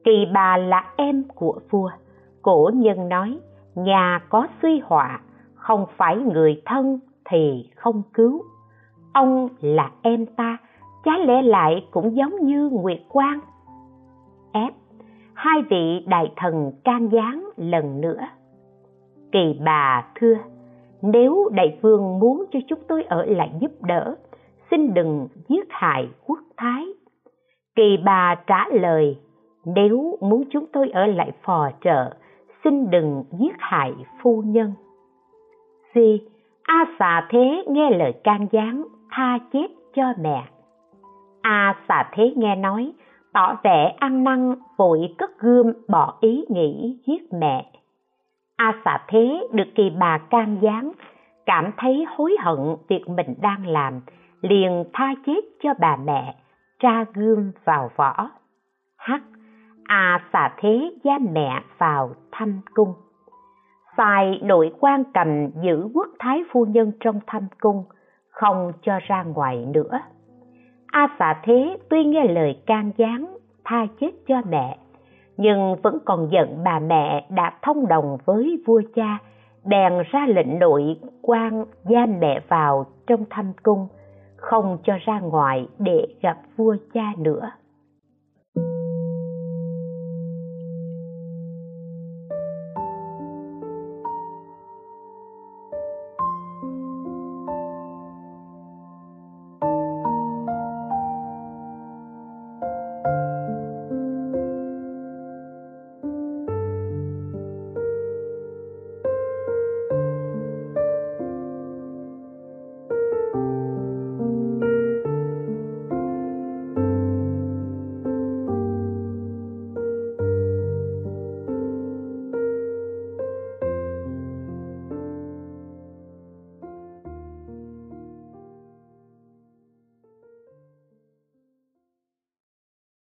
Kỳ 0.05 0.27
bà 0.35 0.57
là 0.57 0.85
em 0.97 1.25
của 1.35 1.61
vua, 1.71 1.91
cổ 2.43 2.71
nhân 2.75 3.09
nói, 3.09 3.39
nhà 3.75 4.21
có 4.29 4.47
suy 4.63 4.81
họa, 4.85 5.21
không 5.55 5.87
phải 5.97 6.17
người 6.17 6.63
thân 6.65 7.01
thì 7.29 7.71
không 7.77 8.03
cứu. 8.15 8.43
Ông 9.13 9.49
là 9.61 9.91
em 10.03 10.27
ta 10.27 10.57
chá 11.05 11.19
lẽ 11.19 11.43
lại 11.43 11.87
cũng 11.91 12.17
giống 12.17 12.37
như 12.47 12.71
nguyệt 12.73 13.01
quang? 13.09 13.41
Ép, 14.53 14.73
hai 15.35 15.63
vị 15.71 16.05
đại 16.07 16.33
thần 16.37 16.73
can 16.85 17.09
gián 17.13 17.49
lần 17.57 18.01
nữa. 18.01 18.21
Kỳ 19.33 19.61
bà 19.65 20.07
thưa, 20.15 20.35
nếu 21.03 21.49
đại 21.53 21.79
vương 21.83 22.19
muốn 22.19 22.45
cho 22.51 22.59
chúng 22.69 22.79
tôi 22.89 23.03
ở 23.03 23.25
lại 23.25 23.51
giúp 23.61 23.73
đỡ, 23.83 24.17
xin 24.71 24.95
đừng 24.95 25.29
giết 25.49 25.67
hại 25.71 26.09
quốc 26.27 26.39
thái. 26.57 26.87
Kỳ 27.77 27.97
bà 28.05 28.35
trả 28.47 28.65
lời, 28.73 29.19
nếu 29.65 30.19
muốn 30.21 30.45
chúng 30.51 30.67
tôi 30.73 30.91
ở 30.91 31.07
lại 31.07 31.33
phò 31.43 31.71
trợ, 31.81 32.11
xin 32.65 32.91
đừng 32.91 33.25
giết 33.39 33.55
hại 33.59 33.93
phu 34.23 34.43
nhân. 34.43 34.73
Si 35.95 36.21
a 36.69 36.85
xà 36.99 37.27
thế 37.31 37.65
nghe 37.69 37.91
lời 37.91 38.13
can 38.25 38.47
gián 38.53 38.85
tha 39.11 39.39
chết 39.53 39.67
cho 39.95 40.13
mẹ. 40.21 40.45
A 41.43 41.75
xà 41.89 42.09
thế 42.13 42.33
nghe 42.37 42.57
nói 42.57 42.93
tỏ 43.33 43.57
vẻ 43.63 43.95
ăn 43.99 44.25
năn 44.25 44.55
vội 44.77 45.15
cất 45.19 45.31
gươm 45.39 45.73
bỏ 45.89 46.19
ý 46.21 46.45
nghĩ 46.49 46.99
giết 47.07 47.33
mẹ. 47.33 47.67
A 48.57 48.73
xà 48.85 48.99
thế 49.09 49.49
được 49.53 49.69
kỳ 49.75 49.91
bà 49.91 50.19
can 50.19 50.59
gián 50.61 50.93
cảm 51.47 51.71
thấy 51.77 52.07
hối 52.17 52.37
hận 52.41 52.59
việc 52.89 53.09
mình 53.09 53.35
đang 53.41 53.67
làm 53.67 54.01
liền 54.41 54.85
tha 54.93 55.15
chết 55.27 55.41
cho 55.63 55.71
bà 55.81 55.97
mẹ 55.97 56.35
tra 56.79 57.05
gươm 57.15 57.53
vào 57.65 57.91
vỏ. 57.97 58.31
Hắc, 58.97 59.23
a 59.85 60.21
xà 60.33 60.55
thế 60.57 60.91
giam 61.05 61.27
mẹ 61.33 61.61
vào 61.79 62.15
thăm 62.33 62.61
cung 62.75 62.95
sai 63.99 64.41
nội 64.43 64.73
quan 64.81 65.03
cầm 65.15 65.51
giữ 65.63 65.89
quốc 65.95 66.09
thái 66.19 66.43
phu 66.53 66.65
nhân 66.65 66.93
trong 67.01 67.21
thâm 67.27 67.43
cung, 67.61 67.85
không 68.31 68.73
cho 68.83 68.99
ra 69.07 69.23
ngoài 69.23 69.67
nữa. 69.67 70.01
A 70.87 71.09
xà 71.19 71.41
thế 71.45 71.77
tuy 71.91 72.05
nghe 72.05 72.25
lời 72.25 72.63
can 72.67 72.91
gián, 72.97 73.37
tha 73.65 73.87
chết 74.01 74.11
cho 74.27 74.43
mẹ, 74.49 74.79
nhưng 75.37 75.77
vẫn 75.83 75.99
còn 76.05 76.29
giận 76.31 76.65
bà 76.65 76.79
mẹ 76.79 77.27
đã 77.31 77.53
thông 77.63 77.89
đồng 77.89 78.19
với 78.25 78.63
vua 78.67 78.83
cha, 78.95 79.19
bèn 79.65 79.93
ra 80.11 80.27
lệnh 80.27 80.59
nội 80.59 80.97
quan 81.23 81.65
giam 81.85 82.21
mẹ 82.21 82.41
vào 82.49 82.87
trong 83.07 83.25
thâm 83.31 83.53
cung, 83.63 83.89
không 84.37 84.79
cho 84.85 84.95
ra 85.05 85.21
ngoài 85.21 85.69
để 85.79 86.07
gặp 86.23 86.37
vua 86.57 86.77
cha 86.95 87.13
nữa. 87.19 87.51